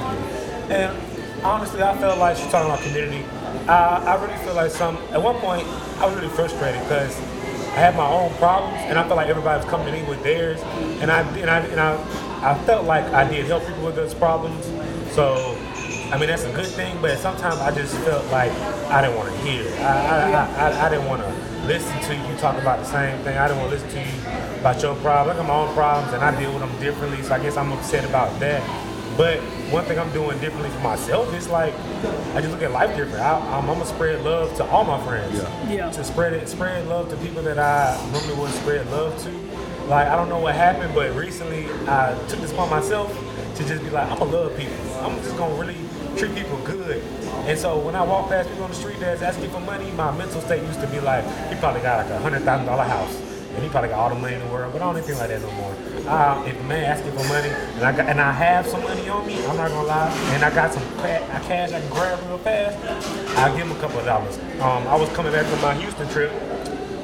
And 0.70 1.44
honestly, 1.44 1.82
I 1.82 1.96
feel 1.98 2.16
like 2.16 2.36
she's 2.36 2.46
talking 2.50 2.70
about 2.70 2.80
community. 2.84 3.24
I, 3.68 4.14
I 4.14 4.24
really 4.24 4.38
feel 4.44 4.54
like 4.54 4.70
some. 4.70 4.96
At 5.10 5.20
one 5.22 5.36
point, 5.36 5.66
I 5.98 6.06
was 6.06 6.14
really 6.14 6.28
frustrated 6.28 6.80
because 6.82 7.16
I 7.18 7.80
had 7.82 7.96
my 7.96 8.06
own 8.06 8.32
problems, 8.34 8.78
and 8.86 8.98
I 8.98 9.02
felt 9.04 9.16
like 9.16 9.28
everybody 9.28 9.60
was 9.62 9.68
coming 9.68 9.86
to 9.86 9.92
me 9.92 10.08
with 10.08 10.22
theirs, 10.22 10.60
and 11.02 11.10
I 11.10 11.22
and 11.22 11.50
I 11.50 11.58
and 11.58 11.80
I, 11.80 12.52
I 12.52 12.58
felt 12.64 12.84
like 12.86 13.04
I 13.06 13.28
did 13.28 13.46
help 13.46 13.66
people 13.66 13.84
with 13.84 13.96
those 13.96 14.14
problems. 14.14 14.64
So, 15.12 15.58
I 16.12 16.18
mean, 16.18 16.28
that's 16.28 16.44
a 16.44 16.52
good 16.52 16.66
thing, 16.66 17.00
but 17.00 17.18
sometimes 17.18 17.56
I 17.60 17.70
just 17.74 17.94
felt 17.98 18.26
like 18.32 18.50
I 18.90 19.00
didn't 19.02 19.16
want 19.16 19.32
to 19.32 19.38
hear. 19.42 19.62
it. 19.62 19.80
I 19.80 20.30
I, 20.30 20.30
I, 20.32 20.70
I, 20.70 20.86
I 20.86 20.88
didn't 20.88 21.06
want 21.06 21.22
to 21.22 21.66
listen 21.66 22.00
to 22.02 22.14
you 22.16 22.36
talk 22.38 22.60
about 22.60 22.80
the 22.80 22.84
same 22.84 23.16
thing. 23.22 23.38
I 23.38 23.46
didn't 23.46 23.60
want 23.62 23.72
to 23.72 23.76
listen 23.78 23.90
to 23.90 24.00
you 24.00 24.58
about 24.60 24.82
your 24.82 24.94
problems. 24.96 25.38
I 25.38 25.42
got 25.42 25.48
my 25.48 25.54
own 25.54 25.74
problems, 25.74 26.12
and 26.12 26.22
I 26.22 26.38
deal 26.38 26.50
with 26.52 26.60
them 26.60 26.80
differently. 26.80 27.22
So 27.22 27.34
I 27.34 27.38
guess 27.38 27.56
I'm 27.56 27.70
upset 27.72 28.04
about 28.04 28.38
that. 28.40 28.60
But 29.16 29.38
one 29.70 29.84
thing 29.84 29.98
I'm 29.98 30.10
doing 30.12 30.38
differently 30.40 30.70
for 30.70 30.80
myself 30.80 31.32
is 31.34 31.48
like 31.48 31.74
I 32.34 32.40
just 32.40 32.50
look 32.50 32.62
at 32.62 32.72
life 32.72 32.96
different. 32.96 33.20
I, 33.20 33.38
I'm, 33.38 33.68
I'm 33.68 33.78
gonna 33.78 33.84
spread 33.84 34.24
love 34.24 34.56
to 34.56 34.64
all 34.64 34.84
my 34.84 34.98
friends. 35.04 35.36
Yeah. 35.38 35.70
Yeah. 35.70 35.90
To 35.92 36.02
spread 36.04 36.32
it, 36.32 36.48
spread 36.48 36.88
love 36.88 37.08
to 37.10 37.16
people 37.18 37.42
that 37.42 37.58
I 37.58 37.96
normally 38.12 38.34
wouldn't 38.34 38.54
spread 38.60 38.90
love 38.90 39.16
to. 39.24 39.30
Like 39.86 40.08
I 40.08 40.16
don't 40.16 40.28
know 40.28 40.38
what 40.38 40.54
happened, 40.54 40.94
but 40.94 41.14
recently 41.14 41.66
I 41.86 42.18
took 42.28 42.40
this 42.40 42.52
upon 42.52 42.70
myself 42.70 43.12
to 43.56 43.64
just 43.64 43.82
be 43.84 43.90
like, 43.90 44.10
I'm 44.10 44.18
gonna 44.18 44.30
love 44.32 44.56
people. 44.56 44.74
I'm 45.02 45.16
just 45.22 45.36
gonna 45.36 45.54
really 45.54 45.76
treat 46.16 46.34
people 46.34 46.58
good. 46.64 47.02
And 47.46 47.58
so 47.58 47.78
when 47.78 47.94
I 47.94 48.02
walk 48.02 48.28
past 48.28 48.48
people 48.48 48.64
on 48.64 48.70
the 48.70 48.76
street 48.76 49.00
that's 49.00 49.22
asking 49.22 49.50
for 49.50 49.60
money, 49.60 49.90
my 49.92 50.16
mental 50.16 50.40
state 50.40 50.62
used 50.62 50.80
to 50.80 50.86
be 50.86 51.00
like, 51.00 51.24
he 51.48 51.56
probably 51.56 51.80
got 51.82 52.04
like 52.04 52.14
a 52.14 52.18
hundred 52.18 52.42
thousand 52.42 52.66
dollar 52.66 52.84
house. 52.84 53.14
And 53.54 53.64
he 53.64 53.68
probably 53.68 53.88
got 53.88 53.98
all 53.98 54.08
the 54.10 54.14
money 54.14 54.34
in 54.34 54.40
the 54.40 54.46
world, 54.46 54.72
but 54.72 54.80
I 54.80 54.92
don't 54.92 55.02
think 55.02 55.18
like 55.18 55.28
that 55.28 55.40
no 55.40 55.50
more. 55.52 55.74
Uh, 56.06 56.44
if 56.46 56.58
a 56.58 56.62
man 56.64 56.84
asking 56.84 57.10
for 57.12 57.24
money 57.28 57.48
and 57.48 57.84
I 57.84 57.90
got, 57.96 58.08
and 58.08 58.20
I 58.20 58.30
have 58.32 58.66
some 58.66 58.82
money 58.82 59.08
on 59.08 59.26
me, 59.26 59.44
I'm 59.44 59.56
not 59.56 59.70
gonna 59.70 59.88
lie, 59.88 60.08
and 60.34 60.44
I 60.44 60.54
got 60.54 60.72
some 60.72 60.82
cash 60.98 61.72
I 61.72 61.80
can 61.80 61.90
grab 61.90 62.20
real 62.28 62.38
fast, 62.38 62.78
I'll 63.38 63.54
give 63.56 63.66
him 63.66 63.76
a 63.76 63.80
couple 63.80 63.98
of 63.98 64.04
dollars. 64.04 64.38
Um, 64.60 64.86
I 64.86 64.94
was 64.94 65.08
coming 65.10 65.32
back 65.32 65.46
from 65.46 65.60
my 65.62 65.74
Houston 65.74 66.08
trip. 66.10 66.30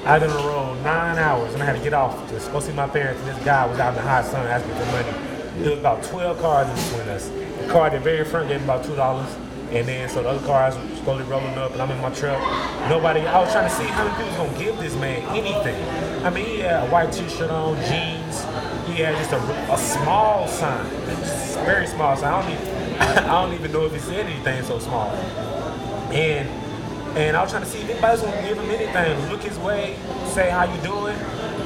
i 0.07 0.19
been 0.21 0.31
on 0.31 0.37
the 0.37 0.49
road 0.49 0.85
nine 0.85 1.19
hours 1.19 1.53
and 1.53 1.63
I 1.63 1.67
had 1.67 1.77
to 1.77 1.83
get 1.83 1.93
off 1.93 2.15
to 2.29 2.53
go 2.53 2.61
see 2.61 2.73
my 2.73 2.89
parents. 2.89 3.21
And 3.23 3.37
this 3.37 3.45
guy 3.45 3.67
was 3.67 3.81
out 3.81 3.91
in 3.91 3.97
the 3.97 4.03
hot 4.03 4.25
sun 4.25 4.47
asking 4.47 4.73
for 4.75 4.87
money. 4.87 5.26
There 5.59 5.71
was 5.71 5.79
about 5.79 6.03
12 6.05 6.41
cars 6.41 6.69
in 6.69 6.75
between 6.75 7.09
us. 7.09 7.29
The 7.29 7.69
car 7.69 7.87
at 7.87 7.93
the 7.93 8.01
very 8.01 8.25
front 8.25 8.49
gave 8.49 8.61
me 8.61 8.65
about 8.65 8.85
$2. 8.85 9.43
And 9.71 9.89
then, 9.89 10.09
so 10.09 10.23
the 10.23 10.29
other 10.29 10.47
cars 10.47 10.77
were 10.77 10.97
slowly 11.03 11.25
rolling 11.25 11.59
up, 11.59 11.73
and 11.73 11.83
I'm 11.83 11.91
in 11.91 12.01
my 12.01 12.11
truck. 12.11 12.41
Nobody, 12.89 13.21
I 13.21 13.41
was 13.41 13.51
trying 13.51 13.69
to 13.69 13.75
see 13.75 13.85
how 13.85 14.05
many 14.05 14.15
people 14.17 14.45
was 14.45 14.53
gonna 14.53 14.65
give 14.65 14.79
this 14.79 14.95
man 14.95 15.23
anything. 15.37 15.83
I 16.25 16.31
mean, 16.31 16.45
he 16.47 16.59
had 16.61 16.87
a 16.87 16.91
white 16.91 17.13
t 17.13 17.29
shirt 17.29 17.51
on, 17.51 17.75
jeans. 17.87 18.45
He 18.87 19.03
had 19.03 19.17
just 19.17 19.33
a, 19.33 19.73
a 19.73 19.77
small 19.77 20.47
sign, 20.47 20.89
just 21.07 21.59
very 21.61 21.87
small 21.89 22.17
sign. 22.17 22.33
I 22.33 22.43
don't, 22.43 22.53
even, 22.53 22.69
I 23.25 23.43
don't 23.43 23.55
even 23.55 23.73
know 23.73 23.87
if 23.87 23.93
he 23.93 23.99
said 23.99 24.27
anything 24.27 24.63
so 24.63 24.79
small. 24.79 25.11
And 26.13 26.49
and 27.17 27.35
I 27.37 27.43
was 27.43 27.51
trying 27.51 27.65
to 27.65 27.69
see 27.69 27.81
if 27.81 27.91
anybody 27.91 28.13
was 28.13 28.23
gonna 28.23 28.49
give 28.49 28.59
him 28.59 28.71
anything, 28.71 29.31
look 29.31 29.43
his 29.43 29.59
way, 29.59 29.97
say 30.27 30.51
how 30.51 30.65
you 30.65 30.81
doing. 30.83 31.17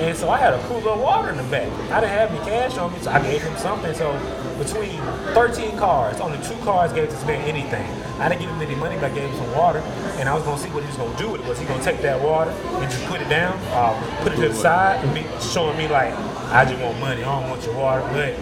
And 0.01 0.17
so 0.17 0.31
I 0.31 0.39
had 0.39 0.55
a 0.55 0.63
cooler 0.67 0.93
of 0.93 1.01
water 1.01 1.29
in 1.29 1.37
the 1.37 1.43
back. 1.45 1.71
I 1.91 2.01
didn't 2.01 2.17
have 2.17 2.31
any 2.31 2.41
cash 2.49 2.79
on 2.79 2.91
me, 2.91 2.99
so 3.01 3.11
I 3.11 3.21
gave 3.21 3.43
him 3.43 3.55
something. 3.59 3.93
So 3.93 4.13
between 4.59 4.99
13 5.37 5.77
cars, 5.77 6.19
only 6.21 6.39
two 6.39 6.57
cars 6.65 6.91
gave 6.95 7.11
this 7.11 7.23
man 7.27 7.43
anything. 7.47 7.85
I 8.19 8.31
didn't 8.31 8.41
give 8.41 8.51
him 8.51 8.63
any 8.63 8.75
money, 8.77 8.97
but 8.97 9.13
I 9.13 9.15
gave 9.15 9.29
him 9.29 9.37
some 9.37 9.55
water. 9.55 9.81
And 10.17 10.27
I 10.27 10.35
was 10.35 10.43
gonna 10.43 10.57
see 10.57 10.71
what 10.71 10.85
he 10.85 10.87
was 10.89 10.97
gonna 10.97 11.19
do 11.19 11.29
with 11.29 11.43
it. 11.43 11.47
Was 11.47 11.59
he 11.59 11.67
gonna 11.67 11.85
take 11.85 12.01
that 12.01 12.19
water 12.19 12.51
and 12.51 12.91
just 12.91 13.05
put 13.07 13.21
it 13.21 13.29
down, 13.29 13.59
uh, 13.73 13.93
put 14.23 14.33
it 14.33 14.37
to 14.37 14.49
the 14.49 14.55
side, 14.55 15.05
and 15.05 15.13
be 15.15 15.23
showing 15.39 15.77
me 15.77 15.87
like, 15.87 16.15
I 16.49 16.65
just 16.65 16.81
want 16.81 16.99
money, 16.99 17.23
I 17.23 17.41
don't 17.41 17.51
want 17.51 17.63
your 17.65 17.75
water. 17.77 18.01
But 18.13 18.35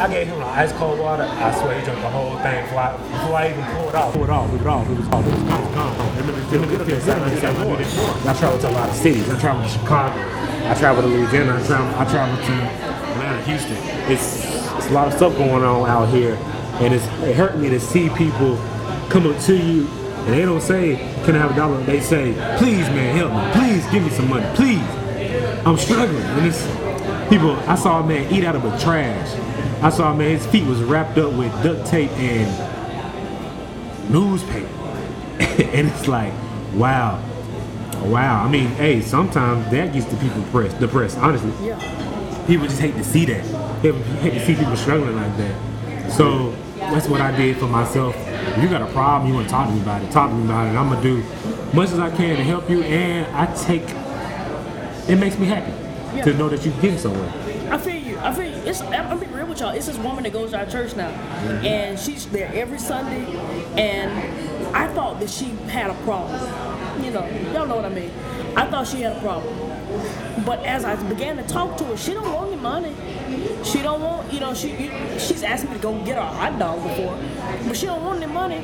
I 0.00 0.08
gave 0.10 0.26
him 0.26 0.40
the 0.40 0.44
ice 0.44 0.72
cold 0.72 0.98
water. 0.98 1.22
I 1.22 1.54
swear 1.54 1.78
he 1.78 1.84
drank 1.84 2.00
the 2.02 2.10
whole 2.10 2.36
thing 2.38 2.64
before 2.64 2.80
I, 2.80 2.96
before 2.96 3.36
I 3.36 3.50
even 3.50 3.62
it 3.62 3.94
off. 3.94 4.16
It 4.16 4.28
off, 4.28 4.52
it 4.52 4.66
off. 4.66 4.90
It 4.90 4.98
was 4.98 5.06
off. 5.06 5.24
Gone, 5.24 5.74
gone. 5.74 5.96
I 8.26 8.34
traveled 8.34 8.60
to 8.62 8.68
a 8.68 8.74
lot 8.74 8.88
of 8.90 8.96
cities. 8.96 9.30
I 9.30 9.38
traveled 9.38 9.66
to 9.66 9.70
Chicago. 9.70 10.55
I 10.70 10.74
traveled 10.74 11.06
to 11.06 11.10
Louisiana. 11.10 11.56
I 11.56 11.66
traveled, 11.66 11.94
I 11.94 12.10
traveled 12.10 12.44
to 12.46 12.52
Atlanta, 12.52 13.42
Houston. 13.44 13.76
It's, 14.10 14.44
it's 14.76 14.86
a 14.88 14.92
lot 14.92 15.08
of 15.08 15.14
stuff 15.14 15.36
going 15.36 15.64
on 15.64 15.88
out 15.88 16.08
here. 16.08 16.34
And 16.80 16.92
it's, 16.92 17.06
it 17.22 17.36
hurt 17.36 17.56
me 17.56 17.68
to 17.70 17.80
see 17.80 18.08
people 18.10 18.56
come 19.08 19.26
up 19.26 19.40
to 19.42 19.56
you 19.56 19.86
and 20.26 20.34
they 20.34 20.42
don't 20.42 20.60
say, 20.60 20.96
can 21.24 21.36
I 21.36 21.38
have 21.38 21.52
a 21.52 21.54
dollar? 21.54 21.80
They 21.84 22.00
say, 22.00 22.32
please, 22.58 22.88
man, 22.88 23.16
help 23.16 23.32
me. 23.32 23.52
Please 23.52 23.86
give 23.92 24.02
me 24.02 24.10
some 24.10 24.28
money. 24.28 24.44
Please. 24.56 24.82
I'm 25.64 25.76
struggling. 25.76 26.20
And 26.20 26.46
it's 26.46 26.66
people. 27.30 27.52
I 27.68 27.76
saw 27.76 28.02
a 28.02 28.06
man 28.06 28.32
eat 28.32 28.42
out 28.42 28.56
of 28.56 28.64
a 28.64 28.76
trash. 28.80 29.34
I 29.84 29.90
saw 29.90 30.12
a 30.12 30.16
man. 30.16 30.32
His 30.32 30.44
feet 30.46 30.66
was 30.66 30.82
wrapped 30.82 31.16
up 31.16 31.32
with 31.34 31.52
duct 31.62 31.86
tape 31.86 32.10
and 32.18 32.50
newspaper. 34.12 34.66
and 35.38 35.86
it's 35.86 36.08
like, 36.08 36.32
wow, 36.74 37.22
Oh, 38.02 38.10
wow. 38.10 38.44
I 38.44 38.48
mean, 38.48 38.68
hey, 38.68 39.00
sometimes 39.00 39.70
that 39.70 39.92
gets 39.92 40.06
the 40.06 40.16
people 40.16 40.40
depressed. 40.42 40.78
Depressed, 40.78 41.18
honestly. 41.18 41.52
Yeah. 41.66 42.44
People 42.46 42.66
just 42.66 42.80
hate 42.80 42.94
to 42.94 43.04
see 43.04 43.24
that. 43.26 43.82
They 43.82 43.92
hate 43.92 44.34
to 44.34 44.46
see 44.46 44.54
people 44.54 44.76
struggling 44.76 45.16
like 45.16 45.36
that. 45.36 46.12
So 46.12 46.50
that's 46.78 47.08
what 47.08 47.20
I 47.20 47.36
did 47.36 47.56
for 47.56 47.66
myself. 47.66 48.14
If 48.16 48.62
you 48.62 48.68
got 48.68 48.82
a 48.82 48.92
problem, 48.92 49.28
you 49.28 49.34
want 49.34 49.48
to 49.48 49.52
talk 49.52 49.68
to 49.68 49.74
me 49.74 49.82
about 49.82 50.02
it. 50.02 50.10
Talk 50.10 50.30
to 50.30 50.36
me 50.36 50.44
about 50.44 50.66
it. 50.66 50.78
I'm 50.78 50.88
gonna 50.88 51.02
do 51.02 51.22
much 51.72 51.90
as 51.90 51.98
I 51.98 52.10
can 52.14 52.36
to 52.36 52.44
help 52.44 52.70
you, 52.70 52.82
and 52.82 53.26
I 53.34 53.52
take. 53.54 53.82
It 55.08 55.16
makes 55.16 55.38
me 55.38 55.46
happy 55.46 55.72
Yeah. 56.16 56.24
to 56.24 56.34
know 56.34 56.48
that 56.48 56.64
you're 56.64 56.74
getting 56.80 56.98
somewhere. 56.98 57.32
I 57.70 57.78
feel 57.78 57.96
you. 57.96 58.18
I 58.18 58.32
feel 58.32 58.44
you. 58.44 58.62
It's, 58.64 58.80
I'm 58.80 59.08
gonna 59.08 59.20
be 59.20 59.26
real 59.26 59.46
with 59.46 59.60
y'all. 59.60 59.70
It's 59.74 59.86
this 59.86 59.98
woman 59.98 60.24
that 60.24 60.32
goes 60.32 60.50
to 60.52 60.58
our 60.58 60.66
church 60.66 60.94
now, 60.96 61.10
mm-hmm. 61.10 61.66
and 61.66 61.98
she's 61.98 62.26
there 62.26 62.50
every 62.54 62.78
Sunday. 62.78 63.24
And 63.76 64.76
I 64.76 64.86
thought 64.94 65.20
that 65.20 65.30
she 65.30 65.46
had 65.68 65.90
a 65.90 65.94
problem. 66.04 66.40
You 67.02 67.10
know, 67.10 67.26
y'all 67.52 67.66
know 67.66 67.76
what 67.76 67.84
I 67.84 67.90
mean. 67.90 68.10
I 68.56 68.66
thought 68.66 68.86
she 68.86 69.02
had 69.02 69.16
a 69.16 69.20
problem. 69.20 69.54
But 70.44 70.64
as 70.64 70.84
I 70.84 70.96
began 71.08 71.36
to 71.36 71.42
talk 71.44 71.76
to 71.78 71.84
her, 71.84 71.96
she 71.96 72.14
don't 72.14 72.32
want 72.32 72.52
any 72.52 72.60
money. 72.60 72.94
She 73.64 73.82
don't 73.82 74.00
want, 74.00 74.32
you 74.32 74.40
know, 74.40 74.54
she 74.54 74.90
she's 75.18 75.42
asked 75.42 75.64
me 75.64 75.74
to 75.74 75.78
go 75.78 75.98
get 76.04 76.16
her 76.16 76.22
a 76.22 76.26
hot 76.26 76.58
dog 76.58 76.82
before, 76.82 77.18
but 77.66 77.76
she 77.76 77.86
don't 77.86 78.04
want 78.04 78.22
any 78.22 78.32
money. 78.32 78.60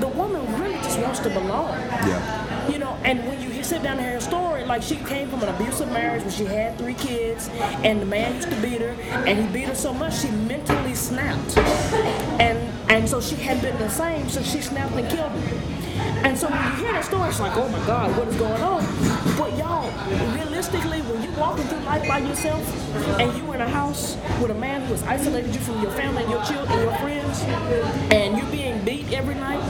The 0.00 0.08
woman 0.08 0.60
really 0.60 0.76
just 0.76 0.98
wants 1.00 1.20
to 1.20 1.30
belong. 1.30 1.70
Yeah. 1.70 2.68
You 2.70 2.78
know, 2.78 2.96
and 3.04 3.26
when 3.26 3.40
you 3.40 3.50
sit 3.70 3.84
down 3.84 3.98
and 3.98 4.00
hear 4.00 4.14
her 4.14 4.20
story, 4.20 4.64
like 4.64 4.82
she 4.82 4.96
came 4.96 5.28
from 5.28 5.44
an 5.44 5.48
abusive 5.48 5.88
marriage 5.92 6.22
where 6.22 6.32
she 6.32 6.44
had 6.44 6.76
three 6.76 6.94
kids, 6.94 7.48
and 7.84 8.02
the 8.02 8.06
man 8.06 8.34
used 8.34 8.50
to 8.50 8.56
beat 8.60 8.80
her, 8.80 8.96
and 9.28 9.38
he 9.38 9.46
beat 9.52 9.68
her 9.68 9.76
so 9.76 9.94
much 9.94 10.18
she 10.18 10.28
mentally 10.28 10.94
snapped, 10.96 11.56
and 11.56 12.58
and 12.90 13.08
so 13.08 13.20
she 13.20 13.36
had 13.36 13.62
been 13.62 13.78
the 13.78 13.88
same 13.88 14.28
so 14.28 14.42
she 14.42 14.60
snapped 14.60 14.92
and 14.96 15.08
killed 15.08 15.30
him. 15.30 15.79
And 16.22 16.36
so 16.38 16.48
when 16.50 16.62
you 16.64 16.84
hear 16.84 16.92
that 16.92 17.04
story, 17.04 17.28
it's 17.30 17.40
like, 17.40 17.56
oh 17.56 17.68
my 17.68 17.84
God, 17.86 18.16
what 18.16 18.28
is 18.28 18.36
going 18.36 18.60
on? 18.62 18.84
But 19.38 19.56
y'all, 19.56 19.90
realistically, 20.34 21.00
when 21.02 21.22
you're 21.22 21.32
walking 21.38 21.64
through 21.64 21.80
life 21.80 22.06
by 22.06 22.18
yourself, 22.18 22.60
and 23.18 23.36
you're 23.36 23.54
in 23.54 23.60
a 23.62 23.68
house 23.68 24.16
with 24.40 24.50
a 24.50 24.54
man 24.54 24.82
who 24.82 24.88
has 24.92 25.02
isolated 25.04 25.54
you 25.54 25.60
from 25.60 25.80
your 25.80 25.90
family 25.92 26.22
and 26.22 26.30
your 26.30 26.44
children 26.44 26.78
and 26.78 26.82
your 26.82 26.98
friends, 26.98 27.40
and 28.12 28.36
you're 28.36 28.50
being 28.50 28.84
beat 28.84 29.10
every 29.12 29.34
night, 29.34 29.60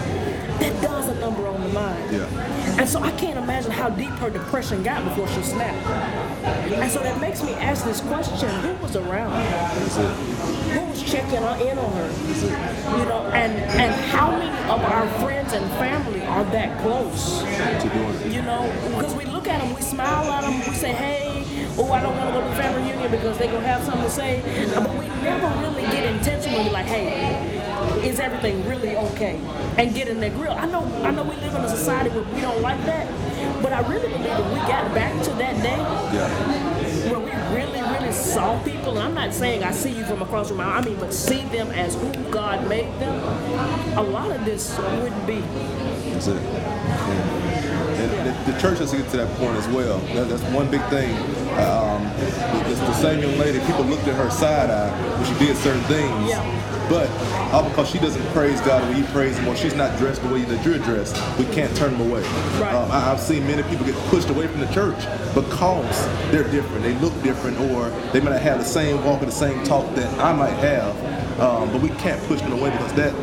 that 0.60 0.82
does 0.82 1.08
a 1.08 1.14
number 1.20 1.46
on 1.46 1.60
the 1.62 1.68
mind. 1.68 2.12
Yeah. 2.12 2.78
And 2.78 2.88
so 2.88 3.02
I 3.02 3.10
can't 3.12 3.38
imagine 3.38 3.70
how 3.70 3.90
deep 3.90 4.10
her 4.20 4.30
depression 4.30 4.82
got 4.82 5.04
before 5.04 5.28
she 5.28 5.42
snapped. 5.42 5.86
And 6.72 6.90
so 6.90 7.00
that 7.00 7.20
makes 7.20 7.42
me 7.42 7.52
ask 7.54 7.84
this 7.84 8.00
question: 8.00 8.48
Who 8.48 8.74
was 8.82 8.96
around? 8.96 9.32
Who 10.70 10.80
was 10.86 11.02
checking 11.02 11.34
in 11.34 11.78
on 11.78 11.92
her? 11.92 12.98
You 12.98 13.04
know, 13.06 13.30
and 13.32 13.52
and 13.52 13.94
how 14.10 14.30
many 14.30 14.50
of 14.70 14.80
our 14.80 15.08
friends 15.20 15.52
and 15.52 15.68
family 15.72 16.22
are 16.22 16.44
that 16.44 16.80
close? 16.82 17.40
To 17.40 17.90
doing 17.92 18.14
it. 18.16 18.32
You 18.32 18.42
know, 18.42 18.72
because 18.96 19.14
we 19.14 19.24
look 19.24 19.48
at 19.48 19.60
them, 19.60 19.74
we 19.74 19.82
smile 19.82 20.30
at 20.32 20.42
them, 20.42 20.58
we 20.60 20.74
say, 20.74 20.92
hey, 20.92 21.44
oh, 21.76 21.92
I 21.92 22.00
don't 22.02 22.16
want 22.16 22.28
to 22.28 22.34
go 22.34 22.40
to 22.42 22.48
the 22.48 22.56
family 22.56 22.90
reunion 22.90 23.10
because 23.10 23.38
they're 23.38 23.50
going 23.50 23.62
to 23.62 23.68
have 23.68 23.82
something 23.84 24.02
to 24.02 24.10
say. 24.10 24.42
But 24.74 24.94
we 24.96 25.06
never 25.22 25.48
really 25.60 25.82
get 25.82 26.04
intentionally 26.04 26.70
like, 26.70 26.86
hey, 26.86 27.59
is 28.04 28.18
everything 28.20 28.66
really 28.68 28.96
okay? 28.96 29.40
And 29.78 29.94
get 29.94 30.08
in 30.08 30.20
their 30.20 30.30
grill. 30.30 30.52
I 30.52 30.66
know, 30.66 30.82
I 31.02 31.10
know 31.10 31.22
we 31.22 31.36
live 31.36 31.54
in 31.54 31.62
a 31.62 31.68
society 31.68 32.10
where 32.10 32.22
we 32.34 32.40
don't 32.40 32.60
like 32.62 32.82
that, 32.86 33.06
but 33.62 33.72
I 33.72 33.80
really 33.88 34.08
believe 34.08 34.26
if 34.26 34.52
we 34.52 34.58
got 34.60 34.94
back 34.94 35.22
to 35.24 35.30
that 35.32 35.62
day 35.62 35.76
Yeah. 36.16 37.10
where 37.10 37.20
we 37.20 37.30
really, 37.56 37.80
really 37.82 38.12
saw 38.12 38.62
people, 38.62 38.90
and 38.96 39.00
I'm 39.00 39.14
not 39.14 39.32
saying 39.34 39.62
I 39.64 39.70
see 39.72 39.90
you 39.90 40.04
from 40.04 40.22
across 40.22 40.48
the 40.48 40.54
room, 40.54 40.62
I 40.68 40.80
mean, 40.82 40.96
but 40.98 41.12
see 41.12 41.42
them 41.46 41.70
as 41.70 41.94
who 41.94 42.12
God 42.30 42.66
made 42.68 42.92
them, 43.00 43.18
a 43.98 44.02
lot 44.02 44.30
of 44.30 44.44
this 44.44 44.76
wouldn't 44.78 45.26
be. 45.26 45.40
That's 46.10 46.26
it. 46.28 46.42
Yeah. 46.42 47.36
And 48.00 48.26
the, 48.46 48.52
the 48.52 48.58
church 48.60 48.78
has 48.78 48.90
to 48.92 48.96
get 48.96 49.10
to 49.10 49.16
that 49.18 49.36
point 49.36 49.56
as 49.56 49.68
well. 49.68 49.98
That, 50.14 50.28
that's 50.28 50.42
one 50.54 50.70
big 50.70 50.80
thing. 50.88 51.14
Um, 51.60 52.04
the, 52.18 52.74
the 52.74 52.94
same 52.94 53.20
young 53.20 53.36
lady, 53.38 53.58
people 53.66 53.84
looked 53.84 54.06
at 54.08 54.14
her 54.14 54.30
side 54.30 54.70
eye 54.70 54.90
when 55.18 55.26
she 55.26 55.46
did 55.46 55.56
certain 55.58 55.82
things. 55.82 56.30
Yeah. 56.30 56.40
But 56.88 57.08
all 57.52 57.68
because 57.68 57.90
she 57.90 57.98
doesn't 57.98 58.24
praise 58.28 58.60
God 58.60 58.86
the 58.86 58.92
way 58.92 58.98
you 59.00 59.04
praise 59.06 59.36
Him, 59.36 59.48
or 59.48 59.56
she's 59.56 59.74
not 59.74 59.96
dressed 59.98 60.22
the 60.22 60.28
way 60.28 60.42
that 60.42 60.64
you're 60.64 60.78
dressed, 60.78 61.16
we 61.38 61.44
can't 61.46 61.74
turn 61.76 61.92
them 61.96 62.08
away. 62.10 62.22
Right. 62.60 62.74
Um, 62.74 62.90
I, 62.90 63.10
I've 63.10 63.20
seen 63.20 63.46
many 63.46 63.62
people 63.64 63.84
get 63.84 63.96
pushed 64.08 64.28
away 64.30 64.46
from 64.46 64.60
the 64.60 64.72
church 64.72 64.98
because 65.34 66.06
they're 66.30 66.48
different, 66.50 66.82
they 66.82 66.94
look 66.94 67.12
different, 67.22 67.58
or 67.58 67.90
they 68.12 68.20
might 68.20 68.32
not 68.32 68.40
have 68.42 68.58
the 68.58 68.64
same 68.64 69.02
walk 69.04 69.22
or 69.22 69.26
the 69.26 69.32
same 69.32 69.62
talk 69.64 69.92
that 69.96 70.18
I 70.20 70.32
might 70.32 70.54
have. 70.54 70.96
Um, 71.40 71.72
but 71.72 71.80
we 71.80 71.88
can't 71.88 72.22
push 72.24 72.40
them 72.42 72.52
away 72.52 72.70
because 72.70 72.92
that, 72.94 73.14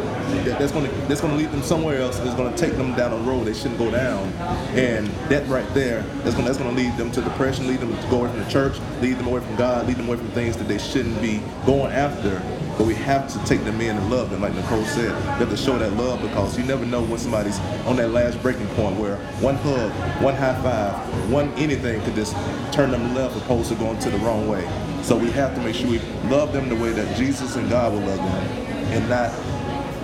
that 0.44 0.58
that's 0.58 0.72
going 0.72 0.86
to 0.86 0.92
that's 1.08 1.22
going 1.22 1.34
to 1.34 1.40
lead 1.40 1.52
them 1.52 1.62
somewhere 1.62 2.02
else. 2.02 2.18
It's 2.20 2.34
going 2.34 2.52
to 2.52 2.58
take 2.58 2.76
them 2.76 2.96
down 2.96 3.14
a 3.14 3.18
road 3.18 3.46
they 3.46 3.54
shouldn't 3.54 3.78
go 3.78 3.92
down, 3.92 4.34
and 4.74 5.08
that 5.30 5.48
right 5.48 5.72
there 5.76 6.02
that's 6.24 6.36
going 6.36 6.46
that's 6.46 6.58
going 6.58 6.76
to 6.76 6.82
lead 6.82 6.98
them 6.98 7.12
to 7.12 7.22
depression, 7.22 7.68
lead 7.68 7.80
them 7.80 7.96
to 7.96 8.08
go 8.10 8.22
away 8.22 8.30
from 8.32 8.40
the 8.40 8.50
church, 8.50 8.80
lead 9.02 9.20
them 9.20 9.28
away 9.28 9.40
from 9.40 9.56
God, 9.56 9.86
lead 9.88 9.98
them 9.98 10.08
away 10.08 10.18
from 10.18 10.30
things 10.30 10.58
that 10.58 10.68
they 10.68 10.80
shouldn't 10.80 11.22
be 11.22 11.44
going 11.68 11.92
after. 11.92 12.42
But 12.78 12.86
we 12.86 12.94
have 12.94 13.32
to 13.34 13.40
take 13.46 13.64
them 13.64 13.82
in 13.82 13.98
and 13.98 14.10
love 14.12 14.30
them, 14.30 14.42
like 14.42 14.54
Nicole 14.54 14.84
said. 14.86 15.12
We 15.16 15.46
have 15.46 15.50
to 15.50 15.58
show 15.58 15.78
that 15.80 15.94
love 15.94 16.22
because 16.22 16.58
you 16.58 16.64
never 16.64 16.86
know 16.86 17.02
when 17.04 17.18
somebody's 17.18 17.60
on 17.88 17.96
that 17.96 18.12
last 18.12 18.42
breaking 18.44 18.68
point 18.70 19.00
where 19.00 19.18
one 19.42 19.56
hug, 19.56 19.92
one 20.22 20.36
high 20.36 20.54
five, 20.62 21.32
one 21.32 21.50
anything 21.54 22.02
could 22.04 22.14
just 22.16 22.36
turn 22.72 22.92
them 22.92 23.16
left 23.16 23.36
opposed 23.36 23.70
to 23.70 23.76
going 23.76 23.98
to 24.00 24.10
the 24.12 24.20
wrong 24.20 24.48
way. 24.48 24.62
So 25.02 25.18
we 25.18 25.32
have 25.32 25.56
to 25.56 25.62
make 25.62 25.76
sure 25.76 25.90
we 25.90 26.00
love 26.30 26.54
them 26.54 26.70
the 26.70 26.76
way 26.76 26.92
that 26.92 27.18
Jesus 27.18 27.56
and 27.56 27.68
God 27.70 27.94
will 27.94 28.02
love 28.02 28.18
them, 28.18 28.48
and 28.94 29.10
not 29.10 29.32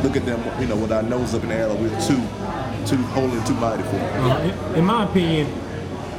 look 0.03 0.15
at 0.17 0.25
them, 0.25 0.41
you 0.59 0.67
know, 0.67 0.75
with 0.75 0.91
our 0.91 1.03
nose 1.03 1.33
up 1.36 1.43
in 1.43 1.49
the 1.49 1.55
air 1.55 1.67
like 1.67 1.79
we're 1.79 1.89
too, 2.01 2.21
too 2.88 3.01
holy 3.13 3.39
too 3.45 3.53
mighty 3.55 3.83
for 3.83 3.91
them. 3.91 4.31
Uh, 4.31 4.39
in, 4.39 4.75
in 4.79 4.86
my 4.86 5.03
opinion, 5.03 5.47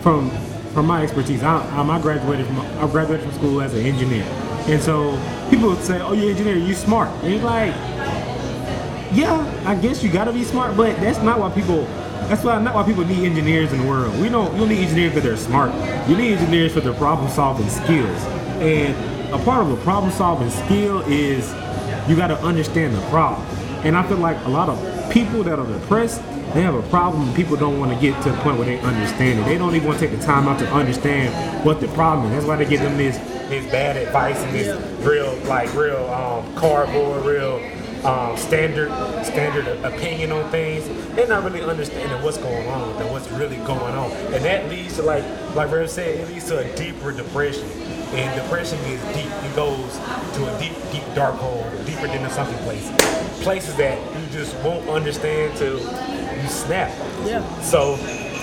from 0.03 0.31
from 0.73 0.87
my 0.87 1.03
expertise, 1.03 1.43
I, 1.43 1.59
I 1.77 2.01
graduated 2.01 2.47
from 2.47 2.61
I 2.61 2.87
graduated 2.91 3.27
from 3.27 3.35
school 3.39 3.61
as 3.61 3.75
an 3.75 3.87
engineer, 3.87 4.25
and 4.69 4.83
so 4.83 5.13
people 5.55 5.69
would 5.69 5.85
say, 5.85 6.01
"Oh, 6.01 6.13
you're 6.13 6.25
an 6.25 6.31
engineer, 6.31 6.57
you 6.57 6.75
smart." 6.75 7.11
And 7.23 7.33
it's 7.33 7.45
like, 7.45 7.73
yeah, 9.15 9.63
I 9.65 9.77
guess 9.77 10.03
you 10.03 10.11
gotta 10.11 10.33
be 10.33 10.43
smart, 10.43 10.77
but 10.77 10.97
that's 11.01 11.21
not 11.21 11.39
why 11.39 11.51
people. 11.51 11.85
That's 12.29 12.43
why 12.43 12.59
not 12.61 12.75
why 12.75 12.83
people 12.83 13.05
need 13.05 13.25
engineers 13.25 13.73
in 13.73 13.83
the 13.83 13.87
world. 13.87 14.19
We 14.19 14.29
don't. 14.29 14.53
You 14.55 14.61
don't 14.61 14.69
need 14.69 14.83
engineers 14.83 15.13
because 15.13 15.25
they're 15.25 15.37
smart. 15.37 15.73
You 16.09 16.17
need 16.17 16.33
engineers 16.33 16.73
for 16.73 16.81
their 16.81 16.95
problem 16.95 17.31
solving 17.31 17.69
skills. 17.69 18.25
And 18.61 19.33
a 19.33 19.39
part 19.39 19.65
of 19.65 19.71
a 19.71 19.77
problem 19.85 20.11
solving 20.13 20.51
skill 20.51 21.03
is 21.03 21.53
you 22.09 22.17
got 22.17 22.29
to 22.29 22.39
understand 22.41 22.95
the 22.95 23.03
problem. 23.09 23.47
And 23.85 23.97
I 23.97 24.03
feel 24.09 24.17
like 24.17 24.43
a 24.47 24.49
lot 24.49 24.69
of 24.69 25.11
people 25.11 25.43
that 25.45 25.59
are 25.59 25.67
depressed, 25.67 26.23
they 26.55 26.63
have 26.63 26.75
a 26.75 26.83
problem. 26.89 27.33
People 27.35 27.57
don't 27.57 27.79
want 27.79 27.93
to 27.93 28.01
get 28.01 28.21
to 28.23 28.31
the 28.31 28.37
point 28.39 28.57
where 28.57 28.67
they 28.67 28.81
understand 28.81 29.41
it. 29.41 29.45
They 29.45 29.59
don't 29.59 29.75
even 29.75 29.87
want 29.87 30.01
to 30.01 30.09
take 30.09 30.19
the 30.19 30.25
time 30.25 30.49
out 30.49 30.59
to 30.61 30.73
understand 30.73 31.65
what 31.65 31.81
the 31.81 31.89
problem 31.89 32.29
is. 32.29 32.33
That's 32.33 32.47
why 32.47 32.57
they 32.57 32.65
get 32.65 32.81
them 32.81 32.97
this 32.97 33.19
this 33.49 33.71
bad 33.71 33.97
advice 33.97 34.39
and 34.39 34.55
this 34.55 35.01
real 35.01 35.35
like 35.45 35.73
real 35.75 36.05
um, 36.11 36.55
cardboard, 36.55 37.25
real 37.25 37.61
um, 38.05 38.37
standard 38.37 38.91
standard 39.25 39.67
opinion 39.85 40.33
on 40.33 40.51
things. 40.51 40.87
They're 41.15 41.27
not 41.27 41.45
really 41.45 41.63
understanding 41.63 42.23
what's 42.23 42.39
going 42.39 42.69
on 42.69 42.89
with 42.89 42.99
them, 42.99 43.11
what's 43.11 43.31
really 43.33 43.57
going 43.59 43.95
on, 43.95 44.11
and 44.11 44.45
that 44.45 44.69
leads 44.69 44.97
to 44.97 45.03
like 45.03 45.25
like 45.55 45.71
Rev 45.71 45.91
said, 45.91 46.21
it 46.21 46.29
leads 46.29 46.47
to 46.47 46.59
a 46.59 46.77
deeper 46.77 47.13
depression. 47.13 47.69
And 48.15 48.41
depression 48.41 48.79
is 48.85 49.03
deep. 49.13 49.27
It 49.27 49.57
goes 49.57 49.99
to 50.35 50.47
a 50.47 50.61
deep, 50.61 50.73
deep 50.93 51.03
dark 51.17 51.35
hole, 51.35 51.69
deeper 51.85 52.07
than 52.07 52.23
the 52.23 52.29
sunken 52.29 52.57
place. 52.59 52.89
Places 53.43 53.75
that 53.75 53.99
you 54.21 54.27
just 54.29 54.55
won't 54.59 54.89
understand 54.89 55.57
till 55.57 55.81
you 55.81 56.49
snap. 56.49 56.93
Yeah. 57.25 57.43
So 57.61 57.97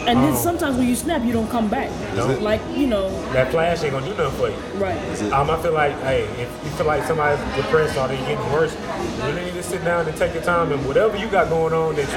And 0.08 0.18
then 0.20 0.34
um, 0.34 0.36
sometimes 0.36 0.78
when 0.78 0.88
you 0.88 0.95
snap, 0.95 1.24
you 1.24 1.32
don't 1.32 1.49
come 1.49 1.70
back. 1.70 1.89
Is 2.18 2.26
it? 2.26 2.41
Like, 2.41 2.62
you 2.76 2.88
know, 2.88 3.10
that 3.34 3.52
flash 3.52 3.84
ain't 3.84 3.93
gonna 3.93 4.06
do 4.06 4.16
nothing 4.16 4.39
for 4.39 4.49
you. 4.49 4.80
right. 4.80 5.22
Um, 5.32 5.49
I 5.49 5.62
feel 5.62 5.74
like, 5.74 5.93
hey, 6.02 6.24
if 6.41 6.49
you 6.64 6.72
feel 6.72 6.88
like 6.88 7.04
somebody's 7.04 7.39
depressed 7.56 7.97
or 7.97 8.08
they're 8.08 8.18
getting 8.18 8.52
worse, 8.52 8.74
you 8.76 9.24
really 9.26 9.45
need 9.45 9.54
to 9.54 9.64
sit 9.64 9.84
down 9.86 10.08
and 10.08 10.18
take 10.18 10.34
your 10.34 10.43
time 10.43 10.72
and 10.72 10.86
whatever 10.88 11.18
you 11.18 11.28
got 11.30 11.49
going 11.49 11.74
on 11.74 11.95
that 11.95 12.08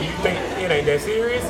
you 0.00 0.06
you 0.06 0.12
think 0.22 0.38
it 0.58 0.70
ain't 0.70 0.86
that 0.86 1.00
serious, 1.00 1.42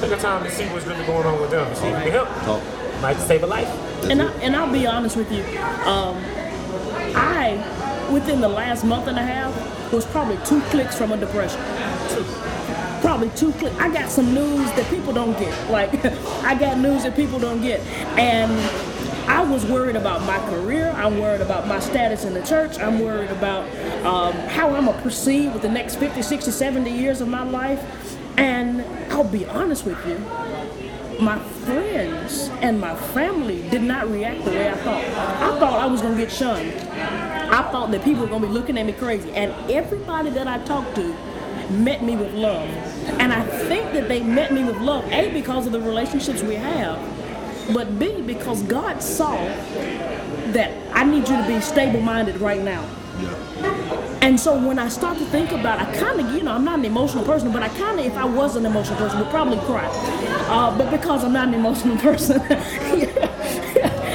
take 0.00 0.10
your 0.10 0.18
time 0.18 0.44
to 0.44 0.50
see 0.50 0.66
what's 0.66 0.86
really 0.86 1.04
going 1.04 1.26
on 1.26 1.40
with 1.40 1.50
them. 1.50 1.74
See 1.74 1.86
if 1.88 1.98
you 1.98 2.10
can 2.10 2.12
help. 2.12 2.28
Talk. 2.44 2.62
Might 3.02 3.16
save 3.16 3.42
a 3.42 3.46
life. 3.46 3.68
And, 4.04 4.22
I, 4.22 4.32
and 4.34 4.54
I'll 4.54 4.72
be 4.72 4.86
honest 4.86 5.16
with 5.16 5.30
you. 5.32 5.42
Um, 5.84 6.16
I, 7.14 8.08
within 8.12 8.40
the 8.40 8.48
last 8.48 8.84
month 8.84 9.08
and 9.08 9.18
a 9.18 9.22
half, 9.22 9.92
was 9.92 10.06
probably 10.06 10.38
two 10.46 10.60
clicks 10.70 10.96
from 10.96 11.12
a 11.12 11.16
depression. 11.16 11.60
Probably 13.02 13.30
two 13.30 13.52
clicks. 13.52 13.76
I 13.76 13.92
got 13.92 14.10
some 14.10 14.32
news 14.32 14.70
that 14.72 14.88
people 14.88 15.12
don't 15.12 15.38
get. 15.38 15.70
Like, 15.70 15.92
I 16.44 16.54
got 16.54 16.78
news 16.78 17.02
that 17.02 17.14
people 17.14 17.38
don't 17.38 17.60
get. 17.60 17.80
And 18.16 18.52
I 19.28 19.42
was 19.42 19.66
worried 19.66 19.96
about 19.96 20.22
my 20.22 20.38
career. 20.50 20.90
I'm 20.96 21.18
worried 21.18 21.40
about 21.40 21.66
my 21.66 21.80
status 21.80 22.24
in 22.24 22.32
the 22.32 22.42
church. 22.42 22.78
I'm 22.78 23.00
worried 23.00 23.30
about 23.30 23.64
um, 24.06 24.32
how 24.48 24.72
I'm 24.74 24.84
going 24.84 24.96
to 24.96 25.02
proceed 25.02 25.52
with 25.52 25.62
the 25.62 25.68
next 25.68 25.96
50, 25.96 26.22
60, 26.22 26.50
70 26.50 26.90
years 26.90 27.20
of 27.20 27.26
my 27.26 27.42
life. 27.42 28.16
And 28.38 28.82
I'll 29.12 29.24
be 29.24 29.46
honest 29.46 29.84
with 29.84 29.98
you, 30.06 30.18
my 31.20 31.38
friends 31.64 32.50
and 32.60 32.80
my 32.80 32.94
family 32.94 33.68
did 33.68 33.82
not 33.82 34.08
react 34.08 34.44
the 34.44 34.50
way 34.50 34.70
I 34.70 34.76
thought. 34.76 35.04
I 35.04 35.58
thought 35.58 35.80
I 35.80 35.86
was 35.86 36.02
gonna 36.02 36.16
get 36.16 36.32
shunned. 36.32 36.72
I 36.72 37.70
thought 37.70 37.90
that 37.90 38.02
people 38.02 38.22
were 38.22 38.28
gonna 38.28 38.46
be 38.46 38.52
looking 38.52 38.78
at 38.78 38.86
me 38.86 38.92
crazy. 38.92 39.30
And 39.32 39.52
everybody 39.70 40.30
that 40.30 40.46
I 40.46 40.58
talked 40.64 40.94
to 40.96 41.14
met 41.72 42.02
me 42.02 42.16
with 42.16 42.32
love. 42.34 42.68
And 43.20 43.32
I 43.32 43.42
think 43.66 43.92
that 43.92 44.08
they 44.08 44.20
met 44.22 44.52
me 44.52 44.64
with 44.64 44.76
love, 44.78 45.04
A, 45.12 45.32
because 45.32 45.66
of 45.66 45.72
the 45.72 45.80
relationships 45.80 46.42
we 46.42 46.54
have, 46.54 46.98
but 47.72 47.98
B, 47.98 48.20
because 48.22 48.62
God 48.62 49.02
saw 49.02 49.36
that 50.52 50.72
I 50.94 51.04
need 51.04 51.28
you 51.28 51.36
to 51.36 51.46
be 51.46 51.60
stable 51.60 52.00
minded 52.00 52.40
right 52.40 52.62
now. 52.62 52.84
And 54.20 54.38
so 54.38 54.56
when 54.56 54.78
I 54.78 54.88
start 54.88 55.18
to 55.18 55.24
think 55.26 55.50
about, 55.50 55.80
I 55.80 55.96
kind 55.96 56.20
of, 56.20 56.32
you 56.32 56.42
know, 56.42 56.52
I'm 56.52 56.64
not 56.64 56.78
an 56.78 56.84
emotional 56.84 57.24
person, 57.24 57.52
but 57.52 57.62
I 57.62 57.68
kind 57.70 57.98
of, 57.98 58.06
if 58.06 58.16
I 58.16 58.24
was 58.24 58.56
an 58.56 58.64
emotional 58.66 58.96
person, 58.96 59.18
would 59.18 59.30
probably 59.30 59.58
cry. 59.58 59.86
Uh, 60.48 60.76
but 60.76 60.90
because 60.90 61.24
I'm 61.24 61.32
not 61.32 61.48
an 61.48 61.54
emotional 61.54 61.96
person, 62.08 62.40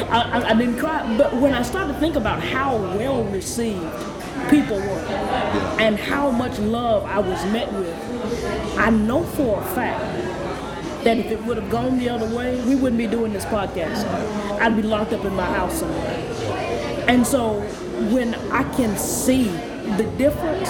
I, 0.09 0.21
I, 0.31 0.49
I 0.49 0.53
didn't 0.53 0.79
cry. 0.79 1.17
But 1.17 1.35
when 1.35 1.53
I 1.53 1.61
start 1.61 1.89
to 1.89 1.93
think 1.95 2.15
about 2.15 2.41
how 2.41 2.77
well 2.77 3.23
received 3.25 3.83
people 4.49 4.77
were 4.77 5.17
and 5.79 5.97
how 5.97 6.31
much 6.31 6.57
love 6.59 7.05
I 7.05 7.19
was 7.19 7.43
met 7.51 7.71
with, 7.73 8.77
I 8.77 8.89
know 8.89 9.23
for 9.23 9.61
a 9.61 9.65
fact 9.65 10.03
that 11.03 11.17
if 11.17 11.27
it 11.27 11.43
would 11.45 11.57
have 11.57 11.69
gone 11.69 11.99
the 11.99 12.09
other 12.09 12.27
way, 12.35 12.59
we 12.65 12.75
wouldn't 12.75 12.97
be 12.97 13.07
doing 13.07 13.31
this 13.31 13.45
podcast. 13.45 14.05
I'd 14.59 14.75
be 14.75 14.81
locked 14.81 15.13
up 15.13 15.23
in 15.23 15.33
my 15.35 15.45
house 15.45 15.79
somewhere. 15.79 17.05
And 17.07 17.25
so 17.25 17.61
when 18.11 18.35
I 18.51 18.63
can 18.75 18.97
see 18.97 19.45
the 19.97 20.11
difference, 20.17 20.69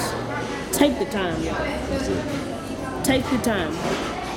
take 0.77 0.99
the 0.99 1.05
time, 1.05 1.41
y'all. 1.43 3.03
Take 3.03 3.23
the 3.29 3.37
time. 3.39 3.73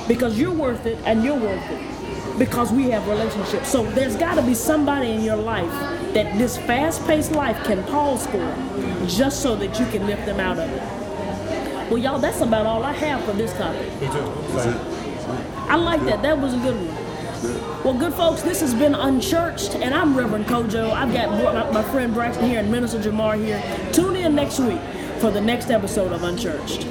Because 0.07 0.39
you're 0.39 0.53
worth 0.53 0.85
it 0.85 0.97
and 1.05 1.23
you're 1.23 1.37
worth 1.37 1.69
it. 1.69 2.39
Because 2.39 2.71
we 2.71 2.89
have 2.89 3.07
relationships. 3.07 3.69
So 3.69 3.83
there's 3.91 4.15
got 4.15 4.35
to 4.35 4.41
be 4.41 4.55
somebody 4.55 5.11
in 5.11 5.21
your 5.21 5.35
life 5.35 6.00
that 6.13 6.37
this 6.37 6.57
fast 6.57 7.05
paced 7.05 7.31
life 7.31 7.61
can 7.63 7.83
pause 7.85 8.25
for 8.27 8.55
just 9.07 9.41
so 9.41 9.55
that 9.55 9.79
you 9.79 9.85
can 9.87 10.05
lift 10.05 10.25
them 10.25 10.39
out 10.39 10.57
of 10.57 10.69
it. 10.69 11.91
Well, 11.91 11.97
y'all, 11.97 12.19
that's 12.19 12.41
about 12.41 12.65
all 12.65 12.83
I 12.83 12.93
have 12.93 13.23
for 13.25 13.33
this 13.33 13.53
topic. 13.53 13.89
Me 14.01 14.07
too. 14.07 14.31
I 15.67 15.75
like 15.75 16.03
that. 16.05 16.21
That 16.21 16.37
was 16.37 16.53
a 16.53 16.57
good 16.57 16.75
one. 16.75 17.83
Well, 17.83 17.95
good 17.95 18.13
folks, 18.13 18.43
this 18.43 18.61
has 18.61 18.75
been 18.75 18.93
Unchurched, 18.93 19.73
and 19.75 19.95
I'm 19.95 20.15
Reverend 20.15 20.45
Kojo. 20.45 20.91
I've 20.91 21.11
got 21.11 21.31
my, 21.31 21.71
my 21.71 21.83
friend 21.91 22.13
Braxton 22.13 22.45
here 22.45 22.59
and 22.59 22.71
Minister 22.71 22.99
Jamar 22.99 23.43
here. 23.43 23.61
Tune 23.91 24.15
in 24.15 24.35
next 24.35 24.59
week 24.59 24.79
for 25.19 25.31
the 25.31 25.41
next 25.41 25.71
episode 25.71 26.11
of 26.11 26.23
Unchurched. 26.23 26.85